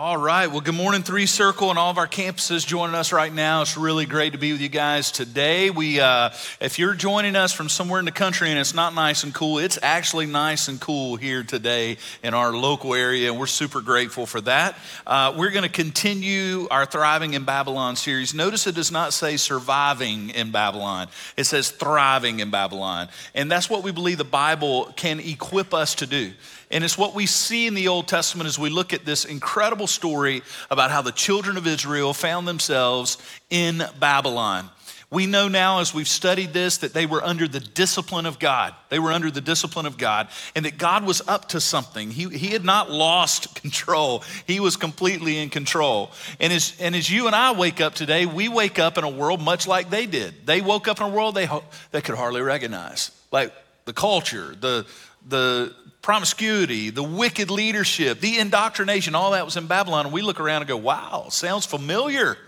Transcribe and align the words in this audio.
All 0.00 0.16
right. 0.16 0.46
Well, 0.46 0.60
good 0.60 0.76
morning, 0.76 1.02
Three 1.02 1.26
Circle, 1.26 1.70
and 1.70 1.76
all 1.76 1.90
of 1.90 1.98
our 1.98 2.06
campuses 2.06 2.64
joining 2.64 2.94
us 2.94 3.12
right 3.12 3.34
now. 3.34 3.62
It's 3.62 3.76
really 3.76 4.06
great 4.06 4.30
to 4.30 4.38
be 4.38 4.52
with 4.52 4.60
you 4.60 4.68
guys 4.68 5.10
today. 5.10 5.70
We, 5.70 5.98
uh, 5.98 6.30
if 6.60 6.78
you're 6.78 6.94
joining 6.94 7.34
us 7.34 7.52
from 7.52 7.68
somewhere 7.68 7.98
in 7.98 8.04
the 8.04 8.12
country 8.12 8.48
and 8.48 8.60
it's 8.60 8.74
not 8.74 8.94
nice 8.94 9.24
and 9.24 9.34
cool, 9.34 9.58
it's 9.58 9.76
actually 9.82 10.26
nice 10.26 10.68
and 10.68 10.80
cool 10.80 11.16
here 11.16 11.42
today 11.42 11.96
in 12.22 12.32
our 12.32 12.52
local 12.52 12.94
area, 12.94 13.28
and 13.28 13.40
we're 13.40 13.46
super 13.46 13.80
grateful 13.80 14.24
for 14.24 14.40
that. 14.42 14.78
Uh, 15.04 15.34
we're 15.36 15.50
going 15.50 15.64
to 15.64 15.68
continue 15.68 16.68
our 16.70 16.86
Thriving 16.86 17.34
in 17.34 17.42
Babylon 17.42 17.96
series. 17.96 18.32
Notice 18.32 18.68
it 18.68 18.76
does 18.76 18.92
not 18.92 19.12
say 19.12 19.36
surviving 19.36 20.30
in 20.30 20.52
Babylon; 20.52 21.08
it 21.36 21.42
says 21.42 21.72
thriving 21.72 22.38
in 22.38 22.52
Babylon, 22.52 23.08
and 23.34 23.50
that's 23.50 23.68
what 23.68 23.82
we 23.82 23.90
believe 23.90 24.18
the 24.18 24.22
Bible 24.22 24.92
can 24.94 25.18
equip 25.18 25.74
us 25.74 25.96
to 25.96 26.06
do. 26.06 26.34
And 26.70 26.84
it's 26.84 26.98
what 26.98 27.14
we 27.14 27.26
see 27.26 27.66
in 27.66 27.74
the 27.74 27.88
Old 27.88 28.08
Testament 28.08 28.46
as 28.46 28.58
we 28.58 28.68
look 28.68 28.92
at 28.92 29.04
this 29.04 29.24
incredible 29.24 29.86
story 29.86 30.42
about 30.70 30.90
how 30.90 31.02
the 31.02 31.12
children 31.12 31.56
of 31.56 31.66
Israel 31.66 32.12
found 32.12 32.46
themselves 32.46 33.16
in 33.48 33.82
Babylon. 33.98 34.68
We 35.10 35.24
know 35.24 35.48
now, 35.48 35.80
as 35.80 35.94
we've 35.94 36.06
studied 36.06 36.52
this, 36.52 36.78
that 36.78 36.92
they 36.92 37.06
were 37.06 37.24
under 37.24 37.48
the 37.48 37.60
discipline 37.60 38.26
of 38.26 38.38
God. 38.38 38.74
They 38.90 38.98
were 38.98 39.10
under 39.10 39.30
the 39.30 39.40
discipline 39.40 39.86
of 39.86 39.96
God, 39.96 40.28
and 40.54 40.66
that 40.66 40.76
God 40.76 41.06
was 41.06 41.26
up 41.26 41.48
to 41.50 41.62
something. 41.62 42.10
He, 42.10 42.28
he 42.28 42.48
had 42.48 42.62
not 42.62 42.90
lost 42.90 43.54
control, 43.62 44.22
He 44.46 44.60
was 44.60 44.76
completely 44.76 45.38
in 45.38 45.48
control. 45.48 46.10
And 46.40 46.52
as, 46.52 46.76
and 46.78 46.94
as 46.94 47.08
you 47.08 47.26
and 47.26 47.34
I 47.34 47.52
wake 47.52 47.80
up 47.80 47.94
today, 47.94 48.26
we 48.26 48.50
wake 48.50 48.78
up 48.78 48.98
in 48.98 49.04
a 49.04 49.08
world 49.08 49.40
much 49.40 49.66
like 49.66 49.88
they 49.88 50.04
did. 50.04 50.46
They 50.46 50.60
woke 50.60 50.88
up 50.88 51.00
in 51.00 51.06
a 51.06 51.10
world 51.10 51.34
they, 51.34 51.48
they 51.90 52.02
could 52.02 52.16
hardly 52.16 52.42
recognize, 52.42 53.10
like 53.32 53.54
the 53.86 53.94
culture, 53.94 54.54
the, 54.60 54.84
the 55.26 55.74
promiscuity, 56.08 56.88
the 56.88 57.02
wicked 57.02 57.50
leadership, 57.50 58.18
the 58.20 58.38
indoctrination, 58.38 59.14
all 59.14 59.32
that 59.32 59.44
was 59.44 59.58
in 59.58 59.66
Babylon. 59.66 60.06
And 60.06 60.12
we 60.14 60.22
look 60.22 60.40
around 60.40 60.62
and 60.62 60.68
go, 60.68 60.78
wow, 60.78 61.26
sounds 61.28 61.66
familiar. 61.66 62.38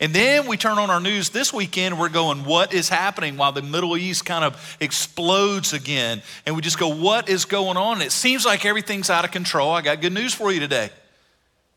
And 0.00 0.12
then 0.12 0.48
we 0.48 0.56
turn 0.56 0.78
on 0.78 0.90
our 0.90 0.98
news 0.98 1.30
this 1.30 1.52
weekend 1.52 1.96
we're 1.96 2.08
going, 2.08 2.44
what 2.44 2.74
is 2.74 2.88
happening 2.88 3.36
while 3.36 3.52
the 3.52 3.62
Middle 3.62 3.96
East 3.96 4.24
kind 4.24 4.44
of 4.44 4.76
explodes 4.80 5.72
again? 5.72 6.22
And 6.44 6.56
we 6.56 6.60
just 6.60 6.76
go, 6.76 6.88
what 6.88 7.28
is 7.28 7.44
going 7.44 7.76
on? 7.76 8.02
it 8.02 8.10
seems 8.10 8.44
like 8.44 8.64
everything's 8.64 9.10
out 9.10 9.24
of 9.24 9.30
control. 9.30 9.70
I 9.70 9.82
got 9.82 10.00
good 10.00 10.12
news 10.12 10.34
for 10.34 10.50
you 10.50 10.58
today 10.58 10.90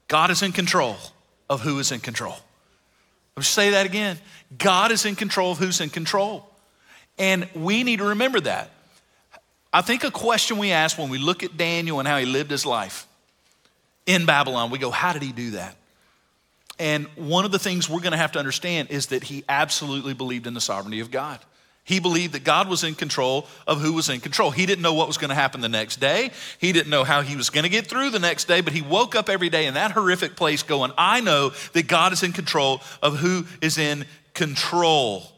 God 0.08 0.32
is 0.32 0.42
in 0.42 0.54
control 0.54 0.96
of 1.52 1.62
who 1.62 1.78
is 1.78 1.92
in 1.92 2.00
control. 2.00 2.34
Let 3.36 3.42
me 3.42 3.44
say 3.44 3.70
that 3.70 3.86
again 3.86 4.18
God 4.58 4.92
is 4.92 5.06
in 5.06 5.14
control 5.16 5.52
of 5.52 5.60
who's 5.60 5.82
in 5.82 5.92
control. 5.92 6.50
And 7.20 7.48
we 7.54 7.84
need 7.84 8.00
to 8.00 8.06
remember 8.06 8.40
that. 8.40 8.72
I 9.74 9.82
think 9.82 10.04
a 10.04 10.12
question 10.12 10.58
we 10.58 10.72
ask 10.72 10.98
when 10.98 11.10
we 11.10 11.18
look 11.18 11.44
at 11.44 11.58
Daniel 11.58 12.00
and 12.00 12.08
how 12.08 12.18
he 12.18 12.26
lived 12.26 12.52
his 12.52 12.66
life 12.66 13.08
in 14.06 14.26
Babylon, 14.26 14.72
we 14.72 14.78
go, 14.78 14.92
How 14.92 15.14
did 15.14 15.22
he 15.22 15.32
do 15.32 15.52
that? 15.52 15.76
And 16.80 17.08
one 17.16 17.44
of 17.44 17.52
the 17.52 17.60
things 17.60 17.90
we're 17.90 18.02
going 18.02 18.12
to 18.12 18.18
have 18.18 18.34
to 18.34 18.40
understand 18.40 18.90
is 18.92 19.08
that 19.08 19.24
he 19.24 19.44
absolutely 19.50 20.14
believed 20.14 20.48
in 20.48 20.54
the 20.54 20.62
sovereignty 20.62 21.00
of 21.00 21.12
God. 21.12 21.40
He 21.84 22.00
believed 22.02 22.34
that 22.34 22.44
God 22.44 22.68
was 22.68 22.84
in 22.84 22.96
control 22.96 23.48
of 23.66 23.80
who 23.80 23.94
was 23.94 24.10
in 24.10 24.20
control. 24.20 24.52
He 24.52 24.66
didn't 24.66 24.82
know 24.82 24.94
what 24.94 25.08
was 25.08 25.18
going 25.18 25.30
to 25.30 25.36
happen 25.36 25.62
the 25.62 25.70
next 25.70 26.02
day. 26.02 26.32
He 26.60 26.74
didn't 26.74 26.90
know 26.90 27.06
how 27.06 27.22
he 27.22 27.38
was 27.38 27.50
going 27.50 27.64
to 27.64 27.70
get 27.70 27.88
through 27.88 28.10
the 28.10 28.20
next 28.20 28.46
day, 28.46 28.60
but 28.60 28.74
he 28.74 28.82
woke 28.82 29.16
up 29.16 29.30
every 29.30 29.50
day 29.50 29.68
in 29.68 29.76
that 29.76 29.92
horrific 29.92 30.36
place 30.36 30.64
going, 30.64 30.92
I 30.98 31.22
know 31.22 31.54
that 31.72 31.88
God 31.88 32.12
is 32.12 32.24
in 32.24 32.34
control 32.34 32.82
of 33.02 33.18
who 33.18 33.46
is 33.62 33.78
in 33.78 34.06
control. 34.34 35.32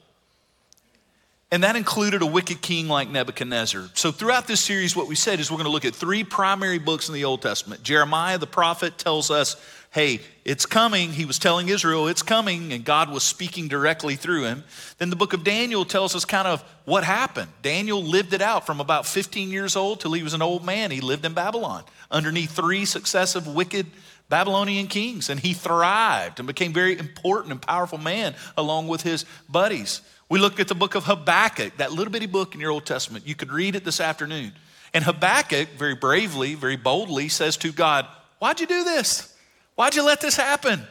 And 1.51 1.63
that 1.63 1.75
included 1.75 2.21
a 2.21 2.27
wicked 2.27 2.61
king 2.61 2.87
like 2.87 3.09
Nebuchadnezzar. 3.09 3.89
So, 3.95 4.11
throughout 4.11 4.45
this 4.45 4.61
series, 4.61 4.95
what 4.95 5.07
we 5.07 5.15
said 5.15 5.39
is 5.39 5.49
we're 5.49 5.57
going 5.57 5.65
to 5.65 5.71
look 5.71 5.85
at 5.85 5.95
three 5.95 6.23
primary 6.23 6.77
books 6.77 7.07
in 7.07 7.15
the 7.15 7.25
Old 7.25 7.41
Testament. 7.41 7.81
Jeremiah, 7.81 8.37
the 8.37 8.45
prophet, 8.45 8.99
tells 8.99 9.31
us, 9.31 9.55
hey, 9.89 10.19
it's 10.45 10.67
coming. 10.67 11.11
He 11.11 11.25
was 11.25 11.39
telling 11.39 11.67
Israel, 11.67 12.07
it's 12.07 12.21
coming, 12.21 12.71
and 12.71 12.85
God 12.85 13.09
was 13.09 13.23
speaking 13.23 13.67
directly 13.67 14.15
through 14.15 14.43
him. 14.43 14.63
Then 14.99 15.09
the 15.09 15.15
book 15.15 15.33
of 15.33 15.43
Daniel 15.43 15.85
tells 15.85 16.15
us 16.15 16.23
kind 16.23 16.47
of 16.47 16.61
what 16.85 17.03
happened. 17.03 17.49
Daniel 17.63 18.03
lived 18.03 18.33
it 18.33 18.43
out 18.43 18.67
from 18.67 18.79
about 18.79 19.07
15 19.07 19.49
years 19.49 19.75
old 19.75 20.01
till 20.01 20.13
he 20.13 20.21
was 20.21 20.35
an 20.35 20.43
old 20.43 20.63
man. 20.63 20.91
He 20.91 21.01
lived 21.01 21.25
in 21.25 21.33
Babylon 21.33 21.83
underneath 22.11 22.51
three 22.51 22.85
successive 22.85 23.47
wicked 23.47 23.87
Babylonian 24.29 24.85
kings, 24.85 25.31
and 25.31 25.39
he 25.39 25.53
thrived 25.53 26.39
and 26.39 26.45
became 26.45 26.71
very 26.71 26.97
important 26.97 27.51
and 27.51 27.61
powerful 27.61 27.97
man 27.97 28.35
along 28.55 28.87
with 28.87 29.01
his 29.01 29.25
buddies. 29.49 30.01
We 30.29 30.39
looked 30.39 30.59
at 30.59 30.67
the 30.67 30.75
book 30.75 30.93
of 30.93 31.05
Habakkuk, 31.05 31.77
that 31.77 31.91
little 31.91 32.11
bitty 32.11 32.27
book 32.27 32.53
in 32.53 32.61
your 32.61 32.69
Old 32.71 32.85
Testament. 32.85 33.27
You 33.27 33.33
could 33.35 33.51
read 33.51 33.75
it 33.75 33.83
this 33.83 33.99
afternoon. 33.99 34.53
And 34.93 35.03
Habakkuk, 35.03 35.69
very 35.77 35.95
bravely, 35.95 36.53
very 36.55 36.77
boldly, 36.77 37.29
says 37.29 37.57
to 37.57 37.71
God, 37.71 38.05
Why'd 38.37 38.59
you 38.59 38.67
do 38.67 38.83
this? 38.83 39.35
Why'd 39.75 39.95
you 39.95 40.03
let 40.03 40.21
this 40.21 40.35
happen? 40.35 40.81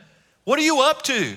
What 0.45 0.59
are 0.59 0.63
you 0.63 0.81
up 0.81 1.03
to? 1.03 1.37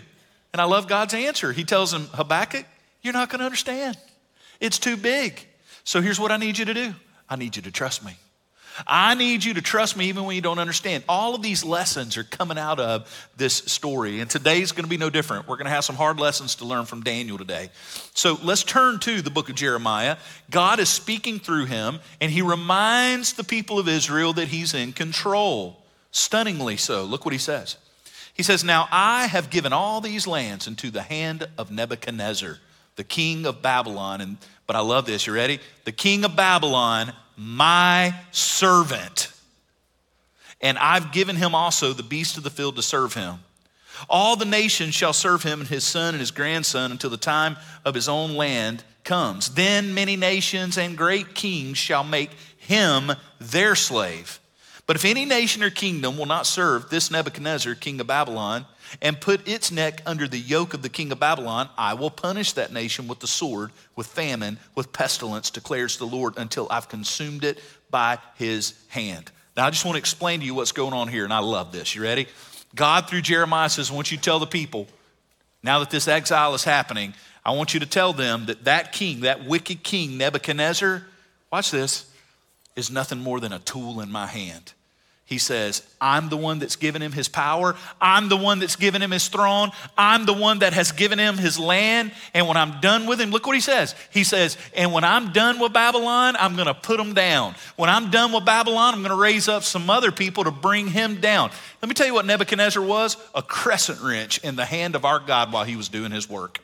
And 0.52 0.62
I 0.62 0.66
love 0.66 0.88
God's 0.88 1.14
answer. 1.14 1.54
He 1.54 1.64
tells 1.64 1.94
him, 1.94 2.08
Habakkuk, 2.08 2.66
you're 3.02 3.14
not 3.14 3.30
going 3.30 3.40
to 3.40 3.46
understand. 3.46 3.98
It's 4.60 4.80
too 4.80 4.98
big. 4.98 5.48
So 5.84 6.02
here's 6.02 6.20
what 6.20 6.32
I 6.32 6.38
need 6.38 6.58
you 6.58 6.66
to 6.66 6.74
do 6.74 6.94
I 7.30 7.36
need 7.36 7.56
you 7.56 7.62
to 7.62 7.72
trust 7.72 8.04
me. 8.04 8.16
I 8.88 9.16
need 9.16 9.44
you 9.44 9.54
to 9.56 9.62
trust 9.62 9.98
me 9.98 10.10
even 10.10 10.26
when 10.26 10.36
you 10.36 10.42
don't 10.42 10.60
understand. 10.60 11.04
All 11.08 11.36
of 11.36 11.42
these 11.42 11.64
lessons 11.64 12.18
are 12.18 12.24
coming 12.24 12.58
out 12.58 12.80
of 12.80 13.30
this 13.38 13.56
story, 13.56 14.20
and 14.20 14.30
today's 14.30 14.72
going 14.72 14.86
to 14.86 14.90
be 14.90 14.98
no 14.98 15.10
different. 15.10 15.48
We're 15.48 15.58
going 15.58 15.66
to 15.66 15.72
have 15.72 15.86
some 15.86 15.96
hard 15.96 16.20
lessons 16.20 16.56
to 16.56 16.66
learn 16.66 16.86
from 16.86 17.02
Daniel 17.02 17.38
today. 17.38 17.70
So 18.14 18.38
let's 18.44 18.64
turn 18.64 19.00
to 19.00 19.22
the 19.22 19.30
book 19.30 19.50
of 19.50 19.56
Jeremiah. 19.56 20.18
God 20.50 20.80
is 20.80 20.90
speaking 20.90 21.40
through 21.40 21.66
him, 21.66 22.00
and 22.20 22.32
he 22.32 22.42
reminds 22.42 23.34
the 23.34 23.44
people 23.44 23.80
of 23.80 23.88
Israel 23.88 24.34
that 24.34 24.50
he's 24.50 24.74
in 24.74 24.94
control. 24.94 25.78
Stunningly 26.12 26.78
so. 26.78 27.04
Look 27.04 27.26
what 27.26 27.34
he 27.34 27.40
says. 27.40 27.78
He 28.34 28.44
says, 28.44 28.64
Now 28.64 28.88
I 28.92 29.28
have 29.28 29.50
given 29.50 29.74
all 29.74 30.02
these 30.02 30.28
lands 30.28 30.68
into 30.68 30.92
the 30.92 31.02
hand 31.02 31.48
of 31.58 31.72
Nebuchadnezzar, 31.72 32.58
the 32.96 33.04
king 33.04 33.46
of 33.46 33.62
Babylon. 33.62 34.22
And 34.22 34.38
but 34.68 34.76
I 34.76 34.80
love 34.80 35.06
this. 35.06 35.28
You 35.28 35.34
ready? 35.34 35.60
The 35.86 35.92
king 35.92 36.24
of 36.24 36.36
Babylon 36.36 37.14
my 37.42 38.14
servant. 38.30 39.32
And 40.62 40.78
I've 40.78 41.12
given 41.12 41.36
him 41.36 41.56
also 41.56 41.92
the 41.92 42.04
beast 42.04 42.38
of 42.38 42.44
the 42.44 42.52
field 42.52 42.76
to 42.76 42.84
serve 42.84 43.16
him. 43.16 43.40
All 44.10 44.36
the 44.36 44.46
nations 44.46 44.94
shall 44.94 45.14
serve 45.14 45.42
him 45.42 45.62
and 45.62 45.70
his 45.70 45.84
son 45.84 46.14
and 46.14 46.20
his 46.20 46.30
grandson 46.30 46.92
until 46.92 47.10
the 47.10 47.18
time 47.18 47.58
of 47.84 47.96
his 47.96 48.08
own 48.08 48.36
land 48.36 48.84
comes. 49.04 49.56
Then 49.56 49.96
many 49.96 50.16
nations 50.16 50.78
and 50.78 50.96
great 50.96 51.34
kings 51.34 51.80
shall 51.80 52.04
make 52.04 52.30
him 52.58 53.12
their 53.40 53.76
slave. 53.76 54.40
But 54.92 54.98
if 54.98 55.06
any 55.06 55.24
nation 55.24 55.64
or 55.64 55.70
kingdom 55.70 56.18
will 56.18 56.26
not 56.26 56.46
serve 56.46 56.90
this 56.90 57.10
Nebuchadnezzar, 57.10 57.76
king 57.76 58.02
of 58.02 58.08
Babylon, 58.08 58.66
and 59.02 59.22
put 59.22 59.48
its 59.48 59.72
neck 59.72 60.02
under 60.06 60.28
the 60.28 60.38
yoke 60.38 60.74
of 60.74 60.82
the 60.82 60.90
king 60.90 61.14
of 61.14 61.20
Babylon, 61.22 61.70
I 61.78 61.94
will 61.94 62.10
punish 62.10 62.52
that 62.52 62.74
nation 62.74 63.08
with 63.08 63.22
the 63.22 63.26
sword, 63.26 63.72
with 63.96 64.08
famine, 64.08 64.60
with 64.76 64.92
pestilence, 64.92 65.50
declares 65.50 65.96
the 65.96 66.06
Lord, 66.06 66.34
until 66.36 66.68
I've 66.70 66.90
consumed 66.90 67.46
it 67.46 67.62
by 67.90 68.18
his 68.36 68.74
hand. 68.90 69.32
Now, 69.56 69.66
I 69.66 69.70
just 69.70 69.86
want 69.86 69.96
to 69.96 70.00
explain 70.00 70.42
to 70.42 70.46
you 70.46 70.56
what's 70.56 70.74
going 70.74 70.92
on 70.92 71.08
here, 71.08 71.24
and 71.24 71.32
I 71.32 71.40
love 71.40 71.72
this. 71.72 71.96
You 71.96 72.04
ready? 72.04 72.28
God, 72.76 73.08
through 73.08 73.22
Jeremiah, 73.22 73.70
says, 73.70 73.92
I 73.92 73.94
want 73.94 74.12
you 74.12 74.18
to 74.18 74.24
tell 74.24 74.40
the 74.40 74.46
people, 74.46 74.88
now 75.64 75.80
that 75.80 75.90
this 75.90 76.10
exile 76.10 76.54
is 76.54 76.66
happening, 76.66 77.14
I 77.46 77.52
want 77.52 77.74
you 77.74 77.80
to 77.80 77.86
tell 77.86 78.12
them 78.12 78.48
that 78.48 78.66
that 78.66 78.92
king, 78.92 79.22
that 79.22 79.46
wicked 79.46 79.84
king, 79.84 80.18
Nebuchadnezzar, 80.18 81.02
watch 81.50 81.72
this, 81.72 82.12
is 82.76 82.92
nothing 82.92 83.20
more 83.20 83.40
than 83.40 83.54
a 83.54 83.60
tool 83.60 84.02
in 84.02 84.12
my 84.12 84.28
hand. 84.28 84.74
He 85.32 85.38
says, 85.38 85.82
I'm 86.02 86.28
the 86.28 86.36
one 86.36 86.60
that's 86.60 86.76
given 86.76 87.02
him 87.02 87.14
his 87.14 87.30
power. 87.30 87.78
I'm 88.02 88.28
the 88.28 88.36
one 88.36 88.60
that's 88.60 88.76
given 88.76 89.02
him 89.02 89.12
his 89.12 89.30
throne. 89.30 89.72
I'm 89.98 90.26
the 90.26 90.34
one 90.34 90.60
that 90.60 90.74
has 90.74 90.92
given 90.92 91.20
him 91.20 91.38
his 91.38 91.58
land. 91.58 92.12
And 92.34 92.50
when 92.50 92.58
I'm 92.58 92.82
done 92.82 93.08
with 93.08 93.22
him, 93.22 93.32
look 93.32 93.48
what 93.48 93.56
he 93.56 93.62
says. 93.62 93.96
He 94.10 94.26
says, 94.26 94.58
And 94.76 94.92
when 94.92 95.06
I'm 95.06 95.32
done 95.32 95.58
with 95.62 95.72
Babylon, 95.72 96.36
I'm 96.38 96.56
going 96.56 96.68
to 96.68 96.74
put 96.74 97.00
him 97.00 97.14
down. 97.14 97.56
When 97.78 97.90
I'm 97.90 98.12
done 98.12 98.34
with 98.34 98.44
Babylon, 98.44 98.94
I'm 98.94 99.00
going 99.00 99.16
to 99.16 99.22
raise 99.22 99.48
up 99.48 99.64
some 99.64 99.90
other 99.90 100.12
people 100.12 100.44
to 100.44 100.52
bring 100.52 100.88
him 100.88 101.22
down. 101.22 101.52
Let 101.82 101.88
me 101.88 101.96
tell 101.96 102.08
you 102.08 102.14
what 102.14 102.26
Nebuchadnezzar 102.26 102.84
was 102.84 103.16
a 103.34 103.42
crescent 103.42 104.02
wrench 104.02 104.38
in 104.40 104.58
the 104.58 104.66
hand 104.66 104.98
of 104.98 105.06
our 105.06 105.22
God 105.22 105.54
while 105.54 105.64
he 105.64 105.78
was 105.78 105.88
doing 105.88 106.12
his 106.12 106.30
work. 106.30 106.60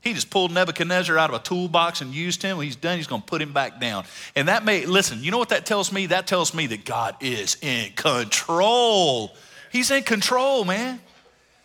He 0.00 0.14
just 0.14 0.30
pulled 0.30 0.52
Nebuchadnezzar 0.52 1.18
out 1.18 1.30
of 1.30 1.36
a 1.36 1.42
toolbox 1.42 2.00
and 2.00 2.14
used 2.14 2.42
him. 2.42 2.56
When 2.56 2.66
he's 2.66 2.76
done, 2.76 2.96
he's 2.96 3.08
going 3.08 3.22
to 3.22 3.26
put 3.26 3.42
him 3.42 3.52
back 3.52 3.80
down. 3.80 4.04
And 4.36 4.48
that 4.48 4.64
may, 4.64 4.86
listen, 4.86 5.22
you 5.22 5.30
know 5.30 5.38
what 5.38 5.48
that 5.48 5.66
tells 5.66 5.92
me? 5.92 6.06
That 6.06 6.26
tells 6.26 6.54
me 6.54 6.68
that 6.68 6.84
God 6.84 7.16
is 7.20 7.56
in 7.60 7.92
control. 7.94 9.34
He's 9.72 9.90
in 9.90 10.04
control, 10.04 10.64
man. 10.64 11.00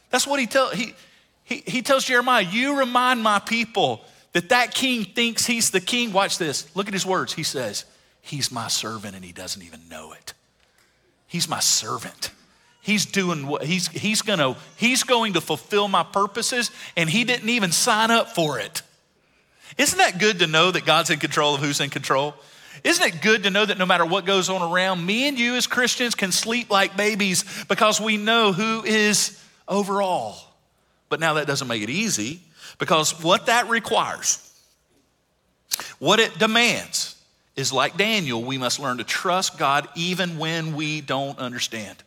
That's 0.09 0.25
what 0.25 0.39
he 0.39 0.47
tells, 0.47 0.73
he, 0.73 0.93
he, 1.43 1.63
he 1.65 1.81
tells 1.81 2.05
Jeremiah, 2.05 2.43
you 2.43 2.77
remind 2.77 3.21
my 3.21 3.39
people 3.39 4.03
that 4.33 4.49
that 4.49 4.73
king 4.73 5.05
thinks 5.05 5.45
he's 5.45 5.69
the 5.69 5.81
king. 5.81 6.11
Watch 6.11 6.37
this. 6.37 6.75
Look 6.75 6.87
at 6.87 6.93
his 6.93 7.05
words. 7.05 7.33
He 7.33 7.43
says, 7.43 7.85
he's 8.21 8.51
my 8.51 8.67
servant 8.67 9.15
and 9.15 9.23
he 9.23 9.31
doesn't 9.31 9.61
even 9.61 9.81
know 9.89 10.11
it. 10.13 10.33
He's 11.27 11.47
my 11.47 11.59
servant. 11.59 12.31
He's 12.83 13.05
doing 13.05 13.47
what 13.47 13.63
he's, 13.63 13.87
he's, 13.87 14.21
gonna, 14.21 14.57
he's 14.75 15.03
going 15.03 15.33
to 15.33 15.41
fulfill 15.41 15.87
my 15.87 16.03
purposes, 16.03 16.69
and 16.97 17.09
he 17.09 17.23
didn't 17.23 17.47
even 17.47 17.71
sign 17.71 18.11
up 18.11 18.35
for 18.35 18.59
it. 18.59 18.81
Isn't 19.77 19.97
that 19.97 20.19
good 20.19 20.39
to 20.39 20.47
know 20.47 20.69
that 20.69 20.85
God's 20.85 21.09
in 21.09 21.19
control 21.19 21.55
of 21.55 21.61
who's 21.61 21.79
in 21.79 21.89
control? 21.89 22.35
Isn't 22.83 23.05
it 23.05 23.21
good 23.21 23.43
to 23.43 23.49
know 23.49 23.65
that 23.65 23.77
no 23.77 23.85
matter 23.85 24.05
what 24.05 24.25
goes 24.25 24.49
on 24.49 24.61
around, 24.61 25.05
me 25.05 25.29
and 25.29 25.39
you 25.39 25.55
as 25.55 25.65
Christians 25.65 26.13
can 26.13 26.33
sleep 26.33 26.69
like 26.69 26.97
babies 26.97 27.45
because 27.69 28.01
we 28.01 28.17
know 28.17 28.51
who 28.51 28.83
is 28.83 29.41
over 29.65 30.01
all? 30.01 30.53
But 31.07 31.21
now 31.21 31.35
that 31.35 31.47
doesn't 31.47 31.69
make 31.69 31.83
it 31.83 31.89
easy 31.89 32.41
because 32.79 33.23
what 33.23 33.45
that 33.45 33.69
requires, 33.69 34.53
what 35.99 36.19
it 36.19 36.37
demands, 36.37 37.15
is 37.55 37.71
like 37.71 37.95
Daniel, 37.95 38.43
we 38.43 38.57
must 38.57 38.77
learn 38.77 38.97
to 38.97 39.05
trust 39.05 39.57
God 39.57 39.87
even 39.95 40.37
when 40.37 40.75
we 40.75 40.99
don't 40.99 41.39
understand. 41.39 42.03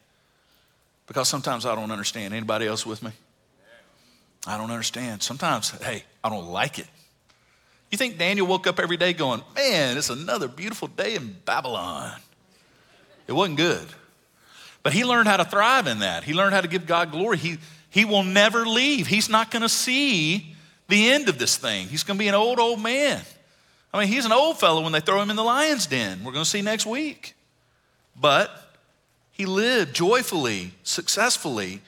Because 1.06 1.28
sometimes 1.28 1.64
I 1.66 1.74
don't 1.74 1.90
understand. 1.90 2.34
Anybody 2.34 2.66
else 2.66 2.84
with 2.84 3.02
me? 3.02 3.10
I 4.46 4.56
don't 4.58 4.70
understand. 4.70 5.22
Sometimes, 5.22 5.70
hey, 5.70 6.04
I 6.22 6.28
don't 6.28 6.46
like 6.46 6.78
it. 6.78 6.86
You 7.90 7.98
think 7.98 8.18
Daniel 8.18 8.46
woke 8.46 8.66
up 8.66 8.80
every 8.80 8.96
day 8.96 9.12
going, 9.12 9.42
man, 9.54 9.96
it's 9.96 10.10
another 10.10 10.48
beautiful 10.48 10.88
day 10.88 11.14
in 11.14 11.36
Babylon? 11.44 12.12
It 13.26 13.32
wasn't 13.32 13.58
good. 13.58 13.86
But 14.82 14.92
he 14.92 15.04
learned 15.04 15.28
how 15.28 15.36
to 15.36 15.44
thrive 15.44 15.86
in 15.86 16.00
that. 16.00 16.24
He 16.24 16.32
learned 16.32 16.54
how 16.54 16.60
to 16.60 16.68
give 16.68 16.86
God 16.86 17.10
glory. 17.10 17.38
He, 17.38 17.58
he 17.90 18.04
will 18.04 18.22
never 18.22 18.64
leave. 18.66 19.06
He's 19.06 19.28
not 19.28 19.50
going 19.50 19.62
to 19.62 19.68
see 19.68 20.54
the 20.88 21.10
end 21.10 21.28
of 21.28 21.38
this 21.38 21.56
thing. 21.56 21.88
He's 21.88 22.04
going 22.04 22.18
to 22.18 22.22
be 22.22 22.28
an 22.28 22.34
old, 22.34 22.60
old 22.60 22.80
man. 22.80 23.20
I 23.92 24.00
mean, 24.00 24.08
he's 24.08 24.26
an 24.26 24.32
old 24.32 24.58
fellow 24.58 24.82
when 24.82 24.92
they 24.92 25.00
throw 25.00 25.20
him 25.20 25.30
in 25.30 25.36
the 25.36 25.42
lion's 25.42 25.86
den. 25.86 26.22
We're 26.22 26.32
going 26.32 26.44
to 26.44 26.50
see 26.50 26.62
next 26.62 26.86
week. 26.86 27.34
But 28.14 28.50
he 29.36 29.44
lived 29.44 29.94
joyfully, 29.94 30.72
successfully 30.82 31.82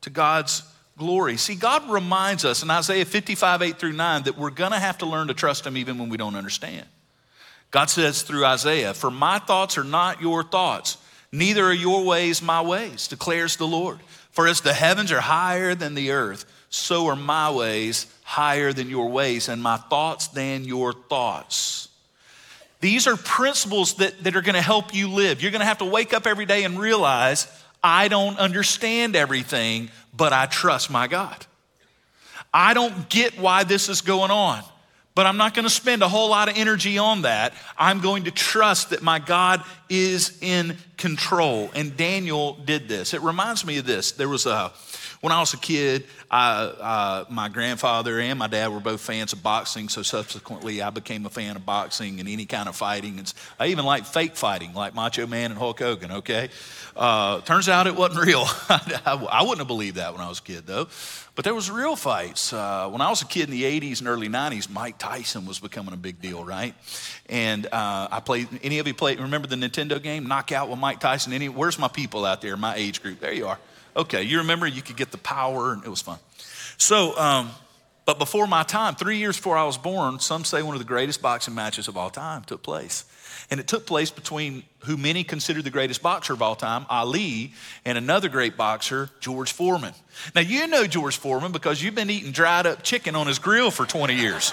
to 0.00 0.08
God's 0.08 0.62
glory. 0.96 1.36
See, 1.36 1.54
God 1.54 1.90
reminds 1.90 2.46
us 2.46 2.62
in 2.62 2.70
Isaiah 2.70 3.04
55, 3.04 3.60
8 3.60 3.78
through 3.78 3.92
9, 3.92 4.22
that 4.22 4.38
we're 4.38 4.48
going 4.48 4.70
to 4.70 4.78
have 4.78 4.96
to 4.98 5.06
learn 5.06 5.28
to 5.28 5.34
trust 5.34 5.66
Him 5.66 5.76
even 5.76 5.98
when 5.98 6.08
we 6.08 6.16
don't 6.16 6.34
understand. 6.34 6.86
God 7.70 7.90
says 7.90 8.22
through 8.22 8.46
Isaiah, 8.46 8.94
For 8.94 9.10
my 9.10 9.38
thoughts 9.38 9.76
are 9.76 9.84
not 9.84 10.22
your 10.22 10.42
thoughts, 10.42 10.96
neither 11.30 11.66
are 11.66 11.74
your 11.74 12.06
ways 12.06 12.40
my 12.40 12.62
ways, 12.62 13.06
declares 13.06 13.56
the 13.56 13.66
Lord. 13.66 13.98
For 14.30 14.48
as 14.48 14.62
the 14.62 14.72
heavens 14.72 15.12
are 15.12 15.20
higher 15.20 15.74
than 15.74 15.94
the 15.94 16.12
earth, 16.12 16.46
so 16.70 17.08
are 17.08 17.16
my 17.16 17.50
ways 17.50 18.06
higher 18.22 18.72
than 18.72 18.88
your 18.88 19.10
ways, 19.10 19.50
and 19.50 19.62
my 19.62 19.76
thoughts 19.76 20.28
than 20.28 20.64
your 20.64 20.94
thoughts. 20.94 21.88
These 22.84 23.06
are 23.06 23.16
principles 23.16 23.94
that, 23.94 24.24
that 24.24 24.36
are 24.36 24.42
going 24.42 24.56
to 24.56 24.60
help 24.60 24.94
you 24.94 25.08
live. 25.08 25.40
You're 25.40 25.52
going 25.52 25.60
to 25.60 25.66
have 25.66 25.78
to 25.78 25.86
wake 25.86 26.12
up 26.12 26.26
every 26.26 26.44
day 26.44 26.64
and 26.64 26.78
realize, 26.78 27.46
I 27.82 28.08
don't 28.08 28.38
understand 28.38 29.16
everything, 29.16 29.88
but 30.14 30.34
I 30.34 30.44
trust 30.44 30.90
my 30.90 31.06
God. 31.06 31.46
I 32.52 32.74
don't 32.74 33.08
get 33.08 33.38
why 33.38 33.64
this 33.64 33.88
is 33.88 34.02
going 34.02 34.30
on, 34.30 34.62
but 35.14 35.24
I'm 35.24 35.38
not 35.38 35.54
going 35.54 35.64
to 35.64 35.70
spend 35.70 36.02
a 36.02 36.08
whole 36.10 36.28
lot 36.28 36.50
of 36.50 36.58
energy 36.58 36.98
on 36.98 37.22
that. 37.22 37.54
I'm 37.78 38.02
going 38.02 38.24
to 38.24 38.30
trust 38.30 38.90
that 38.90 39.02
my 39.02 39.18
God 39.18 39.64
is 39.88 40.36
in 40.42 40.76
control. 40.98 41.70
And 41.74 41.96
Daniel 41.96 42.52
did 42.52 42.86
this. 42.86 43.14
It 43.14 43.22
reminds 43.22 43.64
me 43.64 43.78
of 43.78 43.86
this. 43.86 44.12
There 44.12 44.28
was 44.28 44.44
a, 44.44 44.72
when 45.24 45.32
I 45.32 45.40
was 45.40 45.54
a 45.54 45.56
kid, 45.56 46.04
I, 46.30 46.64
uh, 46.64 47.24
my 47.30 47.48
grandfather 47.48 48.20
and 48.20 48.38
my 48.38 48.46
dad 48.46 48.68
were 48.68 48.78
both 48.78 49.00
fans 49.00 49.32
of 49.32 49.42
boxing, 49.42 49.88
so 49.88 50.02
subsequently 50.02 50.82
I 50.82 50.90
became 50.90 51.24
a 51.24 51.30
fan 51.30 51.56
of 51.56 51.64
boxing 51.64 52.20
and 52.20 52.28
any 52.28 52.44
kind 52.44 52.68
of 52.68 52.76
fighting. 52.76 53.18
And 53.18 53.32
I 53.58 53.68
even 53.68 53.86
like 53.86 54.04
fake 54.04 54.36
fighting, 54.36 54.74
like 54.74 54.94
Macho 54.94 55.26
Man 55.26 55.50
and 55.50 55.58
Hulk 55.58 55.78
Hogan, 55.78 56.12
okay? 56.12 56.50
Uh, 56.94 57.40
turns 57.40 57.70
out 57.70 57.86
it 57.86 57.96
wasn't 57.96 58.22
real. 58.26 58.44
I 58.68 59.40
wouldn't 59.40 59.60
have 59.60 59.66
believed 59.66 59.96
that 59.96 60.12
when 60.12 60.20
I 60.20 60.28
was 60.28 60.40
a 60.40 60.42
kid, 60.42 60.66
though. 60.66 60.88
But 61.34 61.46
there 61.46 61.54
was 61.54 61.70
real 61.70 61.96
fights. 61.96 62.52
Uh, 62.52 62.90
when 62.90 63.00
I 63.00 63.08
was 63.08 63.22
a 63.22 63.26
kid 63.26 63.44
in 63.44 63.50
the 63.50 63.62
80s 63.62 64.00
and 64.00 64.08
early 64.08 64.28
90s, 64.28 64.68
Mike 64.68 64.98
Tyson 64.98 65.46
was 65.46 65.58
becoming 65.58 65.94
a 65.94 65.96
big 65.96 66.20
deal, 66.20 66.44
right? 66.44 66.74
And 67.30 67.64
uh, 67.64 68.08
I 68.10 68.20
played, 68.20 68.48
any 68.62 68.78
of 68.78 68.86
you 68.86 68.92
played, 68.92 69.20
remember 69.20 69.48
the 69.48 69.56
Nintendo 69.56 70.02
game, 70.02 70.26
Knockout 70.26 70.68
with 70.68 70.78
Mike 70.78 71.00
Tyson? 71.00 71.32
Any, 71.32 71.48
where's 71.48 71.78
my 71.78 71.88
people 71.88 72.26
out 72.26 72.42
there, 72.42 72.58
my 72.58 72.74
age 72.74 73.02
group? 73.02 73.20
There 73.20 73.32
you 73.32 73.46
are. 73.46 73.58
Okay, 73.96 74.22
you 74.22 74.38
remember 74.38 74.66
you 74.66 74.82
could 74.82 74.96
get 74.96 75.10
the 75.12 75.18
power, 75.18 75.72
and 75.72 75.84
it 75.84 75.88
was 75.88 76.02
fun. 76.02 76.18
So, 76.78 77.16
um, 77.18 77.50
but 78.06 78.18
before 78.18 78.46
my 78.46 78.64
time, 78.64 78.96
three 78.96 79.16
years 79.16 79.36
before 79.36 79.56
I 79.56 79.64
was 79.64 79.78
born, 79.78 80.18
some 80.18 80.44
say 80.44 80.62
one 80.62 80.74
of 80.74 80.80
the 80.80 80.86
greatest 80.86 81.22
boxing 81.22 81.54
matches 81.54 81.88
of 81.88 81.96
all 81.96 82.10
time 82.10 82.42
took 82.42 82.62
place. 82.62 83.04
And 83.50 83.60
it 83.60 83.66
took 83.66 83.86
place 83.86 84.10
between 84.10 84.64
who 84.80 84.96
many 84.96 85.24
consider 85.24 85.62
the 85.62 85.70
greatest 85.70 86.02
boxer 86.02 86.32
of 86.32 86.42
all 86.42 86.54
time, 86.54 86.86
Ali, 86.90 87.52
and 87.84 87.96
another 87.96 88.28
great 88.28 88.56
boxer, 88.56 89.10
George 89.20 89.52
Foreman. 89.52 89.94
Now, 90.34 90.42
you 90.42 90.66
know 90.66 90.86
George 90.86 91.16
Foreman 91.16 91.52
because 91.52 91.82
you've 91.82 91.94
been 91.94 92.10
eating 92.10 92.32
dried 92.32 92.66
up 92.66 92.82
chicken 92.82 93.16
on 93.16 93.26
his 93.26 93.38
grill 93.38 93.70
for 93.70 93.86
20 93.86 94.14
years. 94.14 94.52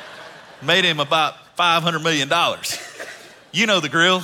Made 0.62 0.84
him 0.84 1.00
about 1.00 1.34
$500 1.56 2.02
million. 2.02 2.30
You 3.52 3.66
know 3.66 3.80
the 3.80 3.88
grill. 3.88 4.22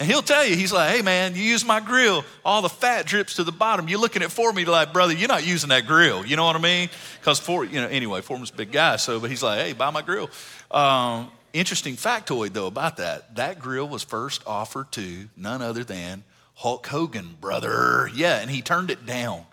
And 0.00 0.08
he'll 0.08 0.22
tell 0.22 0.46
you, 0.46 0.54
he's 0.54 0.72
like, 0.72 0.94
hey 0.94 1.02
man, 1.02 1.34
you 1.34 1.42
use 1.42 1.64
my 1.64 1.80
grill, 1.80 2.24
all 2.44 2.62
the 2.62 2.68
fat 2.68 3.04
drips 3.04 3.34
to 3.36 3.44
the 3.44 3.52
bottom. 3.52 3.88
You're 3.88 3.98
looking 3.98 4.22
at 4.22 4.30
Foreman, 4.30 4.64
you're 4.64 4.72
like, 4.72 4.92
brother, 4.92 5.12
you're 5.12 5.28
not 5.28 5.44
using 5.44 5.70
that 5.70 5.86
grill. 5.86 6.24
You 6.24 6.36
know 6.36 6.44
what 6.44 6.54
I 6.54 6.60
mean? 6.60 6.88
Because 7.20 7.40
for 7.40 7.64
you 7.64 7.80
know, 7.80 7.88
anyway, 7.88 8.20
Foreman's 8.20 8.50
a 8.50 8.54
big 8.54 8.70
guy, 8.70 8.96
so 8.96 9.18
but 9.18 9.28
he's 9.30 9.42
like, 9.42 9.60
hey, 9.60 9.72
buy 9.72 9.90
my 9.90 10.02
grill. 10.02 10.30
Um, 10.70 11.30
Interesting 11.52 11.96
factoid, 11.96 12.52
though, 12.52 12.66
about 12.66 12.98
that. 12.98 13.36
That 13.36 13.58
grill 13.58 13.88
was 13.88 14.02
first 14.02 14.42
offered 14.46 14.92
to 14.92 15.28
none 15.34 15.62
other 15.62 15.82
than 15.82 16.22
Hulk 16.56 16.86
Hogan, 16.86 17.36
brother. 17.40 18.10
Yeah, 18.14 18.38
and 18.38 18.50
he 18.50 18.60
turned 18.60 18.90
it 18.90 19.06
down. 19.06 19.44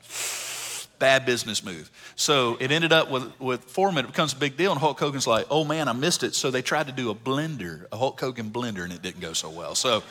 Bad 1.05 1.23
business 1.23 1.63
move. 1.63 1.91
So 2.15 2.57
it 2.59 2.71
ended 2.71 2.91
up 2.91 3.11
with, 3.11 3.39
with 3.39 3.63
Foreman, 3.65 4.05
it 4.05 4.07
becomes 4.07 4.33
a 4.33 4.37
big 4.37 4.57
deal, 4.57 4.71
and 4.71 4.81
Hulk 4.81 4.99
Hogan's 4.99 5.27
like, 5.27 5.45
oh 5.51 5.63
man, 5.63 5.87
I 5.87 5.93
missed 5.93 6.23
it. 6.23 6.33
So 6.33 6.49
they 6.49 6.63
tried 6.63 6.87
to 6.87 6.91
do 6.91 7.11
a 7.11 7.13
blender, 7.13 7.85
a 7.91 7.97
Hulk 7.97 8.19
Hogan 8.19 8.49
blender, 8.49 8.83
and 8.83 8.91
it 8.91 9.03
didn't 9.03 9.21
go 9.21 9.33
so 9.33 9.51
well. 9.51 9.75
So 9.75 10.01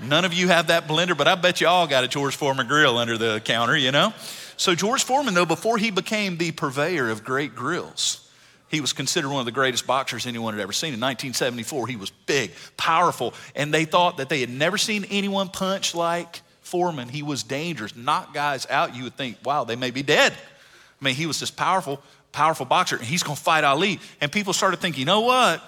none 0.00 0.24
of 0.24 0.32
you 0.32 0.46
have 0.46 0.68
that 0.68 0.86
blender, 0.86 1.18
but 1.18 1.26
I 1.26 1.34
bet 1.34 1.60
you 1.60 1.66
all 1.66 1.88
got 1.88 2.04
a 2.04 2.08
George 2.08 2.36
Foreman 2.36 2.68
grill 2.68 2.98
under 2.98 3.18
the 3.18 3.42
counter, 3.44 3.76
you 3.76 3.90
know? 3.90 4.14
So 4.56 4.76
George 4.76 5.02
Foreman, 5.02 5.34
though, 5.34 5.44
before 5.44 5.76
he 5.76 5.90
became 5.90 6.36
the 6.36 6.52
purveyor 6.52 7.10
of 7.10 7.24
great 7.24 7.56
grills, 7.56 8.30
he 8.68 8.80
was 8.80 8.92
considered 8.92 9.30
one 9.30 9.40
of 9.40 9.46
the 9.46 9.50
greatest 9.50 9.88
boxers 9.88 10.24
anyone 10.24 10.54
had 10.54 10.62
ever 10.62 10.72
seen. 10.72 10.94
In 10.94 11.00
1974, 11.00 11.88
he 11.88 11.96
was 11.96 12.10
big, 12.10 12.52
powerful, 12.76 13.34
and 13.56 13.74
they 13.74 13.86
thought 13.86 14.18
that 14.18 14.28
they 14.28 14.38
had 14.38 14.50
never 14.50 14.78
seen 14.78 15.04
anyone 15.10 15.48
punch 15.48 15.96
like 15.96 16.42
Foreman. 16.70 17.08
He 17.08 17.22
was 17.22 17.42
dangerous, 17.42 17.96
knock 17.96 18.32
guys 18.32 18.66
out. 18.70 18.94
You 18.94 19.04
would 19.04 19.16
think, 19.16 19.38
wow, 19.44 19.64
they 19.64 19.76
may 19.76 19.90
be 19.90 20.02
dead. 20.02 20.32
I 20.32 21.04
mean, 21.04 21.14
he 21.14 21.26
was 21.26 21.40
this 21.40 21.50
powerful, 21.50 22.00
powerful 22.32 22.64
boxer, 22.64 22.96
and 22.96 23.04
he's 23.04 23.22
going 23.22 23.36
to 23.36 23.42
fight 23.42 23.64
Ali. 23.64 23.98
And 24.20 24.30
people 24.30 24.52
started 24.52 24.80
thinking, 24.80 25.00
you 25.00 25.06
know 25.06 25.20
what? 25.20 25.62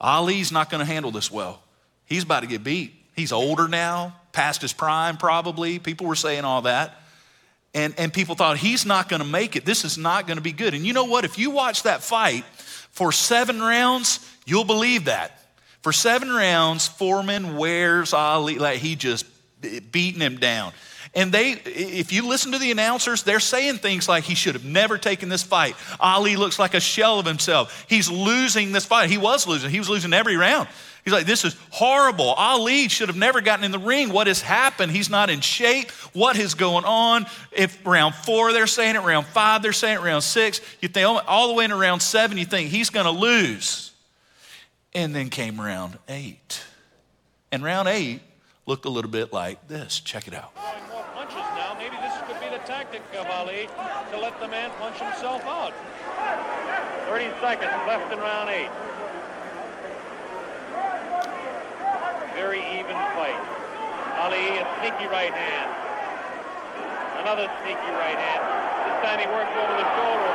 Ali's 0.00 0.52
not 0.52 0.70
going 0.70 0.78
to 0.78 0.84
handle 0.84 1.10
this 1.10 1.30
well. 1.30 1.62
He's 2.06 2.22
about 2.22 2.40
to 2.40 2.46
get 2.46 2.62
beat. 2.62 2.94
He's 3.16 3.32
older 3.32 3.68
now, 3.68 4.16
past 4.32 4.62
his 4.62 4.72
prime, 4.72 5.16
probably. 5.16 5.78
People 5.78 6.06
were 6.06 6.14
saying 6.14 6.44
all 6.44 6.62
that. 6.62 6.96
And, 7.74 7.94
and 7.98 8.12
people 8.12 8.34
thought, 8.34 8.56
he's 8.56 8.86
not 8.86 9.08
going 9.08 9.22
to 9.22 9.28
make 9.28 9.56
it. 9.56 9.64
This 9.64 9.84
is 9.84 9.98
not 9.98 10.26
going 10.26 10.38
to 10.38 10.42
be 10.42 10.52
good. 10.52 10.74
And 10.74 10.86
you 10.86 10.92
know 10.92 11.04
what? 11.04 11.24
If 11.24 11.38
you 11.38 11.50
watch 11.50 11.84
that 11.84 12.02
fight 12.02 12.44
for 12.90 13.12
seven 13.12 13.60
rounds, 13.60 14.26
you'll 14.46 14.64
believe 14.64 15.04
that. 15.04 15.36
For 15.82 15.92
seven 15.92 16.30
rounds, 16.30 16.88
Foreman 16.88 17.56
wears 17.56 18.12
Ali, 18.12 18.58
like 18.58 18.78
he 18.78 18.96
just 18.96 19.24
beating 19.92 20.20
him 20.20 20.38
down. 20.38 20.72
And 21.12 21.32
they, 21.32 21.52
if 21.52 22.12
you 22.12 22.28
listen 22.28 22.52
to 22.52 22.58
the 22.58 22.70
announcers, 22.70 23.24
they're 23.24 23.40
saying 23.40 23.78
things 23.78 24.08
like 24.08 24.22
he 24.24 24.36
should 24.36 24.54
have 24.54 24.64
never 24.64 24.96
taken 24.96 25.28
this 25.28 25.42
fight. 25.42 25.74
Ali 25.98 26.36
looks 26.36 26.58
like 26.58 26.74
a 26.74 26.80
shell 26.80 27.18
of 27.18 27.26
himself. 27.26 27.84
He's 27.88 28.08
losing 28.08 28.70
this 28.70 28.84
fight. 28.84 29.10
He 29.10 29.18
was 29.18 29.46
losing. 29.46 29.70
He 29.70 29.80
was 29.80 29.88
losing 29.88 30.12
every 30.12 30.36
round. 30.36 30.68
He's 31.04 31.12
like, 31.12 31.26
this 31.26 31.44
is 31.44 31.56
horrible. 31.70 32.26
Ali 32.26 32.88
should 32.88 33.08
have 33.08 33.16
never 33.16 33.40
gotten 33.40 33.64
in 33.64 33.72
the 33.72 33.78
ring. 33.78 34.12
What 34.12 34.28
has 34.28 34.40
happened? 34.40 34.92
He's 34.92 35.10
not 35.10 35.30
in 35.30 35.40
shape. 35.40 35.90
What 36.12 36.38
is 36.38 36.54
going 36.54 36.84
on? 36.84 37.26
If 37.50 37.84
round 37.84 38.14
four 38.14 38.52
they're 38.52 38.66
saying 38.68 38.94
it, 38.96 39.00
round 39.00 39.26
five 39.26 39.62
they're 39.62 39.72
saying 39.72 39.96
it, 39.96 40.02
round 40.02 40.22
six, 40.22 40.60
you 40.80 40.88
think 40.88 41.08
oh, 41.08 41.20
all 41.26 41.48
the 41.48 41.54
way 41.54 41.64
into 41.64 41.76
round 41.76 42.02
seven, 42.02 42.38
you 42.38 42.44
think 42.44 42.70
he's 42.70 42.90
going 42.90 43.06
to 43.06 43.12
lose. 43.12 43.92
And 44.92 45.14
then 45.14 45.30
came 45.30 45.60
round 45.60 45.98
eight. 46.08 46.62
And 47.50 47.64
round 47.64 47.88
eight 47.88 48.20
looked 48.70 48.84
a 48.84 48.88
little 48.88 49.10
bit 49.10 49.32
like 49.32 49.58
this. 49.66 49.98
Check 49.98 50.28
it 50.28 50.34
out. 50.34 50.54
More 50.94 51.02
punches 51.18 51.42
now. 51.58 51.74
Maybe 51.74 51.96
this 51.98 52.14
could 52.22 52.38
be 52.38 52.46
the 52.54 52.62
tactic 52.62 53.02
of 53.18 53.26
Ali 53.26 53.66
to 53.66 54.16
let 54.16 54.38
the 54.38 54.46
man 54.46 54.70
punch 54.78 54.94
himself 55.02 55.42
out. 55.42 55.74
30 57.10 57.34
seconds 57.42 57.74
left 57.90 58.12
in 58.12 58.20
round 58.20 58.48
eight. 58.48 58.70
very 62.38 62.62
even 62.78 62.94
fight. 63.18 63.42
Ali, 64.22 64.62
a 64.62 64.64
sneaky 64.78 65.10
right 65.10 65.34
hand. 65.34 65.70
Another 67.26 67.50
sneaky 67.66 67.90
right 67.98 68.14
hand. 68.14 68.42
This 68.86 68.96
time 69.02 69.18
he 69.18 69.26
works 69.34 69.50
over 69.50 69.74
the 69.82 69.88
shoulder 69.98 70.30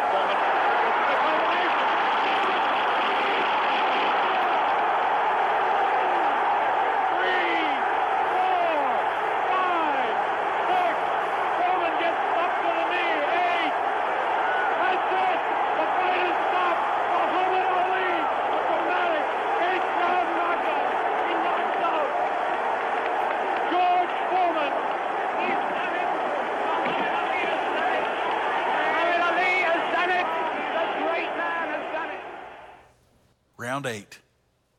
round 33.85 33.95
eight. 33.95 34.19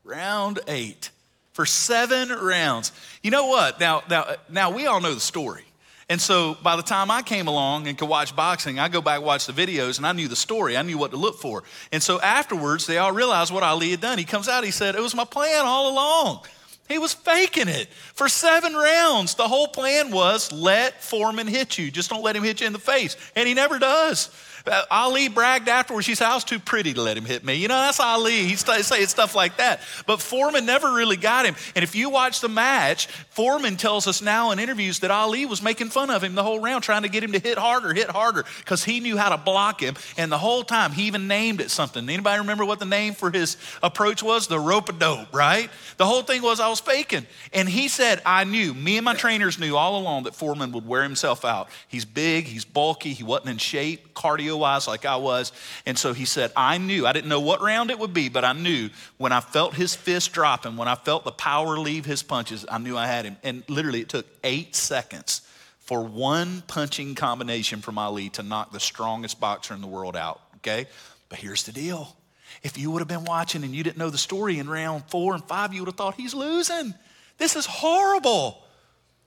Round 0.03 0.59
eight. 0.67 1.11
For 1.53 1.65
seven 1.65 2.29
rounds. 2.29 2.91
You 3.23 3.31
know 3.31 3.47
what? 3.47 3.79
Now, 3.79 4.03
now, 4.09 4.35
now 4.49 4.69
we 4.69 4.85
all 4.85 5.01
know 5.01 5.13
the 5.13 5.19
story. 5.19 5.63
And 6.09 6.21
so 6.21 6.55
by 6.61 6.75
the 6.75 6.83
time 6.83 7.09
I 7.09 7.21
came 7.21 7.47
along 7.47 7.87
and 7.87 7.97
could 7.97 8.07
watch 8.07 8.35
boxing, 8.35 8.79
I 8.79 8.87
go 8.89 9.01
back 9.01 9.21
watch 9.21 9.47
the 9.47 9.53
videos 9.53 9.97
and 9.97 10.05
I 10.05 10.13
knew 10.13 10.27
the 10.27 10.35
story. 10.35 10.77
I 10.77 10.83
knew 10.83 10.97
what 10.97 11.11
to 11.11 11.17
look 11.17 11.39
for. 11.39 11.63
And 11.91 12.01
so 12.01 12.21
afterwards, 12.21 12.85
they 12.85 12.97
all 12.97 13.11
realized 13.11 13.51
what 13.51 13.63
Ali 13.63 13.91
had 13.91 14.01
done. 14.01 14.17
He 14.17 14.23
comes 14.23 14.47
out, 14.47 14.63
he 14.63 14.71
said, 14.71 14.95
It 14.95 15.01
was 15.01 15.15
my 15.15 15.25
plan 15.25 15.65
all 15.65 15.91
along. 15.91 16.41
He 16.87 16.99
was 16.99 17.13
faking 17.13 17.67
it 17.67 17.89
for 18.13 18.29
seven 18.29 18.73
rounds. 18.73 19.35
The 19.35 19.47
whole 19.47 19.67
plan 19.67 20.11
was 20.11 20.53
let 20.53 21.03
Foreman 21.03 21.47
hit 21.47 21.77
you. 21.77 21.91
Just 21.91 22.09
don't 22.09 22.23
let 22.23 22.35
him 22.35 22.43
hit 22.43 22.61
you 22.61 22.67
in 22.67 22.73
the 22.73 22.79
face. 22.79 23.17
And 23.35 23.45
he 23.45 23.53
never 23.53 23.77
does. 23.77 24.29
Uh, 24.67 24.83
Ali 24.91 25.29
bragged 25.29 25.69
afterwards. 25.69 26.05
She 26.05 26.15
said, 26.15 26.27
I 26.27 26.35
was 26.35 26.43
too 26.43 26.59
pretty 26.59 26.93
to 26.93 27.01
let 27.01 27.17
him 27.17 27.25
hit 27.25 27.43
me. 27.43 27.55
You 27.55 27.67
know, 27.67 27.79
that's 27.79 27.99
Ali. 27.99 28.45
He's 28.45 28.65
saying 28.65 29.07
stuff 29.07 29.35
like 29.35 29.57
that. 29.57 29.81
But 30.05 30.21
Foreman 30.21 30.65
never 30.65 30.93
really 30.93 31.17
got 31.17 31.45
him. 31.45 31.55
And 31.75 31.83
if 31.83 31.95
you 31.95 32.09
watch 32.09 32.41
the 32.41 32.49
match, 32.49 33.07
Foreman 33.07 33.77
tells 33.77 34.07
us 34.07 34.21
now 34.21 34.51
in 34.51 34.59
interviews 34.59 34.99
that 34.99 35.11
Ali 35.11 35.45
was 35.45 35.61
making 35.61 35.89
fun 35.89 36.09
of 36.09 36.23
him 36.23 36.35
the 36.35 36.43
whole 36.43 36.59
round, 36.59 36.83
trying 36.83 37.03
to 37.03 37.09
get 37.09 37.23
him 37.23 37.31
to 37.31 37.39
hit 37.39 37.57
harder, 37.57 37.93
hit 37.93 38.09
harder, 38.09 38.45
because 38.59 38.83
he 38.83 38.99
knew 38.99 39.17
how 39.17 39.29
to 39.29 39.37
block 39.37 39.81
him. 39.81 39.95
And 40.17 40.31
the 40.31 40.37
whole 40.37 40.63
time, 40.63 40.91
he 40.91 41.03
even 41.03 41.27
named 41.27 41.61
it 41.61 41.71
something. 41.71 42.09
Anybody 42.09 42.39
remember 42.39 42.65
what 42.65 42.79
the 42.79 42.85
name 42.85 43.13
for 43.13 43.31
his 43.31 43.57
approach 43.81 44.21
was? 44.21 44.47
The 44.47 44.59
rope 44.59 44.89
a 44.89 44.93
dope, 44.93 45.33
right? 45.33 45.69
The 45.97 46.05
whole 46.05 46.23
thing 46.23 46.41
was 46.41 46.59
I 46.59 46.69
was 46.69 46.79
faking. 46.79 47.25
And 47.53 47.69
he 47.69 47.87
said, 47.87 48.21
I 48.25 48.43
knew, 48.43 48.73
me 48.73 48.97
and 48.97 49.05
my 49.05 49.13
trainers 49.13 49.59
knew 49.59 49.75
all 49.75 49.99
along 49.99 50.23
that 50.23 50.35
Foreman 50.35 50.71
would 50.73 50.87
wear 50.87 51.03
himself 51.03 51.45
out. 51.45 51.69
He's 51.87 52.05
big, 52.05 52.45
he's 52.45 52.65
bulky, 52.65 53.13
he 53.13 53.23
wasn't 53.23 53.49
in 53.49 53.57
shape, 53.57 54.13
cardio 54.13 54.56
wise 54.57 54.87
like 54.87 55.05
I 55.05 55.15
was. 55.15 55.51
And 55.85 55.97
so 55.97 56.13
he 56.13 56.25
said, 56.25 56.51
I 56.55 56.77
knew, 56.77 57.05
I 57.07 57.13
didn't 57.13 57.29
know 57.29 57.39
what 57.39 57.61
round 57.61 57.91
it 57.91 57.99
would 57.99 58.13
be, 58.13 58.29
but 58.29 58.43
I 58.43 58.53
knew 58.53 58.89
when 59.17 59.31
I 59.31 59.39
felt 59.39 59.73
his 59.73 59.95
fist 59.95 60.33
dropping, 60.33 60.77
when 60.77 60.87
I 60.87 60.95
felt 60.95 61.23
the 61.23 61.31
power 61.31 61.77
leave 61.77 62.05
his 62.05 62.23
punches, 62.23 62.65
I 62.69 62.77
knew 62.77 62.97
I 62.97 63.07
had 63.07 63.25
him. 63.25 63.37
And 63.43 63.63
literally, 63.69 64.01
it 64.01 64.09
took 64.09 64.25
eight 64.43 64.75
seconds 64.75 65.41
for 65.79 66.03
one 66.03 66.63
punching 66.67 67.15
combination 67.15 67.81
from 67.81 67.97
Ali 67.97 68.29
to 68.31 68.43
knock 68.43 68.71
the 68.73 68.79
strongest 68.79 69.39
boxer 69.39 69.73
in 69.73 69.81
the 69.81 69.87
world 69.87 70.17
out, 70.17 70.41
okay? 70.57 70.85
But 71.29 71.39
here's 71.39 71.63
the 71.63 71.71
deal. 71.71 72.15
If 72.63 72.77
you 72.77 72.91
would 72.91 72.99
have 72.99 73.07
been 73.07 73.23
watching 73.23 73.63
and 73.63 73.73
you 73.73 73.83
didn't 73.83 73.97
know 73.97 74.09
the 74.09 74.17
story 74.17 74.59
in 74.59 74.69
round 74.69 75.05
four 75.09 75.33
and 75.33 75.43
five, 75.45 75.73
you 75.73 75.81
would 75.81 75.87
have 75.87 75.95
thought 75.95 76.15
he's 76.15 76.33
losing. 76.33 76.93
This 77.37 77.55
is 77.55 77.65
horrible. 77.65 78.63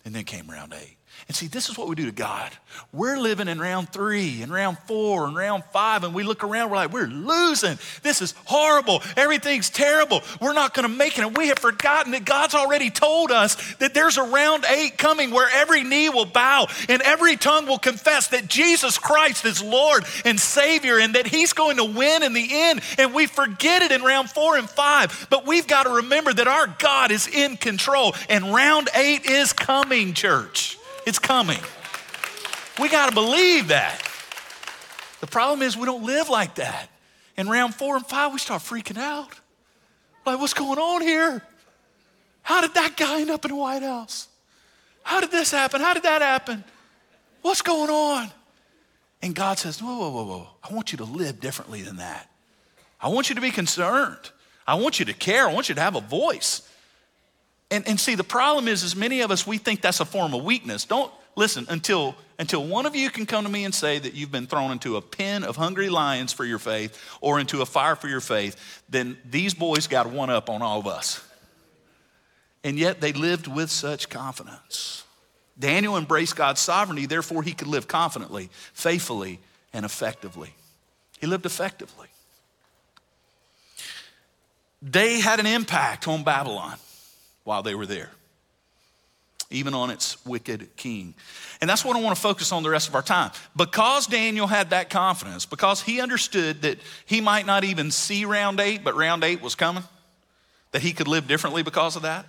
And 0.04 0.14
then 0.14 0.25
came 0.25 0.50
round 0.50 0.75
eight. 0.75 0.96
And 1.28 1.36
see, 1.36 1.46
this 1.46 1.68
is 1.68 1.78
what 1.78 1.88
we 1.88 1.94
do 1.94 2.06
to 2.06 2.12
God. 2.12 2.50
We're 2.92 3.18
living 3.18 3.48
in 3.48 3.58
round 3.58 3.92
three 3.92 4.42
and 4.42 4.52
round 4.52 4.78
four 4.80 5.26
and 5.26 5.36
round 5.36 5.64
five, 5.72 6.04
and 6.04 6.14
we 6.14 6.22
look 6.22 6.42
around, 6.42 6.70
we're 6.70 6.76
like, 6.76 6.92
we're 6.92 7.06
losing. 7.06 7.78
This 8.02 8.22
is 8.22 8.34
horrible. 8.46 9.02
Everything's 9.16 9.70
terrible. 9.70 10.22
We're 10.40 10.52
not 10.52 10.74
going 10.74 10.88
to 10.88 10.94
make 10.94 11.18
it. 11.18 11.24
And 11.24 11.36
we 11.36 11.48
have 11.48 11.58
forgotten 11.58 12.12
that 12.12 12.24
God's 12.24 12.54
already 12.54 12.90
told 12.90 13.30
us 13.30 13.74
that 13.76 13.94
there's 13.94 14.16
a 14.16 14.22
round 14.22 14.64
eight 14.64 14.98
coming 14.98 15.30
where 15.30 15.48
every 15.52 15.84
knee 15.84 16.08
will 16.08 16.24
bow 16.24 16.66
and 16.88 17.02
every 17.02 17.36
tongue 17.36 17.66
will 17.66 17.78
confess 17.78 18.28
that 18.28 18.48
Jesus 18.48 18.98
Christ 18.98 19.44
is 19.44 19.62
Lord 19.62 20.04
and 20.24 20.38
Savior 20.38 20.98
and 20.98 21.14
that 21.14 21.26
He's 21.26 21.52
going 21.52 21.76
to 21.76 21.84
win 21.84 22.22
in 22.22 22.32
the 22.32 22.48
end. 22.50 22.80
And 22.98 23.14
we 23.14 23.26
forget 23.26 23.82
it 23.82 23.92
in 23.92 24.02
round 24.02 24.30
four 24.30 24.56
and 24.56 24.68
five. 24.68 25.26
But 25.30 25.46
we've 25.46 25.66
got 25.66 25.84
to 25.84 25.90
remember 25.90 26.32
that 26.32 26.48
our 26.48 26.66
God 26.78 27.10
is 27.10 27.28
in 27.28 27.56
control, 27.56 28.14
and 28.28 28.54
round 28.54 28.88
eight 28.94 29.26
is 29.26 29.52
coming, 29.52 30.14
church. 30.14 30.79
It's 31.10 31.18
coming. 31.18 31.58
We 32.78 32.88
got 32.88 33.08
to 33.08 33.14
believe 33.16 33.66
that. 33.68 34.00
The 35.18 35.26
problem 35.26 35.60
is 35.60 35.76
we 35.76 35.84
don't 35.84 36.04
live 36.04 36.28
like 36.28 36.54
that. 36.54 36.88
In 37.36 37.48
round 37.48 37.74
four 37.74 37.96
and 37.96 38.06
five, 38.06 38.32
we 38.32 38.38
start 38.38 38.62
freaking 38.62 38.96
out. 38.96 39.32
Like, 40.24 40.38
what's 40.38 40.54
going 40.54 40.78
on 40.78 41.02
here? 41.02 41.42
How 42.42 42.60
did 42.60 42.74
that 42.74 42.96
guy 42.96 43.22
end 43.22 43.30
up 43.30 43.44
in 43.44 43.50
the 43.50 43.56
White 43.56 43.82
House? 43.82 44.28
How 45.02 45.20
did 45.20 45.32
this 45.32 45.50
happen? 45.50 45.80
How 45.80 45.94
did 45.94 46.04
that 46.04 46.22
happen? 46.22 46.62
What's 47.42 47.62
going 47.62 47.90
on? 47.90 48.30
And 49.20 49.34
God 49.34 49.58
says, 49.58 49.82
Whoa, 49.82 49.98
whoa, 49.98 50.10
whoa, 50.10 50.24
whoa. 50.24 50.48
I 50.62 50.72
want 50.72 50.92
you 50.92 50.98
to 50.98 51.04
live 51.04 51.40
differently 51.40 51.82
than 51.82 51.96
that. 51.96 52.30
I 53.00 53.08
want 53.08 53.30
you 53.30 53.34
to 53.34 53.40
be 53.40 53.50
concerned. 53.50 54.30
I 54.64 54.76
want 54.76 55.00
you 55.00 55.06
to 55.06 55.12
care. 55.12 55.48
I 55.48 55.52
want 55.52 55.68
you 55.68 55.74
to 55.74 55.80
have 55.80 55.96
a 55.96 56.00
voice. 56.00 56.69
And, 57.70 57.86
and 57.86 58.00
see, 58.00 58.16
the 58.16 58.24
problem 58.24 58.66
is, 58.66 58.82
as 58.82 58.96
many 58.96 59.20
of 59.20 59.30
us, 59.30 59.46
we 59.46 59.58
think 59.58 59.80
that's 59.80 60.00
a 60.00 60.04
form 60.04 60.34
of 60.34 60.42
weakness. 60.42 60.84
Don't 60.84 61.12
listen 61.36 61.66
until, 61.68 62.16
until 62.38 62.64
one 62.64 62.84
of 62.84 62.96
you 62.96 63.10
can 63.10 63.26
come 63.26 63.44
to 63.44 63.50
me 63.50 63.64
and 63.64 63.74
say 63.74 63.98
that 63.98 64.14
you've 64.14 64.32
been 64.32 64.46
thrown 64.46 64.72
into 64.72 64.96
a 64.96 65.00
pen 65.00 65.44
of 65.44 65.56
hungry 65.56 65.88
lions 65.88 66.32
for 66.32 66.44
your 66.44 66.58
faith 66.58 67.00
or 67.20 67.38
into 67.38 67.62
a 67.62 67.66
fire 67.66 67.94
for 67.94 68.08
your 68.08 68.20
faith, 68.20 68.82
then 68.88 69.16
these 69.28 69.54
boys 69.54 69.86
got 69.86 70.10
one 70.10 70.30
up 70.30 70.50
on 70.50 70.62
all 70.62 70.80
of 70.80 70.86
us. 70.86 71.24
And 72.64 72.78
yet 72.78 73.00
they 73.00 73.12
lived 73.12 73.46
with 73.46 73.70
such 73.70 74.08
confidence. 74.08 75.04
Daniel 75.58 75.96
embraced 75.96 76.36
God's 76.36 76.60
sovereignty, 76.60 77.06
therefore, 77.06 77.42
he 77.42 77.52
could 77.52 77.68
live 77.68 77.86
confidently, 77.86 78.50
faithfully, 78.72 79.38
and 79.72 79.84
effectively. 79.84 80.54
He 81.20 81.26
lived 81.26 81.46
effectively. 81.46 82.08
They 84.82 85.20
had 85.20 85.38
an 85.38 85.46
impact 85.46 86.08
on 86.08 86.24
Babylon 86.24 86.76
while 87.44 87.62
they 87.62 87.75
were 87.75 87.87
there, 87.87 88.11
even 89.50 89.75
on 89.75 89.90
its 89.90 90.25
wicked 90.25 90.76
king. 90.76 91.14
And 91.61 91.68
that's 91.68 91.85
what 91.85 91.97
I 91.97 92.00
want 92.00 92.16
to 92.16 92.23
focus 92.23 92.52
on 92.52 92.62
the 92.62 92.70
rest 92.70 92.88
of 92.88 92.94
our 92.94 93.02
time. 93.02 93.32
Because 93.56 94.06
Daniel 94.06 94.47
had 94.47 94.70
that 94.70 94.90
confidence, 94.90 95.47
because 95.47 95.82
he 95.82 96.00
understood 96.00 96.62
that 96.62 96.78
he 97.06 97.20
might 97.20 97.47
not 97.47 97.64
even 97.64 97.90
see 97.90 98.25
round 98.25 98.61
eight, 98.61 98.85
but 98.85 98.97
round 98.97 99.25
eight 99.25 99.42
was 99.42 99.54
coming, 99.54 99.85
that 100.73 100.82
he 100.82 100.92
could 100.92 101.09
live 101.09 101.26
differently 101.26 101.62
because 101.62 101.97
of 101.97 102.02
that, 102.02 102.26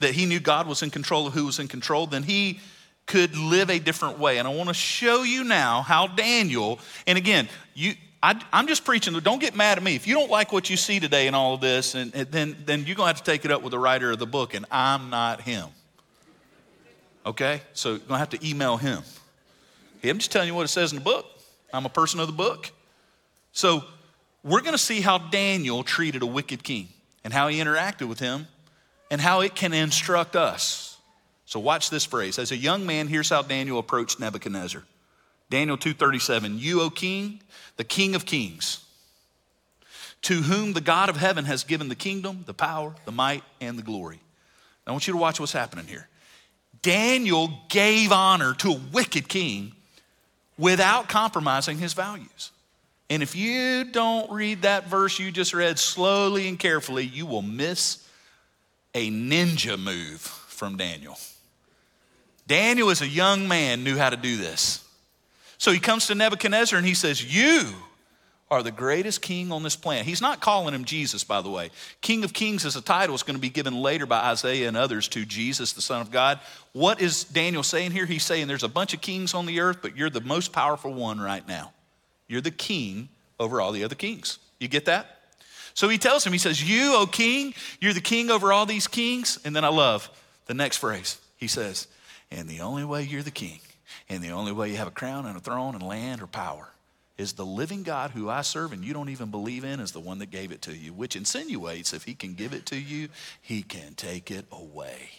that 0.00 0.14
he 0.14 0.26
knew 0.26 0.40
God 0.40 0.66
was 0.66 0.82
in 0.82 0.90
control 0.90 1.26
of 1.26 1.34
who 1.34 1.46
was 1.46 1.58
in 1.58 1.68
control, 1.68 2.06
then 2.06 2.22
he 2.22 2.60
could 3.06 3.36
live 3.36 3.68
a 3.68 3.78
different 3.78 4.18
way. 4.18 4.38
And 4.38 4.48
I 4.48 4.54
want 4.54 4.68
to 4.68 4.74
show 4.74 5.22
you 5.22 5.44
now 5.44 5.82
how 5.82 6.06
Daniel, 6.06 6.78
and 7.06 7.18
again, 7.18 7.48
you 7.74 7.94
I, 8.22 8.40
am 8.52 8.68
just 8.68 8.84
preaching. 8.84 9.18
Don't 9.18 9.40
get 9.40 9.56
mad 9.56 9.78
at 9.78 9.84
me. 9.84 9.96
If 9.96 10.06
you 10.06 10.14
don't 10.14 10.30
like 10.30 10.52
what 10.52 10.70
you 10.70 10.76
see 10.76 11.00
today 11.00 11.26
in 11.26 11.34
all 11.34 11.54
of 11.54 11.60
this, 11.60 11.94
and, 11.96 12.14
and 12.14 12.30
then, 12.30 12.56
then 12.64 12.86
you're 12.86 12.94
going 12.94 13.08
to 13.12 13.16
have 13.16 13.22
to 13.22 13.30
take 13.30 13.44
it 13.44 13.50
up 13.50 13.62
with 13.62 13.72
the 13.72 13.78
writer 13.78 14.12
of 14.12 14.18
the 14.18 14.26
book, 14.26 14.54
and 14.54 14.64
I'm 14.70 15.10
not 15.10 15.40
him. 15.40 15.68
Okay? 17.26 17.62
So 17.72 17.90
you're 17.90 17.98
going 17.98 18.10
to 18.10 18.18
have 18.18 18.30
to 18.30 18.48
email 18.48 18.76
him. 18.76 19.02
I'm 20.04 20.18
just 20.18 20.30
telling 20.30 20.48
you 20.48 20.54
what 20.54 20.64
it 20.64 20.68
says 20.68 20.92
in 20.92 20.98
the 20.98 21.04
book. 21.04 21.26
I'm 21.72 21.84
a 21.84 21.90
person 21.90 22.20
of 22.20 22.26
the 22.26 22.32
book. 22.32 22.70
So 23.52 23.84
we're 24.44 24.60
going 24.60 24.72
to 24.72 24.78
see 24.78 25.00
how 25.00 25.18
Daniel 25.18 25.82
treated 25.82 26.22
a 26.22 26.26
wicked 26.26 26.62
king 26.62 26.88
and 27.24 27.32
how 27.32 27.48
he 27.48 27.58
interacted 27.58 28.08
with 28.08 28.18
him 28.18 28.46
and 29.10 29.20
how 29.20 29.40
it 29.40 29.54
can 29.54 29.72
instruct 29.72 30.36
us. 30.36 30.98
So 31.46 31.60
watch 31.60 31.90
this 31.90 32.04
phrase. 32.04 32.38
As 32.38 32.50
a 32.50 32.56
young 32.56 32.86
man, 32.86 33.08
here's 33.08 33.28
how 33.28 33.42
Daniel 33.42 33.78
approached 33.78 34.18
Nebuchadnezzar. 34.18 34.84
Daniel 35.52 35.76
2:37, 35.76 36.58
"You, 36.58 36.80
O 36.80 36.88
king, 36.88 37.42
the 37.76 37.84
king 37.84 38.14
of 38.14 38.24
kings, 38.24 38.78
to 40.22 40.40
whom 40.40 40.72
the 40.72 40.80
God 40.80 41.10
of 41.10 41.18
heaven 41.18 41.44
has 41.44 41.62
given 41.62 41.90
the 41.90 41.94
kingdom, 41.94 42.44
the 42.46 42.54
power, 42.54 42.96
the 43.04 43.12
might, 43.12 43.44
and 43.60 43.78
the 43.78 43.82
glory." 43.82 44.20
I 44.86 44.92
want 44.92 45.06
you 45.06 45.12
to 45.12 45.18
watch 45.18 45.38
what's 45.38 45.52
happening 45.52 45.86
here. 45.86 46.08
Daniel 46.80 47.66
gave 47.68 48.12
honor 48.12 48.54
to 48.54 48.70
a 48.70 48.78
wicked 48.78 49.28
king 49.28 49.76
without 50.56 51.10
compromising 51.10 51.78
his 51.78 51.92
values. 51.92 52.50
And 53.10 53.22
if 53.22 53.36
you 53.36 53.84
don't 53.84 54.30
read 54.30 54.62
that 54.62 54.88
verse 54.88 55.18
you 55.18 55.30
just 55.30 55.52
read 55.52 55.78
slowly 55.78 56.48
and 56.48 56.58
carefully, 56.58 57.04
you 57.04 57.26
will 57.26 57.42
miss 57.42 57.98
a 58.94 59.10
ninja 59.10 59.78
move 59.78 60.22
from 60.22 60.78
Daniel. 60.78 61.20
Daniel, 62.46 62.88
as 62.88 63.02
a 63.02 63.06
young 63.06 63.46
man, 63.46 63.84
knew 63.84 63.98
how 63.98 64.08
to 64.08 64.16
do 64.16 64.38
this. 64.38 64.80
So 65.62 65.70
he 65.70 65.78
comes 65.78 66.08
to 66.08 66.16
Nebuchadnezzar 66.16 66.76
and 66.76 66.84
he 66.84 66.92
says, 66.92 67.22
You 67.22 67.72
are 68.50 68.64
the 68.64 68.72
greatest 68.72 69.22
king 69.22 69.52
on 69.52 69.62
this 69.62 69.76
planet. 69.76 70.04
He's 70.04 70.20
not 70.20 70.40
calling 70.40 70.74
him 70.74 70.84
Jesus, 70.84 71.22
by 71.22 71.40
the 71.40 71.50
way. 71.50 71.70
King 72.00 72.24
of 72.24 72.32
Kings 72.32 72.64
is 72.64 72.74
a 72.74 72.80
title 72.80 73.12
that's 73.12 73.22
going 73.22 73.36
to 73.36 73.40
be 73.40 73.48
given 73.48 73.80
later 73.80 74.04
by 74.04 74.18
Isaiah 74.32 74.66
and 74.66 74.76
others 74.76 75.06
to 75.10 75.24
Jesus, 75.24 75.72
the 75.72 75.80
Son 75.80 76.00
of 76.00 76.10
God. 76.10 76.40
What 76.72 77.00
is 77.00 77.22
Daniel 77.22 77.62
saying 77.62 77.92
here? 77.92 78.06
He's 78.06 78.24
saying 78.24 78.48
there's 78.48 78.64
a 78.64 78.68
bunch 78.68 78.92
of 78.92 79.00
kings 79.00 79.34
on 79.34 79.46
the 79.46 79.60
earth, 79.60 79.78
but 79.82 79.96
you're 79.96 80.10
the 80.10 80.20
most 80.20 80.52
powerful 80.52 80.92
one 80.92 81.20
right 81.20 81.46
now. 81.46 81.72
You're 82.26 82.40
the 82.40 82.50
king 82.50 83.08
over 83.38 83.60
all 83.60 83.70
the 83.70 83.84
other 83.84 83.94
kings. 83.94 84.40
You 84.58 84.66
get 84.66 84.86
that? 84.86 85.20
So 85.74 85.88
he 85.88 85.96
tells 85.96 86.26
him, 86.26 86.32
he 86.32 86.40
says, 86.40 86.68
You, 86.68 86.96
O 86.96 87.06
king, 87.06 87.54
you're 87.80 87.94
the 87.94 88.00
king 88.00 88.32
over 88.32 88.52
all 88.52 88.66
these 88.66 88.88
kings. 88.88 89.38
And 89.44 89.54
then 89.54 89.64
I 89.64 89.68
love 89.68 90.10
the 90.46 90.54
next 90.54 90.78
phrase. 90.78 91.20
He 91.36 91.46
says, 91.46 91.86
And 92.32 92.48
the 92.48 92.62
only 92.62 92.84
way 92.84 93.04
you're 93.04 93.22
the 93.22 93.30
king 93.30 93.60
and 94.08 94.22
the 94.22 94.30
only 94.30 94.52
way 94.52 94.70
you 94.70 94.76
have 94.76 94.88
a 94.88 94.92
crown 94.92 95.26
and 95.26 95.36
a 95.36 95.40
throne 95.40 95.74
and 95.74 95.82
land 95.82 96.22
or 96.22 96.26
power 96.26 96.68
is 97.18 97.34
the 97.34 97.46
living 97.46 97.82
God 97.82 98.10
who 98.10 98.28
I 98.28 98.42
serve 98.42 98.72
and 98.72 98.84
you 98.84 98.92
don't 98.92 99.08
even 99.08 99.30
believe 99.30 99.64
in 99.64 99.80
is 99.80 99.92
the 99.92 100.00
one 100.00 100.18
that 100.18 100.30
gave 100.30 100.52
it 100.52 100.62
to 100.62 100.74
you, 100.74 100.92
which 100.92 101.16
insinuates 101.16 101.92
if 101.92 102.04
he 102.04 102.14
can 102.14 102.34
give 102.34 102.52
it 102.52 102.66
to 102.66 102.76
you, 102.76 103.08
he 103.40 103.62
can 103.62 103.94
take 103.94 104.30
it 104.30 104.46
away. 104.50 105.10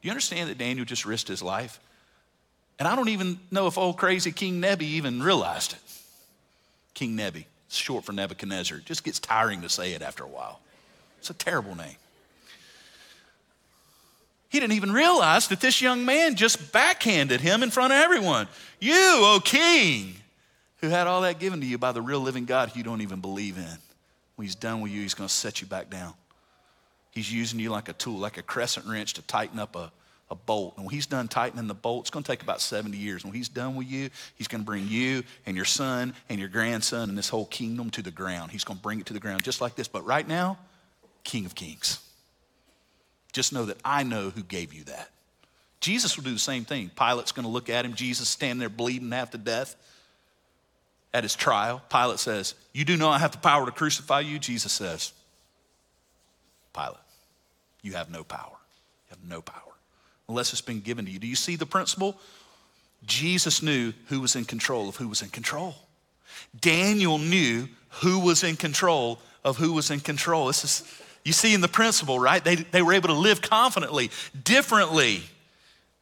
Do 0.00 0.08
you 0.08 0.10
understand 0.10 0.48
that 0.50 0.58
Daniel 0.58 0.84
just 0.84 1.04
risked 1.04 1.28
his 1.28 1.42
life? 1.42 1.78
And 2.78 2.88
I 2.88 2.96
don't 2.96 3.10
even 3.10 3.38
know 3.50 3.66
if 3.66 3.76
old 3.76 3.98
crazy 3.98 4.32
King 4.32 4.60
Nebi 4.60 4.86
even 4.86 5.22
realized 5.22 5.74
it. 5.74 5.78
King 6.94 7.14
Nebi, 7.16 7.46
short 7.68 8.04
for 8.04 8.12
Nebuchadnezzar. 8.12 8.78
Just 8.78 9.04
gets 9.04 9.18
tiring 9.18 9.60
to 9.62 9.68
say 9.68 9.92
it 9.92 10.02
after 10.02 10.24
a 10.24 10.28
while. 10.28 10.60
It's 11.18 11.30
a 11.30 11.34
terrible 11.34 11.76
name. 11.76 11.96
He 14.50 14.58
didn't 14.58 14.74
even 14.74 14.92
realize 14.92 15.46
that 15.48 15.60
this 15.60 15.80
young 15.80 16.04
man 16.04 16.34
just 16.34 16.72
backhanded 16.72 17.40
him 17.40 17.62
in 17.62 17.70
front 17.70 17.92
of 17.92 18.00
everyone. 18.00 18.48
You, 18.80 18.94
O 18.96 19.40
king, 19.42 20.14
who 20.78 20.88
had 20.88 21.06
all 21.06 21.20
that 21.22 21.38
given 21.38 21.60
to 21.60 21.66
you 21.66 21.78
by 21.78 21.92
the 21.92 22.02
real 22.02 22.20
living 22.20 22.46
God 22.46 22.74
you 22.74 22.82
don't 22.82 23.00
even 23.00 23.20
believe 23.20 23.56
in. 23.56 23.78
When 24.34 24.46
he's 24.46 24.56
done 24.56 24.80
with 24.80 24.90
you, 24.90 25.02
he's 25.02 25.14
going 25.14 25.28
to 25.28 25.34
set 25.34 25.60
you 25.60 25.68
back 25.68 25.88
down. 25.88 26.14
He's 27.12 27.32
using 27.32 27.60
you 27.60 27.70
like 27.70 27.88
a 27.88 27.92
tool, 27.92 28.18
like 28.18 28.38
a 28.38 28.42
crescent 28.42 28.86
wrench 28.86 29.14
to 29.14 29.22
tighten 29.22 29.60
up 29.60 29.76
a, 29.76 29.92
a 30.32 30.34
bolt. 30.34 30.74
And 30.76 30.84
when 30.84 30.94
he's 30.94 31.06
done 31.06 31.28
tightening 31.28 31.68
the 31.68 31.74
bolt, 31.74 32.04
it's 32.04 32.10
going 32.10 32.24
to 32.24 32.32
take 32.32 32.42
about 32.42 32.60
70 32.60 32.96
years. 32.96 33.24
When 33.24 33.34
he's 33.34 33.48
done 33.48 33.76
with 33.76 33.86
you, 33.86 34.10
he's 34.34 34.48
going 34.48 34.62
to 34.62 34.66
bring 34.66 34.88
you 34.88 35.22
and 35.46 35.54
your 35.54 35.64
son 35.64 36.12
and 36.28 36.40
your 36.40 36.48
grandson 36.48 37.08
and 37.08 37.16
this 37.16 37.28
whole 37.28 37.46
kingdom 37.46 37.88
to 37.90 38.02
the 38.02 38.10
ground. 38.10 38.50
He's 38.50 38.64
going 38.64 38.78
to 38.78 38.82
bring 38.82 38.98
it 38.98 39.06
to 39.06 39.12
the 39.12 39.20
ground 39.20 39.44
just 39.44 39.60
like 39.60 39.76
this. 39.76 39.86
But 39.86 40.04
right 40.04 40.26
now, 40.26 40.58
King 41.22 41.46
of 41.46 41.54
Kings. 41.54 42.00
Just 43.32 43.52
know 43.52 43.66
that 43.66 43.78
I 43.84 44.02
know 44.02 44.30
who 44.30 44.42
gave 44.42 44.72
you 44.72 44.84
that. 44.84 45.10
Jesus 45.80 46.16
will 46.16 46.24
do 46.24 46.32
the 46.32 46.38
same 46.38 46.64
thing. 46.64 46.90
Pilate's 46.94 47.32
going 47.32 47.44
to 47.44 47.50
look 47.50 47.70
at 47.70 47.84
him. 47.84 47.94
Jesus 47.94 48.28
standing 48.28 48.58
there 48.58 48.68
bleeding 48.68 49.10
half 49.12 49.30
to 49.30 49.38
death 49.38 49.76
at 51.14 51.24
his 51.24 51.34
trial. 51.34 51.82
Pilate 51.90 52.18
says, 52.18 52.54
You 52.72 52.84
do 52.84 52.96
know 52.96 53.08
I 53.08 53.18
have 53.18 53.32
the 53.32 53.38
power 53.38 53.64
to 53.66 53.72
crucify 53.72 54.20
you? 54.20 54.38
Jesus 54.38 54.72
says, 54.72 55.12
Pilate, 56.74 56.96
you 57.82 57.92
have 57.92 58.10
no 58.10 58.24
power. 58.24 58.56
You 59.08 59.16
have 59.16 59.28
no 59.28 59.40
power 59.40 59.62
unless 60.28 60.52
it's 60.52 60.62
been 60.62 60.80
given 60.80 61.04
to 61.04 61.10
you. 61.10 61.18
Do 61.18 61.26
you 61.26 61.36
see 61.36 61.56
the 61.56 61.66
principle? 61.66 62.16
Jesus 63.04 63.62
knew 63.62 63.92
who 64.06 64.20
was 64.20 64.36
in 64.36 64.44
control 64.44 64.88
of 64.88 64.96
who 64.96 65.08
was 65.08 65.22
in 65.22 65.28
control. 65.28 65.74
Daniel 66.58 67.18
knew 67.18 67.68
who 68.02 68.20
was 68.20 68.44
in 68.44 68.56
control 68.56 69.18
of 69.44 69.56
who 69.56 69.72
was 69.72 69.90
in 69.90 70.00
control. 70.00 70.46
This 70.46 70.64
is 70.64 71.02
you 71.24 71.32
see 71.32 71.54
in 71.54 71.60
the 71.60 71.68
principle, 71.68 72.18
right? 72.18 72.42
They, 72.42 72.56
they 72.56 72.82
were 72.82 72.92
able 72.92 73.08
to 73.08 73.14
live 73.14 73.42
confidently, 73.42 74.10
differently 74.42 75.22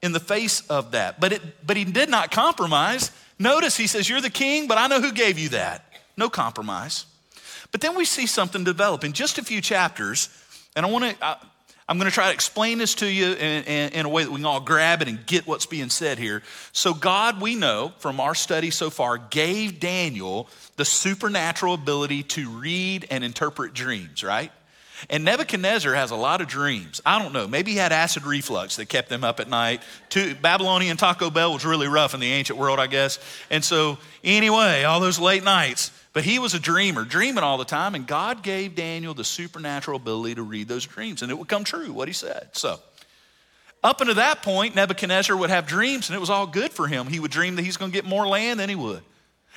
in 0.02 0.12
the 0.12 0.20
face 0.20 0.60
of 0.68 0.92
that. 0.92 1.20
But, 1.20 1.32
it, 1.32 1.66
but 1.66 1.76
he 1.76 1.84
did 1.84 2.08
not 2.08 2.30
compromise. 2.30 3.10
Notice 3.38 3.76
he 3.76 3.86
says, 3.86 4.08
You're 4.08 4.20
the 4.20 4.30
king, 4.30 4.68
but 4.68 4.78
I 4.78 4.86
know 4.86 5.00
who 5.00 5.12
gave 5.12 5.38
you 5.38 5.50
that. 5.50 5.84
No 6.16 6.28
compromise. 6.28 7.06
But 7.72 7.80
then 7.80 7.96
we 7.96 8.04
see 8.04 8.26
something 8.26 8.64
develop 8.64 9.04
in 9.04 9.12
just 9.12 9.38
a 9.38 9.44
few 9.44 9.60
chapters, 9.60 10.28
and 10.74 10.86
I 10.86 10.90
want 10.90 11.18
to. 11.18 11.38
I'm 11.90 11.96
going 11.96 12.10
to 12.10 12.14
try 12.14 12.26
to 12.26 12.34
explain 12.34 12.76
this 12.76 12.96
to 12.96 13.10
you 13.10 13.32
in, 13.32 13.64
in, 13.64 13.92
in, 13.92 14.04
a 14.04 14.10
way 14.10 14.22
that 14.22 14.30
we 14.30 14.36
can 14.36 14.44
all 14.44 14.60
grab 14.60 15.00
it 15.00 15.08
and 15.08 15.24
get 15.24 15.46
what's 15.46 15.64
being 15.64 15.88
said 15.88 16.18
here. 16.18 16.42
So, 16.72 16.92
God, 16.92 17.40
we 17.40 17.54
know 17.54 17.94
from 17.96 18.20
our 18.20 18.34
study 18.34 18.70
so 18.70 18.90
far, 18.90 19.16
gave 19.16 19.80
Daniel 19.80 20.50
the 20.76 20.84
supernatural 20.84 21.72
ability 21.72 22.24
to 22.24 22.50
read 22.50 23.06
and 23.10 23.24
interpret 23.24 23.72
dreams, 23.72 24.22
right? 24.22 24.52
And 25.10 25.24
Nebuchadnezzar 25.24 25.94
has 25.94 26.10
a 26.10 26.16
lot 26.16 26.40
of 26.40 26.48
dreams. 26.48 27.00
I 27.06 27.22
don't 27.22 27.32
know. 27.32 27.46
Maybe 27.46 27.72
he 27.72 27.76
had 27.76 27.92
acid 27.92 28.24
reflux 28.24 28.76
that 28.76 28.86
kept 28.86 29.10
him 29.10 29.24
up 29.24 29.40
at 29.40 29.48
night. 29.48 29.82
Babylonian 30.42 30.96
Taco 30.96 31.30
Bell 31.30 31.52
was 31.52 31.64
really 31.64 31.88
rough 31.88 32.14
in 32.14 32.20
the 32.20 32.32
ancient 32.32 32.58
world, 32.58 32.80
I 32.80 32.86
guess. 32.86 33.18
And 33.50 33.64
so, 33.64 33.98
anyway, 34.24 34.84
all 34.84 35.00
those 35.00 35.18
late 35.18 35.44
nights. 35.44 35.92
But 36.12 36.24
he 36.24 36.38
was 36.38 36.54
a 36.54 36.58
dreamer, 36.58 37.04
dreaming 37.04 37.44
all 37.44 37.58
the 37.58 37.64
time. 37.64 37.94
And 37.94 38.06
God 38.06 38.42
gave 38.42 38.74
Daniel 38.74 39.14
the 39.14 39.24
supernatural 39.24 39.98
ability 39.98 40.34
to 40.36 40.42
read 40.42 40.66
those 40.66 40.84
dreams. 40.86 41.22
And 41.22 41.30
it 41.30 41.38
would 41.38 41.48
come 41.48 41.64
true, 41.64 41.92
what 41.92 42.08
he 42.08 42.14
said. 42.14 42.48
So, 42.52 42.80
up 43.82 44.00
until 44.00 44.16
that 44.16 44.42
point, 44.42 44.74
Nebuchadnezzar 44.74 45.36
would 45.36 45.50
have 45.50 45.66
dreams, 45.66 46.08
and 46.08 46.16
it 46.16 46.20
was 46.20 46.30
all 46.30 46.46
good 46.46 46.72
for 46.72 46.88
him. 46.88 47.06
He 47.06 47.20
would 47.20 47.30
dream 47.30 47.56
that 47.56 47.62
he's 47.62 47.76
going 47.76 47.92
to 47.92 47.96
get 47.96 48.04
more 48.04 48.26
land 48.26 48.58
than 48.58 48.68
he 48.68 48.74
would, 48.74 49.02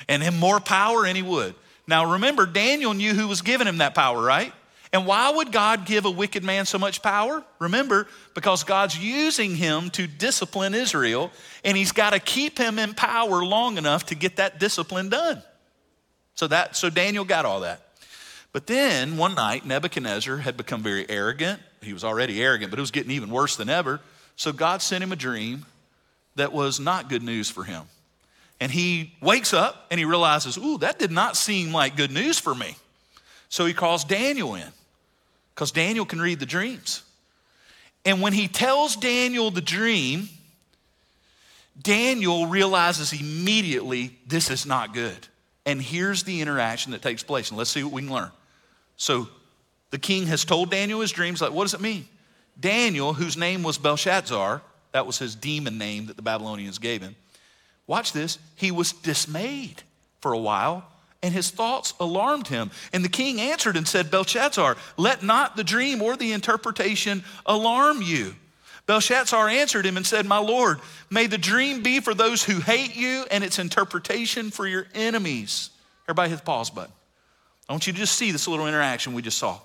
and 0.07 0.21
him 0.21 0.38
more 0.38 0.60
power 0.60 1.05
than 1.05 1.15
he 1.15 1.24
would. 1.24 1.55
Now, 1.88 2.13
remember, 2.13 2.46
Daniel 2.46 2.94
knew 2.94 3.13
who 3.13 3.27
was 3.27 3.42
giving 3.42 3.66
him 3.66 3.79
that 3.79 3.96
power, 3.96 4.22
right? 4.22 4.53
And 4.94 5.06
why 5.06 5.30
would 5.32 5.54
God 5.54 5.86
give 5.86 6.04
a 6.06 6.12
wicked 6.12 6.44
man 6.44 6.66
so 6.66 6.77
much 6.77 7.01
power? 7.01 7.44
Remember, 7.60 8.08
because 8.34 8.64
God's 8.66 8.98
using 8.98 9.56
him 9.56 9.90
to 9.92 10.06
discipline 10.06 10.74
Israel, 10.74 11.32
and 11.64 11.77
he's 11.77 11.94
got 11.94 12.10
to 12.10 12.20
keep 12.20 12.58
him 12.58 12.77
in 12.77 12.94
power 12.94 13.44
long 13.46 13.77
enough 13.77 14.08
to 14.08 14.16
get 14.16 14.36
that 14.36 14.60
discipline 14.60 15.08
done. 15.08 15.42
So 16.36 16.48
that 16.48 16.75
so 16.75 16.90
Daniel 16.90 17.24
got 17.24 17.46
all 17.46 17.62
that. 17.62 17.82
But 18.51 18.68
then 18.68 19.16
one 19.16 19.34
night 19.34 19.66
Nebuchadnezzar 19.66 20.38
had 20.38 20.58
become 20.58 20.84
very 20.84 21.10
arrogant. 21.10 21.62
He 21.82 21.94
was 21.94 22.04
already 22.04 22.44
arrogant, 22.44 22.70
but 22.70 22.80
it 22.80 22.82
was 22.82 22.92
getting 22.92 23.12
even 23.12 23.30
worse 23.30 23.56
than 23.56 23.70
ever. 23.70 24.01
So 24.36 24.51
God 24.51 24.82
sent 24.82 25.04
him 25.04 25.14
a 25.14 25.16
dream 25.16 25.66
that 26.36 26.51
was 26.51 26.82
not 26.82 27.08
good 27.08 27.24
news 27.24 27.50
for 27.50 27.64
him. 27.64 27.84
And 28.60 28.72
he 28.72 29.14
wakes 29.22 29.54
up 29.54 29.88
and 29.90 30.00
he 30.00 30.06
realizes, 30.06 30.58
"Ooh, 30.58 30.77
that 30.80 31.00
did 31.00 31.12
not 31.12 31.38
seem 31.38 31.72
like 31.72 31.96
good 31.96 32.12
news 32.12 32.40
for 32.40 32.54
me." 32.54 32.75
So 33.48 33.66
he 33.66 33.74
calls 33.74 34.04
Daniel 34.04 34.56
in 34.56 34.72
because 35.55 35.72
Daniel 35.72 36.05
can 36.05 36.22
read 36.22 36.40
the 36.40 36.46
dreams. 36.46 37.03
And 38.05 38.22
when 38.22 38.33
he 38.33 38.48
tells 38.48 38.96
Daniel 38.96 39.51
the 39.51 39.61
dream, 39.61 40.29
Daniel 41.81 42.48
realizes 42.48 43.14
immediately 43.14 44.18
this 44.27 44.50
is 44.50 44.66
not 44.66 44.94
good. 44.94 45.27
And 45.66 45.81
here's 45.81 46.24
the 46.24 46.42
interaction 46.42 46.92
that 46.92 47.01
takes 47.01 47.24
place. 47.24 47.50
And 47.50 47.57
let's 47.57 47.70
see 47.70 47.83
what 47.83 47.94
we 47.94 48.01
can 48.01 48.11
learn. 48.11 48.31
So 48.98 49.29
the 49.92 50.00
king 50.00 50.27
has 50.27 50.44
told 50.44 50.72
Daniel 50.72 51.01
his 51.01 51.11
dreams. 51.11 51.42
Like, 51.42 51.51
what 51.51 51.64
does 51.64 51.74
it 51.74 51.81
mean? 51.81 52.07
Daniel, 52.59 53.14
whose 53.14 53.37
name 53.37 53.64
was 53.64 53.77
Belteshazzar, 53.77 54.61
that 54.92 55.05
was 55.05 55.20
his 55.20 55.35
demon 55.35 55.77
name 55.77 56.07
that 56.07 56.16
the 56.16 56.22
Babylonians 56.22 56.79
gave 56.79 57.01
him. 57.01 57.16
Watch 57.87 58.14
this. 58.14 58.40
He 58.55 58.72
was 58.72 58.92
dismayed 58.92 59.83
for 60.20 60.33
a 60.33 60.37
while 60.37 60.85
and 61.24 61.34
his 61.34 61.51
thoughts 61.51 61.94
alarmed 62.00 62.48
him. 62.48 62.72
And 62.94 63.05
the 63.05 63.10
king 63.10 63.40
answered 63.40 63.77
and 63.77 63.88
said, 63.88 64.12
Belteshazzar, 64.12 64.75
let 64.98 65.24
not 65.24 65.55
the 65.55 65.64
dream 65.64 66.01
or 66.01 66.16
the 66.16 66.31
interpretation 66.31 67.24
alarm 67.46 68.01
you. 68.01 68.36
Belteshazzar 68.88 69.48
answered 69.48 69.86
him 69.86 69.98
and 69.98 70.05
said, 70.05 70.25
My 70.25 70.40
Lord, 70.40 70.79
may 71.10 71.27
the 71.27 71.38
dream 71.38 71.84
be 71.84 72.00
for 72.00 72.14
those 72.14 72.44
who 72.44 72.60
hate 72.60 72.96
you 72.96 73.25
and 73.29 73.44
its 73.44 73.60
interpretation 73.60 74.50
for 74.50 74.68
your 74.68 74.88
enemies. 74.96 75.70
Everybody 76.05 76.31
hit 76.31 76.40
the 76.40 76.46
pause 76.46 76.70
button. 76.70 76.92
I 77.70 77.74
want 77.74 77.88
you 77.88 77.94
to 77.94 78.00
just 78.00 78.18
see 78.18 78.31
this 78.31 78.48
little 78.48 78.68
interaction 78.68 79.14
we 79.14 79.22
just 79.22 79.38
saw. 79.38 79.60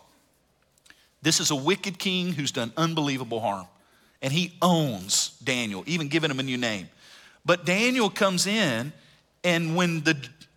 This 1.22 1.40
is 1.40 1.50
a 1.50 1.56
wicked 1.56 1.98
king 1.98 2.32
who's 2.32 2.52
done 2.52 2.72
unbelievable 2.76 3.40
harm. 3.40 3.66
And 4.22 4.32
he 4.32 4.54
owns 4.62 5.36
Daniel, 5.42 5.82
even 5.86 6.08
giving 6.08 6.30
him 6.30 6.38
a 6.38 6.42
new 6.42 6.56
name. 6.56 6.88
But 7.44 7.64
Daniel 7.64 8.10
comes 8.10 8.46
in, 8.46 8.92
and 9.42 9.76
when 9.76 10.02
the 10.02 10.16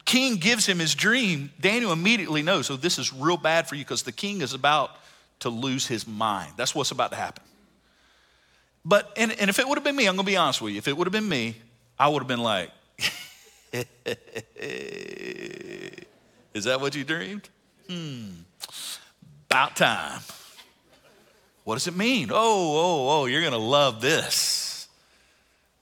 king 0.09 0.37
gives 0.37 0.65
him 0.65 0.79
his 0.79 0.95
dream, 0.95 1.51
Daniel 1.61 1.91
immediately 1.91 2.41
knows, 2.41 2.65
so 2.65 2.75
this 2.75 2.97
is 2.97 3.13
real 3.13 3.37
bad 3.37 3.67
for 3.67 3.75
you 3.75 3.85
because 3.85 4.01
the 4.01 4.11
king 4.11 4.41
is 4.41 4.55
about 4.55 4.97
to 5.39 5.51
lose 5.51 5.85
his 5.85 6.07
mind. 6.07 6.51
That's 6.57 6.73
what's 6.73 6.89
about 6.89 7.11
to 7.11 7.15
happen. 7.15 7.43
But, 8.83 9.13
and, 9.15 9.31
and 9.39 9.51
if 9.51 9.59
it 9.59 9.67
would 9.67 9.77
have 9.77 9.83
been 9.83 9.95
me, 9.95 10.07
I'm 10.07 10.15
going 10.15 10.25
to 10.25 10.31
be 10.31 10.35
honest 10.35 10.63
with 10.63 10.73
you, 10.73 10.79
if 10.79 10.87
it 10.87 10.97
would 10.97 11.05
have 11.05 11.11
been 11.11 11.29
me, 11.29 11.57
I 11.99 12.07
would 12.07 12.23
have 12.23 12.27
been 12.27 12.41
like, 12.41 12.71
is 16.55 16.63
that 16.63 16.81
what 16.81 16.95
you 16.95 17.03
dreamed? 17.03 17.47
Hmm, 17.87 18.29
about 19.47 19.75
time. 19.75 20.21
What 21.65 21.75
does 21.75 21.85
it 21.85 21.95
mean? 21.95 22.31
Oh, 22.31 22.35
oh, 22.35 23.09
oh, 23.11 23.25
you're 23.27 23.41
going 23.41 23.53
to 23.53 23.59
love 23.59 24.01
this, 24.01 24.87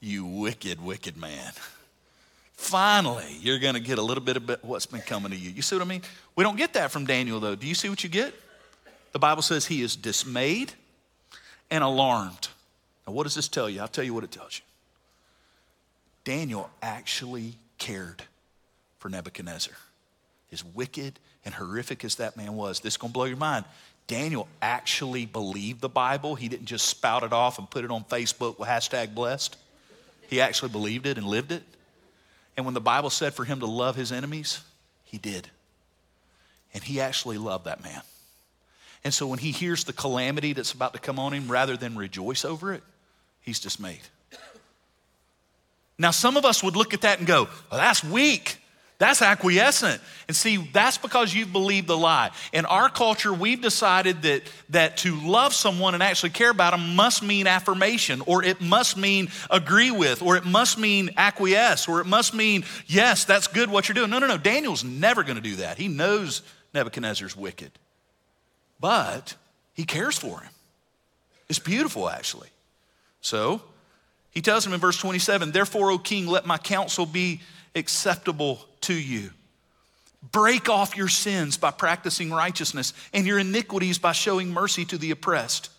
you 0.02 0.26
wicked, 0.26 0.84
wicked 0.84 1.16
man. 1.16 1.54
Finally, 2.58 3.38
you're 3.40 3.60
going 3.60 3.76
to 3.76 3.80
get 3.80 4.00
a 4.00 4.02
little 4.02 4.24
bit 4.24 4.36
of 4.36 4.64
what's 4.64 4.88
been 4.88 5.02
coming 5.02 5.32
to 5.32 5.38
you. 5.38 5.52
You 5.52 5.62
see 5.62 5.76
what 5.76 5.84
I 5.84 5.88
mean? 5.88 6.02
We 6.36 6.44
don't 6.44 6.58
get 6.58 6.74
that 6.74 6.92
from 6.92 7.06
Daniel, 7.06 7.40
though. 7.40 7.56
Do 7.56 7.68
you 7.68 7.76
see 7.76 7.88
what 7.88 8.04
you 8.04 8.10
get? 8.10 8.34
The 9.14 9.20
Bible 9.20 9.44
says 9.44 9.68
he 9.68 9.84
is 9.84 9.96
dismayed 9.96 10.74
and 11.70 11.84
alarmed. 11.84 12.50
Now, 13.06 13.14
what 13.14 13.24
does 13.24 13.36
this 13.36 13.48
tell 13.48 13.70
you? 13.70 13.80
I'll 13.80 13.88
tell 13.88 14.04
you 14.04 14.14
what 14.14 14.24
it 14.24 14.32
tells 14.32 14.58
you. 14.58 14.66
Daniel 16.24 16.70
actually 16.82 17.54
cared 17.78 18.24
for 19.00 19.08
Nebuchadnezzar. 19.08 19.76
As 20.52 20.66
wicked 20.66 21.20
and 21.46 21.54
horrific 21.54 22.04
as 22.04 22.16
that 22.16 22.36
man 22.36 22.56
was, 22.56 22.80
this 22.80 22.96
is 22.96 22.98
going 22.98 23.12
to 23.12 23.14
blow 23.14 23.26
your 23.26 23.38
mind. 23.38 23.66
Daniel 24.08 24.48
actually 24.62 25.26
believed 25.26 25.80
the 25.82 25.90
Bible. 25.90 26.36
He 26.36 26.50
didn't 26.50 26.66
just 26.66 26.88
spout 26.88 27.24
it 27.24 27.34
off 27.34 27.60
and 27.60 27.70
put 27.70 27.86
it 27.86 27.92
on 27.92 28.04
Facebook 28.06 28.58
with 28.58 28.68
hashtag 28.68 29.14
blessed. 29.14 29.58
He 30.28 30.42
actually 30.42 30.70
believed 30.70 31.06
it 31.06 31.18
and 31.18 31.28
lived 31.28 31.52
it. 31.52 31.64
And 32.58 32.66
when 32.66 32.74
the 32.74 32.82
Bible 32.82 33.12
said 33.12 33.36
for 33.36 33.46
him 33.46 33.60
to 33.60 33.68
love 33.68 33.96
his 33.96 34.12
enemies, 34.12 34.62
he 35.04 35.18
did. 35.18 35.50
And 36.74 36.84
he 36.84 37.00
actually 37.00 37.38
loved 37.38 37.66
that 37.66 37.84
man. 37.84 38.02
And 39.04 39.14
so 39.14 39.28
when 39.28 39.40
he 39.40 39.52
hears 39.52 39.84
the 39.84 39.94
calamity 39.94 40.54
that's 40.54 40.74
about 40.74 40.94
to 40.94 41.00
come 41.00 41.20
on 41.20 41.34
him, 41.34 41.50
rather 41.50 41.78
than 41.78 41.96
rejoice 41.96 42.44
over 42.44 42.74
it, 42.74 42.84
he's 43.42 43.60
dismayed. 43.60 44.02
Now, 46.00 46.12
some 46.12 46.36
of 46.36 46.46
us 46.46 46.64
would 46.64 46.76
look 46.76 46.94
at 46.94 47.02
that 47.02 47.20
and 47.20 47.28
go, 47.28 47.48
well, 47.72 47.80
that's 47.80 48.04
weak. 48.04 48.58
That's 49.00 49.22
acquiescent. 49.22 50.02
And 50.28 50.36
see, 50.36 50.58
that's 50.58 50.98
because 50.98 51.34
you've 51.34 51.52
believed 51.52 51.88
the 51.88 51.98
lie. 51.98 52.32
In 52.52 52.66
our 52.66 52.90
culture, 52.90 53.32
we've 53.32 53.62
decided 53.62 54.24
that, 54.24 54.42
that 54.70 54.98
to 54.98 55.16
love 55.22 55.54
someone 55.54 55.94
and 55.94 56.02
actually 56.02 56.32
care 56.32 56.50
about 56.50 56.72
them 56.72 56.96
must 56.96 57.22
mean 57.22 57.46
affirmation, 57.46 58.22
or 58.26 58.44
it 58.44 58.60
must 58.60 58.98
mean 58.98 59.30
agree 59.52 59.92
with, 59.92 60.24
or 60.24 60.36
it 60.36 60.46
must 60.46 60.80
mean 60.80 61.12
acquiesce, 61.16 61.88
or 61.88 62.02
it 62.02 62.08
must 62.08 62.34
mean, 62.34 62.66
yes, 62.88 63.24
that's 63.24 63.48
good 63.48 63.70
what 63.70 63.88
you're 63.88 63.94
doing. 63.94 64.10
No, 64.10 64.18
no, 64.18 64.28
no. 64.28 64.38
Daniel's 64.38 64.84
never 64.84 65.24
going 65.24 65.38
to 65.38 65.44
do 65.44 65.58
that. 65.58 65.78
He 65.78 65.88
knows 65.88 66.42
Nebuchadnezzar's 66.74 67.36
wicked. 67.36 67.72
But 68.80 69.36
He 69.76 69.86
cares 69.86 70.18
for 70.18 70.42
him. 70.42 70.52
It's 71.50 71.60
beautiful, 71.60 72.10
actually. 72.10 72.50
So 73.22 73.62
he 74.32 74.42
tells 74.42 74.66
him 74.66 74.74
in 74.74 74.80
verse 74.80 74.98
27 74.98 75.52
Therefore, 75.52 75.92
O 75.92 75.98
king, 75.98 76.28
let 76.28 76.46
my 76.46 76.58
counsel 76.58 77.06
be 77.06 77.42
acceptable 77.76 78.66
to 78.82 78.94
you. 78.94 79.32
Break 80.32 80.68
off 80.68 80.98
your 80.98 81.08
sins 81.08 81.58
by 81.58 81.72
practicing 81.72 82.32
righteousness 82.32 82.94
and 83.14 83.26
your 83.26 83.40
iniquities 83.40 84.00
by 84.00 84.12
showing 84.12 84.50
mercy 84.50 84.84
to 84.86 84.98
the 84.98 85.12
oppressed, 85.12 85.70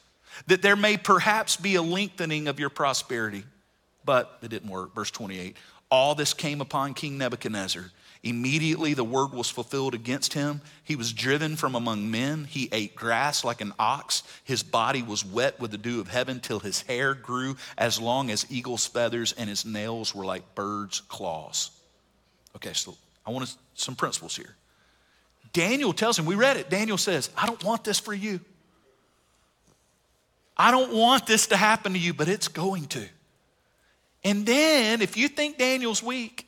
that 0.47 0.63
there 0.63 0.77
may 0.77 0.97
perhaps 0.97 1.57
be 1.57 1.75
a 1.75 1.83
lengthening 1.83 2.49
of 2.49 2.61
your 2.61 2.71
prosperity. 2.71 3.45
But 4.05 4.39
it 4.43 4.49
didn't 4.49 4.71
work. 4.71 4.95
Verse 4.95 5.11
28 5.11 5.57
All 5.91 6.15
this 6.15 6.35
came 6.35 6.61
upon 6.61 6.95
King 6.95 7.19
Nebuchadnezzar. 7.19 7.91
Immediately 8.23 8.95
the 8.95 9.05
word 9.05 9.33
was 9.33 9.49
fulfilled 9.49 9.95
against 9.95 10.33
him. 10.33 10.61
He 10.83 10.97
was 10.97 11.13
driven 11.13 11.57
from 11.57 11.75
among 11.75 12.11
men. 12.11 12.45
He 12.45 12.69
ate 12.73 12.97
grass 12.97 13.45
like 13.45 13.61
an 13.61 13.73
ox. 13.79 14.23
His 14.43 14.63
body 14.63 15.03
was 15.03 15.25
wet 15.25 15.61
with 15.61 15.71
the 15.71 15.79
dew 15.79 16.01
of 16.01 16.09
heaven 16.09 16.41
till 16.41 16.59
his 16.59 16.83
hair 16.83 17.15
grew 17.15 17.57
as 17.77 18.01
long 18.01 18.31
as 18.31 18.47
eagle's 18.51 18.87
feathers 18.87 19.33
and 19.33 19.49
his 19.49 19.65
nails 19.65 20.15
were 20.15 20.25
like 20.25 20.55
birds' 20.55 21.01
claws. 21.03 21.71
Okay, 22.57 22.73
so 22.73 22.97
I 23.27 23.31
want 23.31 23.55
some 23.75 23.95
principles 23.95 24.37
here. 24.37 24.57
Daniel 25.53 25.93
tells 25.93 26.19
him, 26.19 26.27
we 26.27 26.35
read 26.35 26.57
it. 26.57 26.71
Daniel 26.71 26.99
says, 26.99 27.31
I 27.37 27.47
don't 27.47 27.63
want 27.65 27.85
this 27.85 27.99
for 27.99 28.13
you. 28.13 28.41
I 30.57 30.71
don't 30.71 30.93
want 30.93 31.27
this 31.27 31.47
to 31.49 31.57
happen 31.57 31.93
to 31.93 31.99
you, 31.99 32.13
but 32.13 32.29
it's 32.29 32.49
going 32.49 32.87
to. 32.89 33.07
And 34.25 34.45
then, 34.45 35.01
if 35.01 35.17
you 35.17 35.29
think 35.29 35.57
Daniel's 35.57 36.03
weak, 36.03 36.47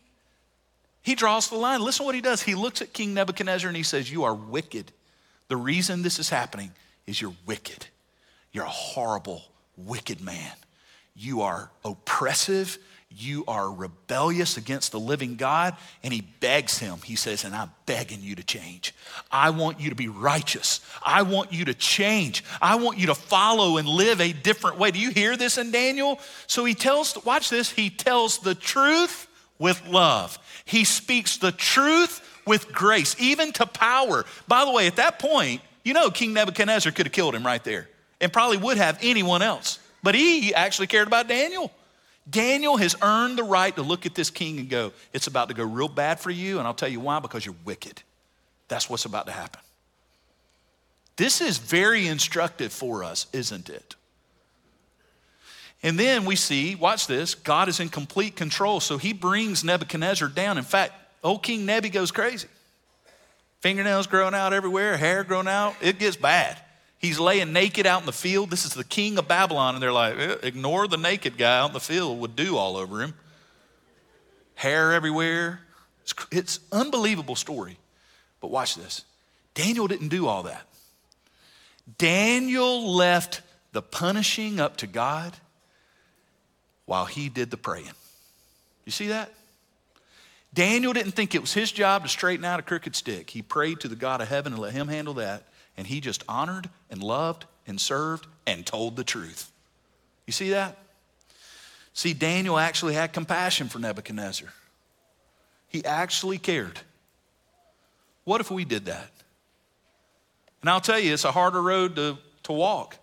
he 1.03 1.15
draws 1.15 1.49
the 1.49 1.57
line. 1.57 1.81
Listen 1.81 2.05
to 2.05 2.07
what 2.07 2.15
he 2.15 2.21
does. 2.21 2.43
He 2.43 2.55
looks 2.55 2.83
at 2.83 2.93
King 2.93 3.15
Nebuchadnezzar 3.15 3.69
and 3.69 3.77
he 3.77 3.85
says, 3.85 4.11
You 4.11 4.25
are 4.25 4.35
wicked. 4.35 4.93
The 5.49 5.57
reason 5.57 6.03
this 6.03 6.19
is 6.19 6.29
happening 6.29 6.73
is 7.07 7.21
you're 7.21 7.35
wicked. 7.47 7.87
You're 8.53 8.65
a 8.65 8.69
horrible, 8.69 9.43
wicked 9.77 10.21
man. 10.21 10.53
You 11.15 11.43
are 11.43 11.71
oppressive 11.85 12.79
you 13.17 13.45
are 13.49 13.71
rebellious 13.71 14.57
against 14.57 14.93
the 14.93 15.01
living 15.01 15.37
God. 15.37 15.77
And 16.03 16.13
he 16.13 16.21
begs 16.21 16.79
him. 16.79 16.99
He 17.05 17.17
says, 17.17 17.45
And 17.45 17.55
I'm 17.55 17.73
begging 17.87 18.23
you 18.23 18.37
to 18.37 18.45
change. 18.45 18.95
I 19.31 19.51
want 19.51 19.81
you 19.81 19.91
to 19.91 19.97
be 19.97 20.09
righteous. 20.09 20.81
I 21.05 21.23
want 21.23 21.53
you 21.53 21.65
to 21.67 21.75
change. 21.75 22.45
I 22.63 22.77
want 22.77 22.99
you 22.99 23.09
to 23.09 23.15
follow 23.15 23.79
and 23.79 23.89
live 23.89 24.21
a 24.21 24.33
different 24.33 24.79
way. 24.79 24.93
Do 24.93 25.01
you 25.01 25.11
hear 25.11 25.37
this 25.37 25.59
in 25.59 25.73
Daniel? 25.73 26.21
So 26.47 26.65
he 26.65 26.75
tells, 26.75 27.23
watch 27.25 27.51
this, 27.51 27.71
he 27.71 27.91
tells 27.91 28.39
the 28.39 28.55
truth 28.55 29.27
with 29.59 29.87
love. 29.89 30.39
He 30.65 30.85
speaks 30.85 31.37
the 31.37 31.53
truth 31.53 32.27
with 32.47 32.73
grace, 32.73 33.17
even 33.19 33.53
to 33.53 33.67
power. 33.67 34.25
By 34.47 34.65
the 34.65 34.71
way, 34.71 34.87
at 34.87 34.97
that 34.97 35.19
point, 35.19 35.63
you 35.85 35.95
know, 35.95 36.11
King 36.11 36.33
Nebuchadnezzar 36.33 36.93
could 36.93 37.07
have 37.07 37.13
killed 37.13 37.35
him 37.35 37.45
right 37.45 37.63
there 37.65 37.89
and 38.21 38.33
probably 38.33 38.57
would 38.57 38.77
have 38.77 38.99
anyone 39.03 39.43
else. 39.43 39.79
But 40.03 40.15
he 40.15 40.55
actually 40.55 40.87
cared 40.87 41.07
about 41.07 41.29
Daniel. 41.29 41.73
Daniel 42.31 42.77
has 42.77 42.95
earned 43.03 43.39
the 43.39 43.43
right 43.43 43.75
to 43.75 43.83
look 43.83 44.07
at 44.07 44.15
this 44.15 44.31
king 44.31 44.59
and 44.59 44.69
go, 44.69 44.93
It's 45.13 45.27
about 45.27 45.49
to 45.49 45.55
go 45.55 45.65
real 45.65 45.89
bad 45.89 46.21
for 46.21 46.31
you, 46.31 46.59
and 46.59 46.67
I'll 46.67 46.75
tell 46.75 46.89
you 46.89 47.01
why 47.01 47.19
because 47.19 47.45
you're 47.45 47.55
wicked. 47.65 48.03
That's 48.69 48.89
what's 48.89 49.05
about 49.05 49.27
to 49.27 49.33
happen. 49.33 49.61
This 51.17 51.41
is 51.41 51.59
very 51.59 52.07
instructive 52.07 52.73
for 52.73 53.05
us, 53.05 53.27
isn't 53.33 53.69
it? 53.69 53.97
And 55.83 55.99
then 55.99 56.25
we 56.25 56.37
see, 56.37 56.75
watch 56.75 57.07
this, 57.07 57.35
God 57.35 57.69
is 57.69 57.81
in 57.81 57.89
complete 57.89 58.37
control. 58.37 58.81
So 58.81 58.99
he 58.99 59.13
brings 59.13 59.65
Nebuchadnezzar 59.65 60.29
down. 60.29 60.59
In 60.59 60.65
fact, 60.65 60.93
old 61.25 61.43
King 61.43 61.65
Nebi 61.65 61.89
goes 61.89 62.11
crazy. 62.11 62.49
Fingernails 63.61 64.07
growing 64.07 64.35
out 64.35 64.53
everywhere, 64.53 64.97
hair 64.97 65.25
growing 65.25 65.49
out. 65.49 65.75
It 65.81 65.99
gets 65.99 66.17
bad. 66.17 66.59
He's 67.01 67.19
laying 67.19 67.55
naked 67.55 67.87
out 67.87 68.01
in 68.01 68.07
the 68.07 68.13
field. 68.13 68.51
This 68.51 68.67
is 68.67 68.75
the 68.75 68.85
king 68.85 69.17
of 69.17 69.27
Babylon. 69.27 69.75
And 69.75 69.83
they're 69.83 69.91
like, 69.91 70.19
eh, 70.19 70.37
ignore 70.43 70.87
the 70.87 70.99
naked 70.99 71.39
guy 71.39 71.61
out 71.61 71.71
in 71.71 71.73
the 71.73 71.81
field 71.81 72.21
with 72.21 72.37
dew 72.37 72.59
all 72.59 72.77
over 72.77 73.01
him. 73.01 73.15
Hair 74.55 74.93
everywhere. 74.93 75.61
It's, 76.03 76.15
it's 76.31 76.61
unbelievable 76.71 77.37
story. 77.37 77.79
But 78.43 78.51
watch 78.51 78.77
this. 78.77 79.07
Daniel 79.55 79.89
didn't 79.89 80.09
do 80.09 80.27
all 80.27 80.43
that. 80.43 80.63
Daniel 81.97 82.93
left 82.95 83.41
the 83.73 83.81
punishing 83.81 84.61
up 84.61 84.77
to 84.77 84.87
God 84.87 85.35
while 86.85 87.07
he 87.07 87.31
did 87.31 87.51
the 87.51 87.57
praying. 87.57 87.93
You 88.85 88.93
see 88.93 89.09
that? 89.09 89.33
Daniel 90.53 90.93
didn't 90.93 91.13
think 91.13 91.35
it 91.35 91.41
was 91.41 91.55
his 91.55 91.73
job 91.73 92.03
to 92.03 92.11
straighten 92.11 92.45
out 92.45 92.61
a 92.61 92.63
crooked 92.63 92.95
stick. 92.95 93.31
He 93.31 93.41
prayed 93.41 93.81
to 93.81 93.89
the 93.89 93.97
God 93.97 94.21
of 94.21 94.29
heaven 94.29 94.53
and 94.53 94.61
let 94.61 94.75
him 94.75 94.89
handle 94.89 95.15
that 95.15 95.45
and 95.81 95.87
he 95.87 95.99
just 95.99 96.23
honored 96.29 96.69
and 96.91 97.03
loved 97.03 97.47
and 97.67 97.81
served 97.81 98.27
and 98.47 98.67
told 98.67 98.97
the 98.97 99.03
truth. 99.03 99.51
You 100.27 100.33
see 100.35 100.51
that? 100.51 100.77
See, 101.95 102.13
Daniel 102.13 102.59
actually 102.59 102.93
had 102.93 103.15
compassion 103.15 103.71
for 103.71 103.79
Nebuchadnezzar. 103.79 104.51
He 105.69 105.83
actually 105.87 106.37
cared. 106.37 106.81
What 108.25 108.43
if 108.43 108.51
we 108.51 108.67
did 108.67 108.85
that? 108.85 109.11
And 110.61 110.69
I'll 110.69 110.83
tell 110.83 110.99
you, 110.99 111.15
it's 111.15 111.25
a 111.25 111.33
harder 111.33 111.63
road 111.63 111.97
to, 111.97 112.19
to 112.43 112.53
walk. 112.53 112.99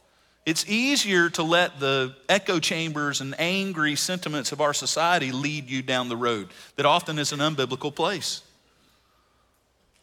It's 0.46 0.70
easier 0.70 1.32
to 1.32 1.42
let 1.42 1.80
the 1.80 2.16
echo 2.30 2.60
chambers 2.60 3.22
and 3.22 3.34
angry 3.40 3.96
sentiments 3.96 4.52
of 4.52 4.62
our 4.62 4.76
society 4.76 5.32
lead 5.32 5.68
you 5.68 5.82
down 5.82 6.10
the 6.10 6.16
road 6.16 6.50
that 6.76 6.86
often 6.86 7.18
is 7.18 7.32
an 7.32 7.40
unbiblical 7.40 7.94
place. 7.94 8.44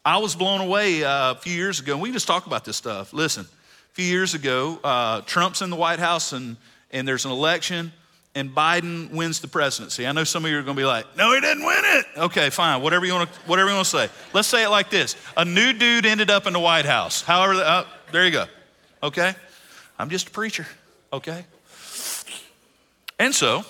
I 0.07 0.19
was 0.19 0.37
blown 0.37 0.61
away 0.61 1.03
uh, 1.03 1.33
a 1.33 1.35
few 1.37 1.55
years 1.55 1.81
ago, 1.81 1.95
and 1.95 2.03
we 2.03 2.13
just 2.13 2.27
talk 2.27 2.47
about 2.47 2.67
this 2.67 2.77
stuff. 2.77 3.15
Listen, 3.15 3.45
a 3.45 3.95
few 3.95 4.05
years 4.05 4.35
ago, 4.35 4.79
uh, 4.85 5.23
Trump's 5.23 5.63
in 5.63 5.71
the 5.71 5.77
White 5.77 5.99
House, 5.99 6.33
and, 6.33 6.59
and 6.91 7.09
there's 7.09 7.25
an 7.25 7.31
election, 7.31 7.91
and 8.35 8.51
Biden 8.51 9.11
wins 9.13 9.41
the 9.41 9.49
presidency. 9.49 10.07
I 10.07 10.13
know 10.13 10.25
some 10.25 10.45
of 10.45 10.51
you 10.51 10.59
are 10.59 10.63
going 10.63 10.77
to 10.77 10.81
be 10.81 10.85
like, 10.85 11.17
"No, 11.17 11.33
he 11.33 11.41
didn't 11.41 11.65
win 11.65 11.83
it." 11.85 12.05
Okay, 12.19 12.51
fine. 12.51 12.83
Whatever 12.83 13.07
you 13.07 13.15
want 13.15 13.33
to, 13.33 13.41
whatever 13.47 13.71
you 13.71 13.77
want 13.77 13.87
to 13.87 13.91
say. 13.91 14.09
Let's 14.35 14.47
say 14.47 14.65
it 14.65 14.69
like 14.69 14.91
this: 14.91 15.17
A 15.39 15.45
new 15.47 15.73
dude 15.73 16.05
ended 16.05 16.29
up 16.31 16.47
in 16.47 16.53
the 16.53 16.61
White 16.61 16.85
House. 16.85 17.23
However, 17.23 17.55
uh, 17.55 17.85
there 18.13 18.27
you 18.27 18.31
go. 18.31 18.45
Okay, 19.03 19.35
I'm 19.99 20.11
just 20.11 20.29
a 20.29 20.31
preacher. 20.33 20.67
Okay, 21.15 21.47
and 23.19 23.35
so 23.35 23.65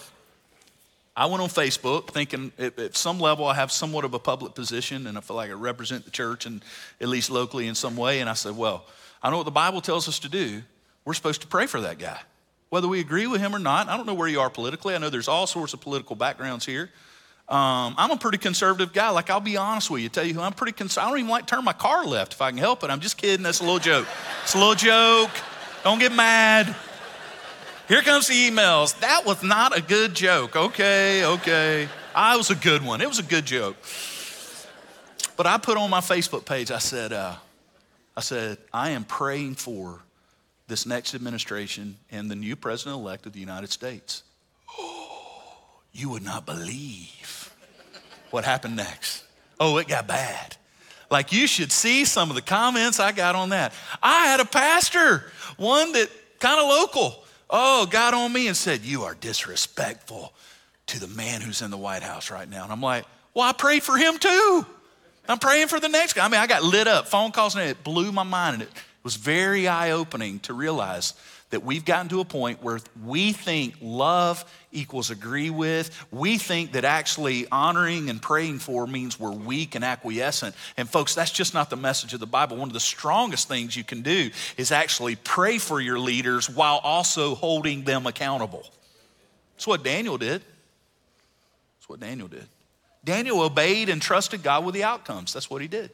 I 1.16 1.26
went 1.26 1.42
on 1.42 1.48
Facebook 1.48 2.08
thinking 2.08 2.52
at, 2.58 2.96
some 2.96 3.20
level 3.20 3.46
I 3.46 3.54
have 3.54 3.70
somewhat 3.70 4.04
of 4.04 4.14
a 4.14 4.18
public 4.18 4.54
position 4.54 5.06
and 5.06 5.16
I 5.16 5.20
feel 5.20 5.36
like 5.36 5.50
I 5.50 5.52
represent 5.52 6.04
the 6.04 6.10
church 6.10 6.44
and 6.44 6.64
at 7.00 7.08
least 7.08 7.30
locally 7.30 7.68
in 7.68 7.76
some 7.76 7.96
way. 7.96 8.20
And 8.20 8.28
I 8.28 8.32
said, 8.32 8.56
well, 8.56 8.84
I 9.22 9.30
know 9.30 9.36
what 9.36 9.44
the 9.44 9.52
Bible 9.52 9.80
tells 9.80 10.08
us 10.08 10.18
to 10.20 10.28
do. 10.28 10.62
We're 11.04 11.14
supposed 11.14 11.42
to 11.42 11.46
pray 11.46 11.66
for 11.66 11.80
that 11.82 11.98
guy. 11.98 12.18
Whether 12.70 12.88
we 12.88 12.98
agree 12.98 13.28
with 13.28 13.40
him 13.40 13.54
or 13.54 13.60
not, 13.60 13.88
I 13.88 13.96
don't 13.96 14.06
know 14.06 14.14
where 14.14 14.26
you 14.26 14.40
are 14.40 14.50
politically. 14.50 14.96
I 14.96 14.98
know 14.98 15.08
there's 15.08 15.28
all 15.28 15.46
sorts 15.46 15.72
of 15.72 15.80
political 15.80 16.16
backgrounds 16.16 16.66
here. 16.66 16.90
Um, 17.48 17.94
I'm 17.98 18.10
a 18.10 18.16
pretty 18.16 18.38
conservative 18.38 18.92
guy. 18.92 19.10
Like, 19.10 19.30
I'll 19.30 19.38
be 19.38 19.56
honest 19.56 19.90
with 19.90 20.02
you, 20.02 20.08
tell 20.08 20.24
you 20.24 20.34
who 20.34 20.40
I'm 20.40 20.54
pretty 20.54 20.72
conservative. 20.72 21.06
I 21.06 21.10
don't 21.10 21.18
even 21.20 21.30
like 21.30 21.46
turn 21.46 21.62
my 21.62 21.74
car 21.74 22.04
left 22.04 22.32
if 22.32 22.42
I 22.42 22.50
can 22.50 22.58
help 22.58 22.82
it. 22.82 22.90
I'm 22.90 23.00
just 23.00 23.18
kidding. 23.18 23.44
That's 23.44 23.60
a 23.60 23.64
little 23.64 23.78
joke. 23.78 24.08
It's 24.42 24.54
a 24.54 24.58
little 24.58 24.74
joke. 24.74 25.30
Don't 25.84 25.98
get 25.98 26.12
mad. 26.12 26.74
Here 27.86 28.00
comes 28.00 28.28
the 28.28 28.34
emails. 28.34 28.98
That 29.00 29.26
was 29.26 29.42
not 29.42 29.76
a 29.76 29.82
good 29.82 30.14
joke. 30.14 30.56
Okay, 30.56 31.22
okay. 31.24 31.86
I 32.14 32.36
was 32.36 32.48
a 32.50 32.54
good 32.54 32.82
one. 32.82 33.02
It 33.02 33.08
was 33.08 33.18
a 33.18 33.22
good 33.22 33.44
joke. 33.44 33.76
But 35.36 35.46
I 35.46 35.58
put 35.58 35.76
on 35.76 35.90
my 35.90 36.00
Facebook 36.00 36.46
page, 36.46 36.70
I 36.70 36.78
said, 36.78 37.12
uh, 37.12 37.34
I 38.16 38.20
said, 38.20 38.56
I 38.72 38.90
am 38.90 39.04
praying 39.04 39.56
for 39.56 40.00
this 40.66 40.86
next 40.86 41.14
administration 41.14 41.96
and 42.10 42.30
the 42.30 42.36
new 42.36 42.56
president 42.56 42.96
elect 43.00 43.26
of 43.26 43.32
the 43.32 43.40
United 43.40 43.70
States. 43.70 44.22
You 45.96 46.08
would 46.08 46.24
not 46.24 46.44
believe 46.44 47.54
what 48.32 48.44
happened 48.44 48.74
next. 48.74 49.22
Oh, 49.60 49.78
it 49.78 49.86
got 49.86 50.08
bad. 50.08 50.56
Like 51.08 51.30
you 51.32 51.46
should 51.46 51.70
see 51.70 52.04
some 52.04 52.30
of 52.30 52.34
the 52.34 52.42
comments 52.42 52.98
I 52.98 53.12
got 53.12 53.36
on 53.36 53.50
that. 53.50 53.72
I 54.02 54.26
had 54.26 54.40
a 54.40 54.44
pastor, 54.44 55.30
one 55.56 55.92
that 55.92 56.10
kind 56.40 56.60
of 56.60 56.66
local 56.66 57.23
oh, 57.50 57.86
got 57.86 58.14
on 58.14 58.32
me 58.32 58.48
and 58.48 58.56
said, 58.56 58.82
You 58.82 59.02
are 59.02 59.14
disrespectful 59.14 60.32
to 60.86 61.00
the 61.00 61.08
man 61.08 61.40
who's 61.40 61.62
in 61.62 61.70
the 61.70 61.76
White 61.76 62.02
House 62.02 62.30
right 62.30 62.48
now. 62.48 62.64
And 62.64 62.72
I'm 62.72 62.80
like, 62.80 63.04
Well, 63.32 63.48
I 63.48 63.52
prayed 63.52 63.82
for 63.82 63.96
him 63.96 64.18
too. 64.18 64.66
I'm 65.28 65.38
praying 65.38 65.68
for 65.68 65.80
the 65.80 65.88
next 65.88 66.12
guy. 66.12 66.24
I 66.24 66.28
mean, 66.28 66.40
I 66.40 66.46
got 66.46 66.62
lit 66.62 66.86
up, 66.86 67.08
phone 67.08 67.32
calls, 67.32 67.54
and 67.54 67.68
it 67.68 67.82
blew 67.82 68.12
my 68.12 68.24
mind. 68.24 68.54
And 68.54 68.62
it 68.64 68.68
was 69.02 69.16
very 69.16 69.68
eye 69.68 69.92
opening 69.92 70.40
to 70.40 70.52
realize 70.52 71.14
that 71.54 71.62
we've 71.62 71.84
gotten 71.84 72.08
to 72.08 72.18
a 72.18 72.24
point 72.24 72.64
where 72.64 72.80
we 73.04 73.32
think 73.32 73.76
love 73.80 74.44
equals 74.72 75.10
agree 75.10 75.50
with. 75.50 75.88
We 76.10 76.36
think 76.36 76.72
that 76.72 76.84
actually 76.84 77.46
honoring 77.46 78.10
and 78.10 78.20
praying 78.20 78.58
for 78.58 78.88
means 78.88 79.20
we're 79.20 79.30
weak 79.30 79.76
and 79.76 79.84
acquiescent. 79.84 80.56
And 80.76 80.90
folks, 80.90 81.14
that's 81.14 81.30
just 81.30 81.54
not 81.54 81.70
the 81.70 81.76
message 81.76 82.12
of 82.12 82.18
the 82.18 82.26
Bible. 82.26 82.56
One 82.56 82.68
of 82.68 82.72
the 82.72 82.80
strongest 82.80 83.46
things 83.46 83.76
you 83.76 83.84
can 83.84 84.02
do 84.02 84.30
is 84.56 84.72
actually 84.72 85.14
pray 85.14 85.58
for 85.58 85.80
your 85.80 85.96
leaders 85.96 86.50
while 86.50 86.80
also 86.82 87.36
holding 87.36 87.84
them 87.84 88.04
accountable. 88.08 88.68
That's 89.54 89.68
what 89.68 89.84
Daniel 89.84 90.18
did. 90.18 90.42
That's 91.78 91.88
what 91.88 92.00
Daniel 92.00 92.26
did. 92.26 92.48
Daniel 93.04 93.42
obeyed 93.42 93.88
and 93.90 94.02
trusted 94.02 94.42
God 94.42 94.64
with 94.64 94.74
the 94.74 94.82
outcomes. 94.82 95.32
That's 95.32 95.48
what 95.48 95.62
he 95.62 95.68
did. 95.68 95.92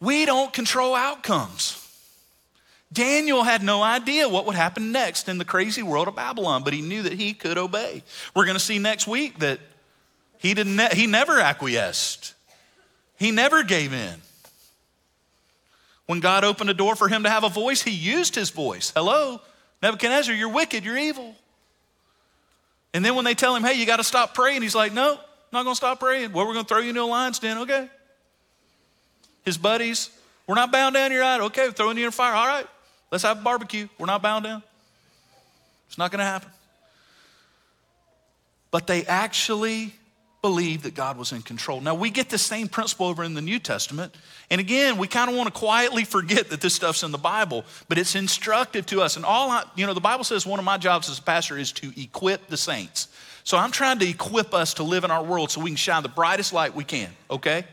We 0.00 0.24
don't 0.24 0.50
control 0.50 0.94
outcomes. 0.94 1.79
Daniel 2.92 3.44
had 3.44 3.62
no 3.62 3.82
idea 3.82 4.28
what 4.28 4.46
would 4.46 4.56
happen 4.56 4.90
next 4.90 5.28
in 5.28 5.38
the 5.38 5.44
crazy 5.44 5.82
world 5.82 6.08
of 6.08 6.16
Babylon, 6.16 6.64
but 6.64 6.72
he 6.72 6.82
knew 6.82 7.02
that 7.02 7.12
he 7.12 7.32
could 7.32 7.56
obey. 7.56 8.02
We're 8.34 8.46
going 8.46 8.56
to 8.56 8.62
see 8.62 8.78
next 8.78 9.06
week 9.06 9.38
that 9.38 9.60
he, 10.38 10.54
didn't, 10.54 10.92
he 10.94 11.06
never 11.06 11.38
acquiesced, 11.38 12.34
he 13.18 13.30
never 13.30 13.62
gave 13.62 13.92
in. 13.92 14.20
When 16.06 16.18
God 16.18 16.42
opened 16.42 16.70
a 16.70 16.74
door 16.74 16.96
for 16.96 17.06
him 17.06 17.22
to 17.22 17.30
have 17.30 17.44
a 17.44 17.48
voice, 17.48 17.82
he 17.82 17.92
used 17.92 18.34
his 18.34 18.50
voice. 18.50 18.92
Hello, 18.96 19.40
Nebuchadnezzar, 19.82 20.34
you're 20.34 20.48
wicked, 20.48 20.84
you're 20.84 20.98
evil. 20.98 21.36
And 22.92 23.04
then 23.04 23.14
when 23.14 23.24
they 23.24 23.34
tell 23.34 23.54
him, 23.54 23.62
hey, 23.62 23.74
you 23.74 23.86
got 23.86 23.98
to 23.98 24.04
stop 24.04 24.34
praying, 24.34 24.62
he's 24.62 24.74
like, 24.74 24.92
no, 24.92 25.20
not 25.52 25.62
going 25.62 25.74
to 25.74 25.76
stop 25.76 26.00
praying. 26.00 26.32
Well, 26.32 26.46
we're 26.46 26.54
going 26.54 26.64
to 26.64 26.68
throw 26.68 26.80
you 26.80 26.88
into 26.88 27.02
a 27.02 27.04
lion's 27.04 27.38
den. 27.38 27.58
Okay. 27.58 27.88
His 29.44 29.56
buddies, 29.56 30.10
we're 30.46 30.56
not 30.56 30.72
bound 30.72 30.94
down. 30.94 31.12
You're 31.12 31.20
right. 31.20 31.40
Okay, 31.42 31.70
throwing 31.70 31.96
you 31.96 32.06
in 32.06 32.10
fire. 32.10 32.34
All 32.34 32.46
right, 32.46 32.66
let's 33.10 33.24
have 33.24 33.40
a 33.40 33.42
barbecue. 33.42 33.88
We're 33.98 34.06
not 34.06 34.22
bound 34.22 34.44
down. 34.44 34.62
It's 35.88 35.98
not 35.98 36.10
going 36.10 36.20
to 36.20 36.24
happen. 36.24 36.50
But 38.70 38.86
they 38.86 39.04
actually 39.04 39.92
believed 40.42 40.84
that 40.84 40.94
God 40.94 41.18
was 41.18 41.32
in 41.32 41.42
control. 41.42 41.80
Now, 41.80 41.94
we 41.94 42.08
get 42.10 42.30
the 42.30 42.38
same 42.38 42.68
principle 42.68 43.06
over 43.06 43.22
in 43.22 43.34
the 43.34 43.42
New 43.42 43.58
Testament. 43.58 44.14
And 44.50 44.60
again, 44.60 44.96
we 44.96 45.06
kind 45.06 45.28
of 45.28 45.36
want 45.36 45.52
to 45.52 45.58
quietly 45.58 46.04
forget 46.04 46.48
that 46.50 46.60
this 46.60 46.74
stuff's 46.74 47.02
in 47.02 47.10
the 47.10 47.18
Bible, 47.18 47.64
but 47.88 47.98
it's 47.98 48.14
instructive 48.14 48.86
to 48.86 49.02
us. 49.02 49.16
And 49.16 49.24
all 49.24 49.50
I, 49.50 49.64
you 49.74 49.86
know, 49.86 49.92
the 49.92 50.00
Bible 50.00 50.24
says 50.24 50.46
one 50.46 50.58
of 50.58 50.64
my 50.64 50.78
jobs 50.78 51.10
as 51.10 51.18
a 51.18 51.22
pastor 51.22 51.58
is 51.58 51.72
to 51.72 51.92
equip 52.00 52.46
the 52.46 52.56
saints. 52.56 53.08
So 53.44 53.58
I'm 53.58 53.70
trying 53.70 53.98
to 53.98 54.08
equip 54.08 54.54
us 54.54 54.74
to 54.74 54.82
live 54.82 55.04
in 55.04 55.10
our 55.10 55.22
world 55.22 55.50
so 55.50 55.60
we 55.60 55.70
can 55.70 55.76
shine 55.76 56.02
the 56.02 56.08
brightest 56.08 56.52
light 56.52 56.74
we 56.74 56.84
can, 56.84 57.10
okay? 57.30 57.64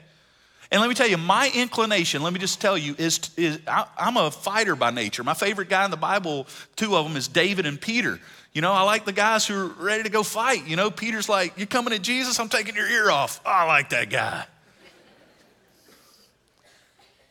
And 0.71 0.82
let 0.82 0.88
me 0.89 0.95
tell 0.95 1.08
you, 1.08 1.17
my 1.17 1.49
inclination, 1.56 2.21
let 2.23 2.34
me 2.34 2.39
just 2.39 2.60
tell 2.60 2.77
you, 2.77 2.95
is, 2.97 3.32
is 3.38 3.60
I, 3.67 3.86
I'm 3.97 4.17
a 4.17 4.30
fighter 4.30 4.75
by 4.75 4.91
nature. 4.91 5.23
My 5.23 5.34
favorite 5.34 5.69
guy 5.69 5.86
in 5.86 5.91
the 5.91 5.97
Bible, 5.97 6.47
two 6.75 6.95
of 6.95 7.06
them, 7.06 7.15
is 7.15 7.27
David 7.27 7.65
and 7.65 7.80
Peter. 7.80 8.19
You 8.53 8.62
know, 8.62 8.73
I 8.73 8.82
like 8.82 9.06
the 9.06 9.13
guys 9.13 9.45
who 9.45 9.56
are 9.56 9.67
ready 9.67 10.03
to 10.03 10.10
go 10.10 10.23
fight. 10.23 10.67
You 10.67 10.75
know, 10.75 10.91
Peter's 10.91 11.30
like, 11.30 11.58
You're 11.58 11.67
coming 11.67 11.93
at 11.93 12.01
Jesus, 12.01 12.39
I'm 12.39 12.49
taking 12.49 12.75
your 12.75 12.89
ear 12.89 13.10
off. 13.10 13.39
Oh, 13.45 13.49
I 13.49 13.63
like 13.65 13.89
that 13.89 14.10
guy. 14.10 14.45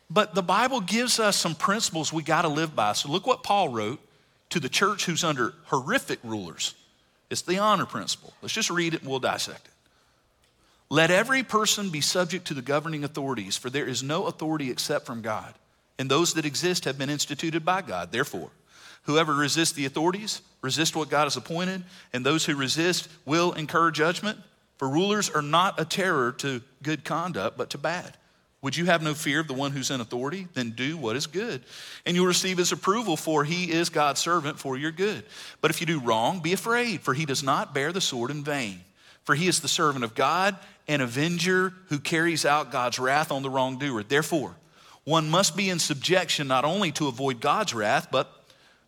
But 0.09 0.33
the 0.33 0.43
Bible 0.43 0.79
gives 0.79 1.19
us 1.19 1.35
some 1.35 1.53
principles 1.53 2.13
we 2.13 2.23
got 2.23 2.43
to 2.43 2.47
live 2.47 2.75
by. 2.75 2.93
So 2.93 3.09
look 3.09 3.27
what 3.27 3.43
Paul 3.43 3.69
wrote 3.69 3.99
to 4.51 4.59
the 4.59 4.69
church 4.69 5.05
who's 5.05 5.23
under 5.23 5.53
horrific 5.65 6.19
rulers. 6.23 6.75
It's 7.29 7.41
the 7.41 7.59
honor 7.59 7.85
principle. 7.85 8.33
Let's 8.41 8.53
just 8.53 8.69
read 8.69 8.93
it 8.93 9.01
and 9.01 9.09
we'll 9.09 9.19
dissect 9.19 9.67
it. 9.67 9.73
Let 10.89 11.11
every 11.11 11.43
person 11.43 11.89
be 11.89 12.01
subject 12.01 12.47
to 12.47 12.53
the 12.53 12.61
governing 12.61 13.03
authorities, 13.03 13.57
for 13.57 13.69
there 13.69 13.87
is 13.87 14.03
no 14.03 14.25
authority 14.25 14.71
except 14.71 15.05
from 15.05 15.21
God, 15.21 15.53
and 15.99 16.09
those 16.09 16.33
that 16.35 16.45
exist 16.45 16.85
have 16.85 16.97
been 16.97 17.09
instituted 17.09 17.65
by 17.65 17.81
God. 17.81 18.11
Therefore, 18.11 18.49
whoever 19.03 19.33
resists 19.33 19.73
the 19.73 19.85
authorities, 19.85 20.41
resist 20.61 20.95
what 20.95 21.09
God 21.09 21.25
has 21.25 21.35
appointed, 21.35 21.83
and 22.13 22.25
those 22.25 22.45
who 22.45 22.55
resist 22.55 23.09
will 23.25 23.51
incur 23.53 23.91
judgment. 23.91 24.39
For 24.77 24.87
rulers 24.87 25.29
are 25.29 25.41
not 25.41 25.79
a 25.79 25.85
terror 25.85 26.31
to 26.33 26.61
good 26.83 27.03
conduct, 27.03 27.57
but 27.57 27.71
to 27.71 27.77
bad. 27.77 28.15
Would 28.61 28.75
you 28.75 28.85
have 28.85 29.03
no 29.03 29.13
fear 29.13 29.39
of 29.39 29.47
the 29.47 29.53
one 29.53 29.71
who's 29.71 29.91
in 29.91 30.01
authority? 30.01 30.47
Then 30.53 30.71
do 30.71 30.97
what 30.97 31.15
is 31.15 31.27
good. 31.27 31.61
And 32.05 32.15
you'll 32.15 32.25
receive 32.25 32.57
his 32.57 32.71
approval, 32.71 33.17
for 33.17 33.43
he 33.43 33.71
is 33.71 33.89
God's 33.89 34.19
servant 34.19 34.59
for 34.59 34.77
your 34.77 34.91
good. 34.91 35.23
But 35.61 35.71
if 35.71 35.79
you 35.79 35.87
do 35.87 35.99
wrong, 35.99 36.39
be 36.39 36.53
afraid, 36.53 37.01
for 37.01 37.13
he 37.13 37.25
does 37.25 37.43
not 37.43 37.73
bear 37.73 37.91
the 37.91 38.01
sword 38.01 38.31
in 38.31 38.43
vain. 38.43 38.81
For 39.23 39.35
he 39.35 39.47
is 39.47 39.59
the 39.59 39.67
servant 39.67 40.03
of 40.03 40.15
God, 40.15 40.57
an 40.87 41.01
avenger 41.01 41.73
who 41.89 41.99
carries 41.99 42.45
out 42.45 42.71
God's 42.71 42.99
wrath 42.99 43.31
on 43.31 43.43
the 43.43 43.49
wrongdoer. 43.49 44.03
Therefore, 44.03 44.55
one 45.03 45.29
must 45.29 45.55
be 45.55 45.69
in 45.69 45.79
subjection 45.79 46.47
not 46.47 46.65
only 46.65 46.91
to 46.93 47.07
avoid 47.07 47.39
God's 47.39 47.73
wrath, 47.73 48.07
but, 48.11 48.29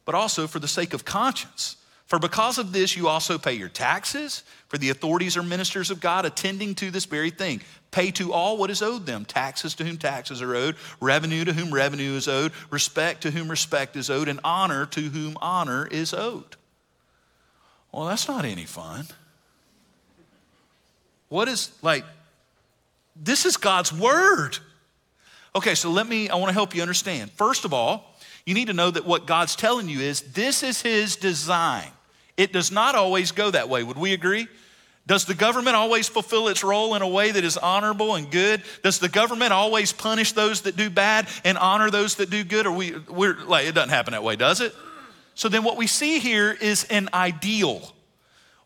but 0.05 0.15
also 0.15 0.47
for 0.47 0.59
the 0.59 0.67
sake 0.67 0.93
of 0.93 1.05
conscience. 1.05 1.77
For 2.07 2.17
because 2.17 2.57
of 2.57 2.71
this, 2.71 2.97
you 2.97 3.07
also 3.07 3.37
pay 3.37 3.53
your 3.53 3.69
taxes, 3.69 4.43
for 4.67 4.79
the 4.79 4.89
authorities 4.89 5.37
are 5.37 5.43
ministers 5.43 5.91
of 5.91 5.99
God 5.99 6.25
attending 6.25 6.73
to 6.75 6.89
this 6.89 7.05
very 7.05 7.29
thing. 7.29 7.61
Pay 7.91 8.09
to 8.11 8.33
all 8.33 8.57
what 8.57 8.71
is 8.71 8.81
owed 8.81 9.05
them 9.05 9.25
taxes 9.25 9.75
to 9.75 9.83
whom 9.83 9.97
taxes 9.97 10.41
are 10.41 10.55
owed, 10.55 10.75
revenue 10.99 11.45
to 11.45 11.53
whom 11.53 11.71
revenue 11.71 12.13
is 12.13 12.27
owed, 12.27 12.51
respect 12.71 13.21
to 13.21 13.31
whom 13.31 13.47
respect 13.47 13.95
is 13.95 14.09
owed, 14.09 14.27
and 14.27 14.39
honor 14.43 14.87
to 14.87 15.01
whom 15.01 15.37
honor 15.39 15.85
is 15.85 16.13
owed. 16.13 16.55
Well, 17.91 18.05
that's 18.05 18.27
not 18.27 18.43
any 18.43 18.65
fun. 18.65 19.05
What 21.29 21.47
is, 21.47 21.71
like, 21.81 22.03
this 23.15 23.45
is 23.45 23.57
God's 23.57 23.93
word. 23.93 24.57
Okay, 25.55 25.75
so 25.75 25.89
let 25.89 26.07
me, 26.07 26.29
I 26.29 26.35
want 26.35 26.49
to 26.49 26.53
help 26.53 26.75
you 26.75 26.81
understand. 26.81 27.31
First 27.31 27.65
of 27.65 27.73
all, 27.73 28.15
you 28.45 28.53
need 28.53 28.67
to 28.67 28.73
know 28.73 28.91
that 28.91 29.05
what 29.05 29.25
God's 29.25 29.55
telling 29.55 29.89
you 29.89 29.99
is 29.99 30.21
this 30.21 30.63
is 30.63 30.81
His 30.81 31.15
design. 31.15 31.89
It 32.37 32.53
does 32.53 32.71
not 32.71 32.95
always 32.95 33.31
go 33.31 33.51
that 33.51 33.69
way. 33.69 33.83
Would 33.83 33.97
we 33.97 34.13
agree? 34.13 34.47
Does 35.05 35.25
the 35.25 35.33
government 35.33 35.75
always 35.75 36.07
fulfill 36.07 36.49
its 36.49 36.63
role 36.63 36.93
in 36.93 37.01
a 37.01 37.07
way 37.07 37.31
that 37.31 37.43
is 37.43 37.57
honorable 37.57 38.15
and 38.15 38.29
good? 38.29 38.61
Does 38.83 38.99
the 38.99 39.09
government 39.09 39.51
always 39.51 39.91
punish 39.91 40.33
those 40.33 40.61
that 40.61 40.75
do 40.75 40.89
bad 40.89 41.27
and 41.43 41.57
honor 41.57 41.89
those 41.89 42.15
that 42.15 42.29
do 42.29 42.43
good? 42.43 42.67
Or 42.67 42.71
we, 42.71 42.95
we're 43.09 43.35
like, 43.45 43.65
it 43.67 43.73
doesn't 43.73 43.89
happen 43.89 44.11
that 44.11 44.23
way, 44.23 44.35
does 44.35 44.61
it? 44.61 44.73
So 45.33 45.49
then 45.49 45.63
what 45.63 45.77
we 45.77 45.87
see 45.87 46.19
here 46.19 46.51
is 46.51 46.83
an 46.85 47.09
ideal. 47.13 47.91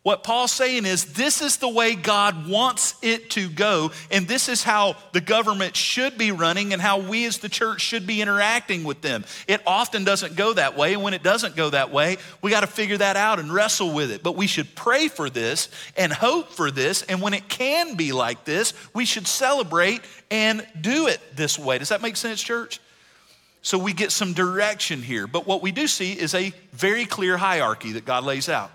What 0.03 0.21
Paul's 0.21 0.51
saying 0.51 0.85
is, 0.85 1.13
this 1.13 1.41
is 1.41 1.57
the 1.57 1.69
way 1.69 1.95
God 1.95 2.49
wants 2.49 2.95
it 3.01 3.29
to 3.31 3.49
go, 3.49 3.91
and 4.11 4.27
this 4.27 4.49
is 4.49 4.61
how 4.61 4.97
the 5.13 5.21
government 5.21 5.77
should 5.77 6.17
be 6.17 6.33
running 6.33 6.73
and 6.73 6.81
how 6.81 6.99
we 6.99 7.25
as 7.25 7.37
the 7.37 7.47
church 7.47 7.79
should 7.79 8.05
be 8.05 8.21
interacting 8.21 8.83
with 8.83 9.01
them. 9.01 9.23
It 9.47 9.61
often 9.65 10.03
doesn't 10.03 10.35
go 10.35 10.51
that 10.55 10.75
way, 10.75 10.93
and 10.93 11.03
when 11.03 11.13
it 11.13 11.23
doesn't 11.23 11.55
go 11.55 11.69
that 11.69 11.93
way, 11.93 12.17
we 12.41 12.51
got 12.51 12.61
to 12.61 12.67
figure 12.67 12.97
that 12.97 13.15
out 13.15 13.39
and 13.39 13.53
wrestle 13.53 13.93
with 13.93 14.11
it. 14.11 14.23
But 14.23 14.35
we 14.35 14.45
should 14.45 14.75
pray 14.75 15.07
for 15.07 15.29
this 15.29 15.69
and 15.95 16.11
hope 16.11 16.49
for 16.49 16.69
this, 16.69 17.03
and 17.03 17.21
when 17.21 17.33
it 17.33 17.47
can 17.47 17.95
be 17.95 18.11
like 18.11 18.43
this, 18.43 18.73
we 18.93 19.05
should 19.05 19.25
celebrate 19.25 20.01
and 20.29 20.67
do 20.81 21.07
it 21.07 21.21
this 21.33 21.57
way. 21.57 21.77
Does 21.77 21.89
that 21.89 22.01
make 22.01 22.17
sense, 22.17 22.43
church? 22.43 22.81
So 23.61 23.77
we 23.77 23.93
get 23.93 24.11
some 24.11 24.33
direction 24.33 25.01
here, 25.01 25.27
but 25.27 25.47
what 25.47 25.61
we 25.61 25.71
do 25.71 25.87
see 25.87 26.11
is 26.11 26.35
a 26.35 26.51
very 26.73 27.05
clear 27.05 27.37
hierarchy 27.37 27.93
that 27.93 28.03
God 28.03 28.25
lays 28.25 28.49
out. 28.49 28.69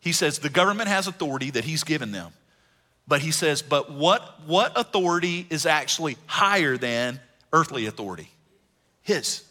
He 0.00 0.12
says 0.12 0.38
the 0.38 0.48
government 0.48 0.88
has 0.88 1.06
authority 1.06 1.50
that 1.50 1.64
he's 1.64 1.84
given 1.84 2.12
them. 2.12 2.32
But 3.08 3.20
he 3.20 3.30
says, 3.30 3.62
but 3.62 3.92
what, 3.92 4.40
what 4.46 4.72
authority 4.76 5.46
is 5.48 5.64
actually 5.64 6.16
higher 6.26 6.76
than 6.76 7.20
earthly 7.52 7.86
authority? 7.86 8.30
His. 9.02 9.44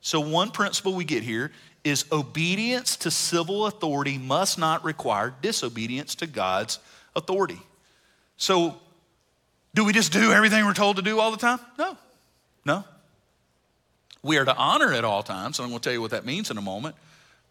So, 0.00 0.20
one 0.20 0.50
principle 0.50 0.94
we 0.94 1.04
get 1.04 1.22
here 1.22 1.52
is 1.84 2.04
obedience 2.10 2.96
to 2.98 3.10
civil 3.10 3.66
authority 3.66 4.18
must 4.18 4.58
not 4.58 4.84
require 4.84 5.32
disobedience 5.40 6.16
to 6.16 6.26
God's 6.26 6.80
authority. 7.14 7.60
So, 8.36 8.76
do 9.74 9.84
we 9.84 9.92
just 9.92 10.12
do 10.12 10.32
everything 10.32 10.64
we're 10.64 10.74
told 10.74 10.96
to 10.96 11.02
do 11.02 11.20
all 11.20 11.30
the 11.30 11.36
time? 11.36 11.60
No. 11.78 11.96
No. 12.64 12.84
We 14.22 14.38
are 14.38 14.44
to 14.44 14.56
honor 14.56 14.92
at 14.92 15.04
all 15.04 15.22
times, 15.22 15.58
and 15.58 15.64
I'm 15.64 15.70
going 15.70 15.80
to 15.80 15.84
tell 15.84 15.92
you 15.92 16.00
what 16.00 16.10
that 16.10 16.24
means 16.24 16.50
in 16.50 16.58
a 16.58 16.62
moment. 16.62 16.96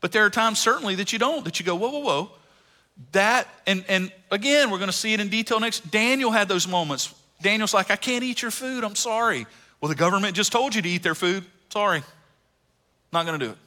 But 0.06 0.12
there 0.12 0.24
are 0.24 0.30
times 0.30 0.60
certainly 0.60 0.94
that 0.96 1.12
you 1.12 1.18
don't, 1.18 1.44
that 1.46 1.60
you 1.60 1.66
go, 1.66 1.74
whoa, 1.76 1.90
whoa, 1.90 2.00
whoa 2.00 2.32
that, 3.12 3.48
and, 3.68 3.84
and 3.88 4.12
again, 4.32 4.72
we're 4.72 4.78
going 4.78 4.90
to 4.90 4.96
see 4.96 5.14
it 5.14 5.20
in 5.20 5.30
detail 5.30 5.60
next. 5.60 5.92
Daniel 5.92 6.32
had 6.32 6.48
those 6.48 6.68
moments. 6.68 7.14
Daniel's 7.42 7.74
like, 7.74 7.92
I 7.92 7.96
can't 7.96 8.24
eat 8.24 8.42
your 8.42 8.52
food. 8.52 8.84
I'm 8.84 8.96
sorry. 8.96 9.46
Well, 9.82 9.90
the 9.90 9.96
government 9.96 10.36
just 10.36 10.52
told 10.52 10.74
you 10.76 10.82
to 10.82 10.90
eat 10.90 11.04
their 11.04 11.16
food. 11.16 11.44
Sorry. 11.70 12.04
Not 13.12 13.26
going 13.26 13.40
to 13.40 13.46
do 13.46 13.52
it. 13.52 13.58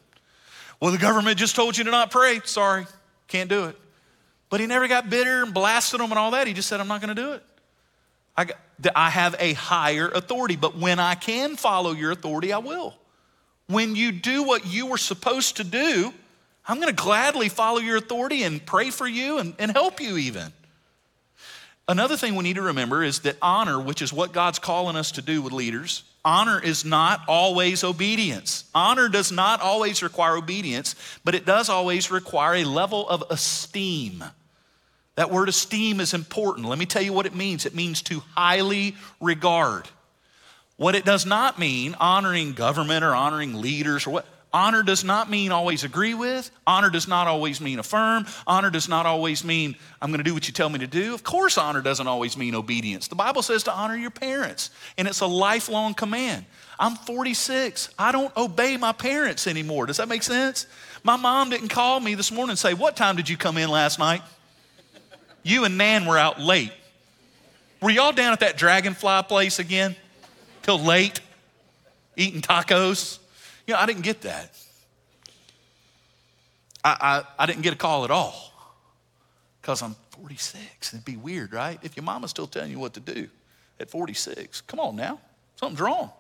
Well, 0.81 0.93
the 0.93 0.99
government 0.99 1.37
just 1.37 1.57
told 1.57 1.77
you 1.77 1.85
to 1.85 1.91
not 1.91 2.11
pray. 2.11 2.41
Sorry. 2.45 2.87
Can't 3.27 3.51
do 3.51 3.67
it. 3.67 3.77
But 4.49 4.61
he 4.61 4.67
never 4.67 4.89
got 4.89 5.11
bitter 5.11 5.43
and 5.43 5.53
blasted 5.53 6.01
them 6.01 6.11
and 6.11 6.19
all 6.19 6.31
that. 6.31 6.47
He 6.47 6.55
just 6.55 6.69
said, 6.69 6.81
I'm 6.81 6.89
not 6.89 7.03
going 7.03 7.15
to 7.15 7.23
do 7.23 7.33
it. 7.33 7.43
I, 8.35 8.45
got, 8.47 8.57
I 8.95 9.11
have 9.11 9.37
a 9.39 9.53
higher 9.53 10.09
authority, 10.09 10.57
but 10.57 10.77
when 10.77 10.99
I 11.01 11.17
can 11.17 11.57
follow 11.57 11.93
your 11.93 12.13
authority, 12.13 12.53
I 12.53 12.59
will. 12.59 12.95
When 13.67 13.95
you 13.95 14.13
do 14.13 14.45
what 14.45 14.67
you 14.67 14.87
were 14.87 14.97
supposed 14.97 15.59
to 15.59 15.65
do, 15.65 16.15
I'm 16.69 16.77
going 16.77 16.95
to 16.95 17.03
gladly 17.03 17.49
follow 17.49 17.79
your 17.79 17.97
authority 17.97 18.43
and 18.43 18.65
pray 18.65 18.91
for 18.91 19.09
you 19.09 19.39
and, 19.39 19.55
and 19.59 19.73
help 19.73 20.01
you 20.01 20.19
even. 20.19 20.53
Another 21.89 22.19
thing 22.19 22.35
we 22.35 22.45
need 22.45 22.57
to 22.57 22.63
remember 22.63 23.03
is 23.03 23.21
that 23.21 23.39
honor, 23.41 23.81
which 23.81 24.03
is 24.03 24.13
what 24.13 24.33
God's 24.33 24.59
calling 24.59 24.95
us 24.95 25.13
to 25.13 25.23
do 25.23 25.41
with 25.41 25.55
leaders, 25.55 26.05
honor 26.23 26.63
is 26.63 26.85
not 26.85 27.23
always 27.27 27.83
obedience. 27.83 28.65
Honor 28.75 29.09
does 29.09 29.33
not 29.33 29.63
always 29.63 30.03
require 30.03 30.37
obedience, 30.37 30.95
but 31.25 31.35
it 31.35 31.47
does 31.47 31.71
always 31.71 32.11
require 32.11 32.57
a 32.57 32.65
level 32.65 33.09
of 33.09 33.25
esteem. 33.31 34.23
That 35.15 35.31
word 35.31 35.49
esteem 35.49 35.99
is 35.99 36.13
important. 36.13 36.69
Let 36.69 36.79
me 36.79 36.85
tell 36.85 37.03
you 37.03 37.15
what 37.15 37.25
it 37.25 37.35
means 37.35 37.65
it 37.65 37.75
means 37.75 38.03
to 38.03 38.23
highly 38.37 38.95
regard. 39.19 39.89
What 40.77 40.95
it 40.95 41.07
does 41.07 41.25
not 41.25 41.59
mean, 41.59 41.97
honoring 41.99 42.53
government 42.53 43.03
or 43.03 43.15
honoring 43.15 43.61
leaders 43.63 44.07
or 44.07 44.11
what, 44.11 44.27
Honor 44.53 44.83
does 44.83 45.05
not 45.05 45.29
mean 45.29 45.53
always 45.53 45.85
agree 45.85 46.15
with. 46.15 46.51
Honor 46.67 46.89
does 46.89 47.07
not 47.07 47.27
always 47.27 47.61
mean 47.61 47.79
affirm. 47.79 48.25
Honor 48.47 48.71
does 48.71 48.89
not 48.89 49.05
always 49.05 49.45
mean 49.45 49.77
I'm 50.01 50.11
going 50.11 50.19
to 50.19 50.25
do 50.25 50.33
what 50.33 50.47
you 50.49 50.55
tell 50.55 50.71
me 50.71 50.79
to 50.79 50.87
do. 50.87 51.13
Of 51.13 51.23
course, 51.23 51.59
honor 51.59 51.83
doesn't 51.83 52.07
always 52.07 52.37
mean 52.37 52.55
obedience. 52.55 53.09
The 53.09 53.15
Bible 53.15 53.43
says 53.43 53.65
to 53.65 53.73
honor 53.73 53.97
your 53.97 54.11
parents, 54.11 54.71
and 54.97 55.07
it's 55.07 55.21
a 55.21 55.27
lifelong 55.27 55.93
command. 55.93 56.47
I'm 56.79 56.95
46. 56.95 57.91
I 57.99 58.11
don't 58.11 58.35
obey 58.37 58.79
my 58.79 58.93
parents 58.93 59.47
anymore. 59.47 59.85
Does 59.85 59.99
that 59.99 60.09
make 60.09 60.23
sense? 60.23 60.67
My 61.03 61.17
mom 61.17 61.51
didn't 61.51 61.69
call 61.69 62.01
me 62.01 62.15
this 62.15 62.33
morning 62.33 62.51
and 62.51 62.59
say, 62.59 62.73
What 62.73 62.97
time 62.97 63.17
did 63.17 63.29
you 63.29 63.37
come 63.37 63.59
in 63.59 63.69
last 63.69 63.99
night? 63.99 64.23
You 65.43 65.65
and 65.65 65.77
Nan 65.77 66.07
were 66.07 66.17
out 66.17 66.41
late. 66.41 66.73
Were 67.83 67.91
y'all 67.91 68.13
down 68.13 68.33
at 68.33 68.41
that 68.41 68.57
dragonfly 68.57 69.25
place 69.25 69.59
again? 69.59 69.95
Till 70.63 70.79
late? 70.79 71.21
Eating 72.17 72.41
tacos? 72.41 73.19
You 73.69 73.75
know, 73.75 73.81
I 73.81 73.87
didn't 73.87 74.03
get 74.03 74.23
that. 74.23 74.51
I, 76.83 76.97
I, 77.39 77.43
I 77.43 77.47
didn't 77.47 77.61
get 77.61 77.75
a 77.75 77.77
call 77.77 78.05
at 78.05 78.11
all 78.11 78.51
because 79.61 79.83
I'm 79.83 79.95
46. 80.13 80.95
It'd 80.95 81.05
be 81.05 81.19
weird, 81.19 81.53
right? 81.53 81.79
If 81.83 81.95
your 81.95 82.03
mama's 82.03 82.31
still 82.31 82.47
telling 82.47 82.71
you 82.71 82.79
what 82.79 82.95
to 82.95 83.01
do 83.01 83.29
at 83.79 83.91
46, 83.91 84.63
come 84.63 84.81
on 84.81 84.97
now, 84.97 85.21
something's 85.57 85.83
wrong. 85.83 86.11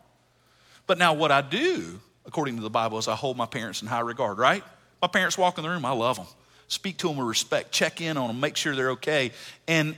But 0.86 0.98
now, 0.98 1.14
what 1.14 1.32
I 1.32 1.40
do, 1.40 1.98
according 2.26 2.56
to 2.56 2.62
the 2.62 2.68
Bible, 2.68 2.98
is 2.98 3.08
I 3.08 3.14
hold 3.14 3.38
my 3.38 3.46
parents 3.46 3.80
in 3.80 3.88
high 3.88 4.00
regard, 4.00 4.36
right? 4.36 4.62
My 5.00 5.08
parents 5.08 5.38
walk 5.38 5.56
in 5.56 5.64
the 5.64 5.70
room, 5.70 5.86
I 5.86 5.92
love 5.92 6.16
them. 6.16 6.26
Speak 6.68 6.98
to 6.98 7.08
them 7.08 7.16
with 7.16 7.26
respect, 7.26 7.72
check 7.72 8.02
in 8.02 8.18
on 8.18 8.26
them, 8.26 8.40
make 8.40 8.58
sure 8.58 8.76
they're 8.76 8.90
okay. 8.90 9.32
And 9.66 9.96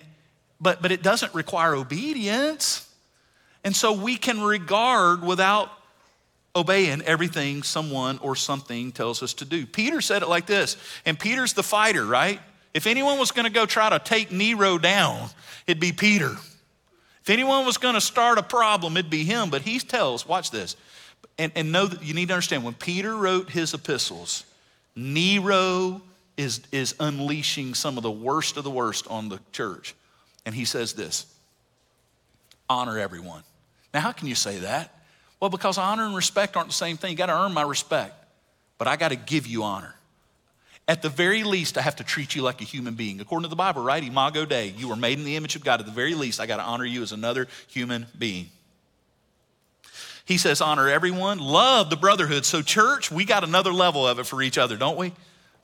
but 0.61 0.81
but 0.83 0.93
it 0.93 1.03
doesn't 1.03 1.35
require 1.35 1.75
obedience. 1.75 2.89
And 3.65 3.75
so 3.75 3.93
we 3.93 4.17
can 4.17 4.41
regard 4.41 5.25
without 5.25 5.73
obeying 6.55 7.03
everything 7.03 7.63
someone 7.63 8.19
or 8.19 8.35
something 8.35 8.93
tells 8.93 9.23
us 9.23 9.35
to 9.35 9.45
do. 9.45 9.67
Peter 9.67 10.01
said 10.01 10.23
it 10.23 10.29
like 10.29 10.47
this, 10.47 10.77
and 11.07 11.19
Peter's 11.19 11.53
the 11.53 11.63
fighter, 11.63 12.05
right? 12.05 12.41
If 12.75 12.87
anyone 12.87 13.19
was 13.19 13.31
going 13.31 13.47
to 13.47 13.53
go 13.53 13.67
try 13.67 13.91
to 13.91 13.99
take 13.99 14.31
Nero 14.31 14.79
down, 14.79 15.29
it'd 15.67 15.81
be 15.81 15.93
Peter. 15.93 16.33
If 17.23 17.31
anyone 17.31 17.67
was 17.67 17.79
going 17.79 17.95
to 17.95 18.01
start 18.01 18.39
a 18.39 18.43
problem, 18.43 18.97
it'd 18.97 19.11
be 19.11 19.25
him. 19.25 19.51
But 19.51 19.63
he 19.63 19.79
tells, 19.79 20.27
watch 20.27 20.51
this, 20.51 20.77
and, 21.39 21.53
and 21.55 21.73
know 21.73 21.87
that 21.87 22.03
you 22.03 22.15
need 22.15 22.29
to 22.29 22.35
understand 22.35 22.65
when 22.65 22.75
Peter 22.75 23.15
wrote 23.15 23.51
his 23.51 23.75
epistles, 23.75 24.45
Nero 24.97 26.03
is, 26.37 26.61
is 26.73 26.95
unleashing 26.99 27.75
some 27.75 27.97
of 27.97 28.03
the 28.03 28.11
worst 28.11 28.57
of 28.57 28.65
the 28.65 28.71
worst 28.71 29.07
on 29.09 29.29
the 29.29 29.41
church. 29.53 29.95
And 30.47 30.55
he 30.55 30.65
says 30.65 30.95
this 30.95 31.27
honor 32.69 32.99
everyone. 32.99 33.43
Now, 33.93 34.01
how 34.01 34.13
can 34.13 34.29
you 34.29 34.35
say 34.35 34.59
that? 34.59 34.95
Well, 35.41 35.51
because 35.51 35.79
honor 35.79 36.05
and 36.05 36.15
respect 36.15 36.57
aren't 36.57 36.69
the 36.69 36.75
same 36.75 36.99
thing. 36.99 37.13
You 37.13 37.17
got 37.17 37.27
to 37.27 37.45
earn 37.45 37.53
my 37.53 37.63
respect, 37.63 38.15
but 38.79 38.87
I 38.87 38.97
got 38.97 39.09
to 39.09 39.17
give 39.17 39.47
you 39.47 39.65
honor. 39.65 39.95
At 40.87 41.03
the 41.03 41.09
very 41.09 41.45
least, 41.45 41.79
I 41.79 41.83
have 41.83 41.97
to 41.97 42.05
treat 42.05 42.35
you 42.35 42.43
like 42.43 42.61
a 42.61 42.65
human 42.65 42.95
being. 42.95 43.21
According 43.21 43.45
to 43.45 43.49
the 43.49 43.57
Bible, 43.57 43.83
right? 43.83 44.03
Imago 44.03 44.45
Dei, 44.45 44.75
you 44.77 44.89
were 44.89 44.97
made 44.97 45.19
in 45.19 45.25
the 45.25 45.37
image 45.37 45.57
of 45.57 45.65
God. 45.65 45.81
At 45.81 45.87
the 45.87 45.93
very 45.93 46.15
least, 46.15 46.41
I 46.41 46.47
got 46.47 46.57
to 46.57 46.63
honor 46.63 46.85
you 46.85 47.03
as 47.03 47.13
another 47.13 47.47
human 47.69 48.07
being. 48.19 48.51
He 50.25 50.37
says, 50.37 50.61
honor 50.61 50.89
everyone, 50.89 51.39
love 51.39 51.91
the 51.91 51.97
brotherhood. 51.97 52.45
So, 52.45 52.61
church, 52.61 53.11
we 53.11 53.25
got 53.25 53.45
another 53.45 53.73
level 53.73 54.07
of 54.07 54.19
it 54.19 54.27
for 54.27 54.43
each 54.43 54.59
other, 54.59 54.77
don't 54.77 54.97
we? 54.97 55.13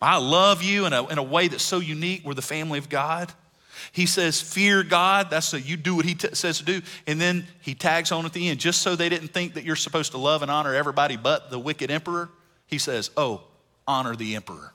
I 0.01 0.19
love 0.19 0.63
you 0.63 0.87
in 0.87 0.93
a, 0.93 1.07
in 1.07 1.19
a 1.19 1.23
way 1.23 1.49
that's 1.49 1.63
so 1.63 1.79
unique. 1.79 2.23
We're 2.25 2.35
the 2.35 2.43
family 2.43 2.79
of 2.79 2.89
God. 2.89 3.33
He 3.93 4.07
says, 4.07 4.41
Fear 4.41 4.83
God. 4.85 5.31
That's 5.31 5.47
so 5.47 5.57
you 5.57 5.77
do 5.77 5.95
what 5.97 6.05
He 6.05 6.15
t- 6.15 6.29
says 6.35 6.59
to 6.59 6.65
do. 6.65 6.83
And 7.07 7.21
then 7.21 7.47
He 7.61 7.75
tags 7.75 8.13
on 8.13 8.25
at 8.27 8.33
the 8.33 8.49
end, 8.49 8.61
just 8.61 8.83
so 8.83 8.97
they 8.97 9.09
didn't 9.09 9.29
think 9.29 9.55
that 9.55 9.65
you're 9.65 9.77
supposed 9.77 10.13
to 10.13 10.19
love 10.19 10.43
and 10.43 10.51
honor 10.51 10.75
everybody 10.75 11.17
but 11.17 11.51
the 11.51 11.59
wicked 11.59 11.91
emperor. 11.91 12.29
He 12.67 12.79
says, 12.79 13.11
Oh, 13.17 13.43
honor 13.87 14.17
the 14.17 14.37
emperor. 14.37 14.73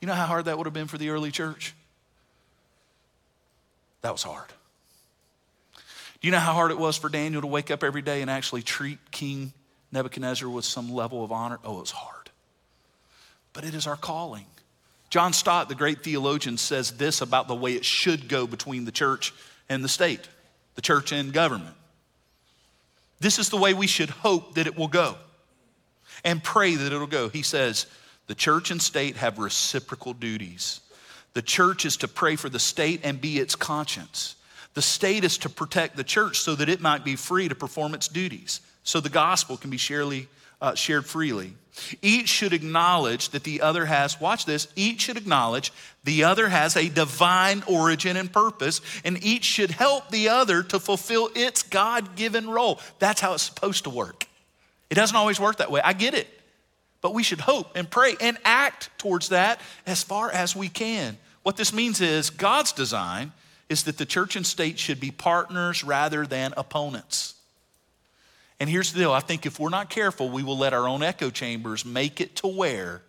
You 0.00 0.06
know 0.06 0.14
how 0.14 0.26
hard 0.26 0.46
that 0.46 0.56
would 0.56 0.66
have 0.66 0.74
been 0.74 0.88
for 0.88 0.98
the 0.98 1.10
early 1.10 1.30
church? 1.30 1.74
That 4.02 4.12
was 4.12 4.22
hard. 4.22 4.48
Do 5.74 6.28
you 6.28 6.32
know 6.32 6.38
how 6.38 6.52
hard 6.52 6.70
it 6.70 6.78
was 6.78 6.96
for 6.96 7.08
Daniel 7.08 7.40
to 7.40 7.46
wake 7.46 7.70
up 7.70 7.82
every 7.82 8.02
day 8.02 8.20
and 8.20 8.30
actually 8.30 8.62
treat 8.62 8.98
King 9.10 9.52
Nebuchadnezzar 9.92 10.48
with 10.48 10.64
some 10.64 10.92
level 10.92 11.24
of 11.24 11.32
honor? 11.32 11.58
Oh, 11.64 11.78
it 11.78 11.80
was 11.80 11.90
hard. 11.90 12.30
But 13.52 13.64
it 13.64 13.74
is 13.74 13.86
our 13.86 13.96
calling. 13.96 14.46
John 15.10 15.32
Stott, 15.32 15.68
the 15.68 15.74
great 15.74 16.02
theologian, 16.04 16.56
says 16.56 16.92
this 16.92 17.20
about 17.20 17.48
the 17.48 17.54
way 17.54 17.74
it 17.74 17.84
should 17.84 18.28
go 18.28 18.46
between 18.46 18.84
the 18.84 18.92
church 18.92 19.34
and 19.68 19.84
the 19.84 19.88
state, 19.88 20.28
the 20.76 20.82
church 20.82 21.12
and 21.12 21.32
government. 21.32 21.74
This 23.18 23.38
is 23.38 23.50
the 23.50 23.56
way 23.56 23.74
we 23.74 23.88
should 23.88 24.10
hope 24.10 24.54
that 24.54 24.66
it 24.66 24.78
will 24.78 24.88
go 24.88 25.16
and 26.24 26.42
pray 26.42 26.76
that 26.76 26.92
it'll 26.92 27.06
go. 27.06 27.28
He 27.28 27.42
says, 27.42 27.86
the 28.28 28.34
church 28.34 28.70
and 28.70 28.80
state 28.80 29.16
have 29.16 29.38
reciprocal 29.38 30.14
duties. 30.14 30.80
The 31.34 31.42
church 31.42 31.84
is 31.84 31.96
to 31.98 32.08
pray 32.08 32.36
for 32.36 32.48
the 32.48 32.58
state 32.58 33.00
and 33.02 33.20
be 33.20 33.38
its 33.38 33.56
conscience. 33.56 34.36
The 34.74 34.82
state 34.82 35.24
is 35.24 35.38
to 35.38 35.48
protect 35.48 35.96
the 35.96 36.04
church 36.04 36.38
so 36.38 36.54
that 36.54 36.68
it 36.68 36.80
might 36.80 37.04
be 37.04 37.16
free 37.16 37.48
to 37.48 37.54
perform 37.56 37.94
its 37.94 38.06
duties, 38.06 38.60
so 38.84 39.00
the 39.00 39.08
gospel 39.08 39.56
can 39.56 39.70
be 39.70 39.76
shared, 39.76 40.28
uh, 40.60 40.74
shared 40.74 41.06
freely. 41.06 41.54
Each 42.02 42.28
should 42.28 42.52
acknowledge 42.52 43.30
that 43.30 43.44
the 43.44 43.62
other 43.62 43.86
has, 43.86 44.20
watch 44.20 44.44
this, 44.44 44.68
each 44.76 45.02
should 45.02 45.16
acknowledge 45.16 45.72
the 46.04 46.24
other 46.24 46.48
has 46.48 46.76
a 46.76 46.88
divine 46.88 47.62
origin 47.66 48.16
and 48.16 48.32
purpose, 48.32 48.80
and 49.04 49.22
each 49.24 49.44
should 49.44 49.70
help 49.70 50.10
the 50.10 50.28
other 50.28 50.62
to 50.64 50.78
fulfill 50.78 51.30
its 51.34 51.62
God 51.62 52.16
given 52.16 52.48
role. 52.48 52.80
That's 52.98 53.20
how 53.20 53.34
it's 53.34 53.44
supposed 53.44 53.84
to 53.84 53.90
work. 53.90 54.26
It 54.90 54.94
doesn't 54.94 55.16
always 55.16 55.38
work 55.38 55.58
that 55.58 55.70
way. 55.70 55.80
I 55.82 55.92
get 55.92 56.14
it. 56.14 56.28
But 57.00 57.14
we 57.14 57.22
should 57.22 57.40
hope 57.40 57.76
and 57.76 57.88
pray 57.88 58.16
and 58.20 58.36
act 58.44 58.90
towards 58.98 59.30
that 59.30 59.60
as 59.86 60.02
far 60.02 60.30
as 60.30 60.54
we 60.54 60.68
can. 60.68 61.16
What 61.42 61.56
this 61.56 61.72
means 61.72 62.00
is 62.02 62.28
God's 62.28 62.72
design 62.72 63.32
is 63.70 63.84
that 63.84 63.96
the 63.96 64.04
church 64.04 64.36
and 64.36 64.46
state 64.46 64.78
should 64.78 65.00
be 65.00 65.10
partners 65.10 65.82
rather 65.82 66.26
than 66.26 66.52
opponents. 66.56 67.36
And 68.60 68.68
here's 68.68 68.92
the 68.92 69.00
deal 69.00 69.12
I 69.12 69.20
think 69.20 69.46
if 69.46 69.58
we're 69.58 69.70
not 69.70 69.88
careful, 69.88 70.28
we 70.28 70.42
will 70.42 70.58
let 70.58 70.74
our 70.74 70.86
own 70.86 71.02
echo 71.02 71.30
chambers 71.30 71.84
make 71.84 72.20
it 72.20 72.36
to 72.36 72.46
where 72.46 73.02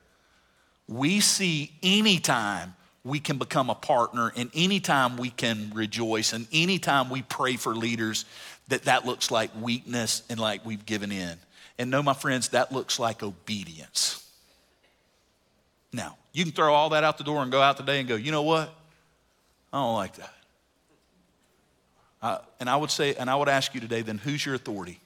we 0.87 1.19
see 1.19 1.73
anytime 1.83 2.73
we 3.03 3.19
can 3.19 3.37
become 3.37 3.69
a 3.69 3.75
partner 3.75 4.31
and 4.35 4.49
anytime 4.53 5.17
we 5.17 5.29
can 5.29 5.71
rejoice 5.73 6.33
and 6.33 6.47
anytime 6.53 7.09
we 7.09 7.21
pray 7.23 7.57
for 7.57 7.75
leaders 7.75 8.25
that 8.69 8.83
that 8.83 9.05
looks 9.05 9.29
like 9.29 9.51
weakness 9.59 10.23
and 10.29 10.39
like 10.39 10.65
we've 10.65 10.85
given 10.85 11.11
in. 11.11 11.37
And 11.77 11.91
no, 11.91 12.01
my 12.01 12.13
friends, 12.13 12.49
that 12.49 12.71
looks 12.71 12.99
like 12.99 13.21
obedience. 13.21 14.25
Now, 15.91 16.17
you 16.31 16.45
can 16.45 16.53
throw 16.53 16.73
all 16.73 16.89
that 16.91 17.03
out 17.03 17.17
the 17.17 17.23
door 17.25 17.41
and 17.41 17.51
go 17.51 17.61
out 17.61 17.75
today 17.75 17.99
and 17.99 18.07
go, 18.07 18.15
you 18.15 18.31
know 18.31 18.43
what? 18.43 18.73
I 19.73 19.79
don't 19.79 19.95
like 19.95 20.15
that. 20.15 20.33
Uh, 22.21 22.37
and 22.59 22.69
I 22.69 22.77
would 22.77 22.91
say, 22.91 23.15
and 23.15 23.29
I 23.29 23.35
would 23.35 23.49
ask 23.49 23.73
you 23.73 23.81
today, 23.81 24.01
then 24.01 24.19
who's 24.19 24.45
your 24.45 24.55
authority? 24.55 25.00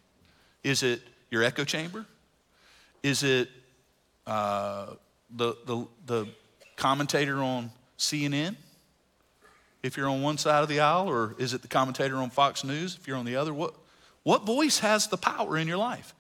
Is 0.66 0.82
it 0.82 1.00
your 1.30 1.44
echo 1.44 1.64
chamber? 1.64 2.08
Is 3.04 3.22
it 3.22 3.50
uh, 4.26 4.96
the, 5.30 5.56
the, 5.68 5.86
the 6.08 6.28
commentator 6.76 7.38
on 7.44 7.70
CNN? 8.00 8.56
If 9.84 9.96
you're 9.96 10.10
on 10.10 10.24
one 10.24 10.40
side 10.40 10.64
of 10.64 10.68
the 10.68 10.80
aisle, 10.80 11.08
or 11.08 11.36
is 11.38 11.54
it 11.54 11.62
the 11.62 11.68
commentator 11.68 12.16
on 12.16 12.32
Fox 12.32 12.64
News 12.64 12.98
if 13.00 13.08
you're 13.08 13.16
on 13.16 13.26
the 13.26 13.36
other? 13.36 13.54
What, 13.54 13.76
what 14.24 14.44
voice 14.44 14.80
has 14.80 15.08
the 15.08 15.18
power 15.18 15.56
in 15.56 15.68
your 15.68 15.78
life? 15.78 16.16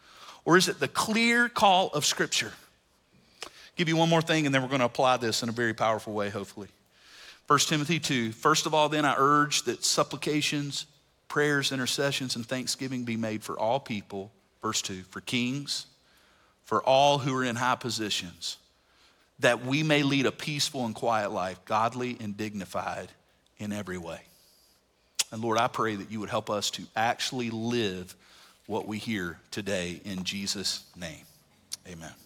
Or 0.46 0.58
is 0.58 0.68
it 0.68 0.80
the 0.80 0.88
clear 0.88 1.50
call 1.50 1.88
of 1.90 2.06
Scripture? 2.06 2.54
Give 3.76 3.90
you 3.90 3.98
one 3.98 4.10
more 4.10 4.22
thing, 4.22 4.46
and 4.46 4.54
then 4.54 4.62
we're 4.62 4.68
going 4.68 4.80
to 4.82 4.86
apply 4.86 5.18
this 5.18 5.42
in 5.42 5.50
a 5.50 5.54
very 5.54 5.74
powerful 5.74 6.14
way, 6.14 6.30
hopefully. 6.30 6.68
1 7.48 7.60
Timothy 7.62 8.00
2. 8.00 8.32
First 8.32 8.68
of 8.68 8.76
all, 8.76 8.90
then 8.90 9.06
I 9.06 9.16
urge 9.18 9.64
that 9.64 9.84
supplications, 9.84 10.86
prayers, 11.30 11.72
intercessions, 11.72 12.36
and 12.36 12.46
thanksgiving 12.46 13.06
be 13.06 13.18
made 13.18 13.44
for 13.44 13.58
all 13.58 13.80
people. 13.80 14.32
Verse 14.66 14.82
2 14.82 15.04
for 15.12 15.22
kings, 15.22 15.86
for 16.64 16.82
all 16.82 17.20
who 17.20 17.36
are 17.36 17.44
in 17.44 17.56
high 17.56 17.76
positions, 17.76 18.58
that 19.38 19.64
we 19.64 19.84
may 19.84 20.02
lead 20.02 20.26
a 20.26 20.32
peaceful 20.32 20.88
and 20.88 20.96
quiet 20.96 21.32
life, 21.32 21.64
godly 21.66 22.18
and 22.20 22.36
dignified 22.36 23.12
in 23.60 23.72
every 23.72 24.00
way. 24.00 24.22
And 25.32 25.44
Lord, 25.44 25.60
I 25.60 25.68
pray 25.68 25.94
that 25.94 26.10
you 26.10 26.20
would 26.20 26.32
help 26.32 26.50
us 26.50 26.72
to 26.72 26.84
actually 26.96 27.52
live 27.52 28.16
what 28.66 28.88
we 28.88 28.98
hear 28.98 29.38
today 29.52 30.02
in 30.04 30.24
Jesus' 30.24 30.84
name. 30.96 31.26
Amen. 31.88 32.25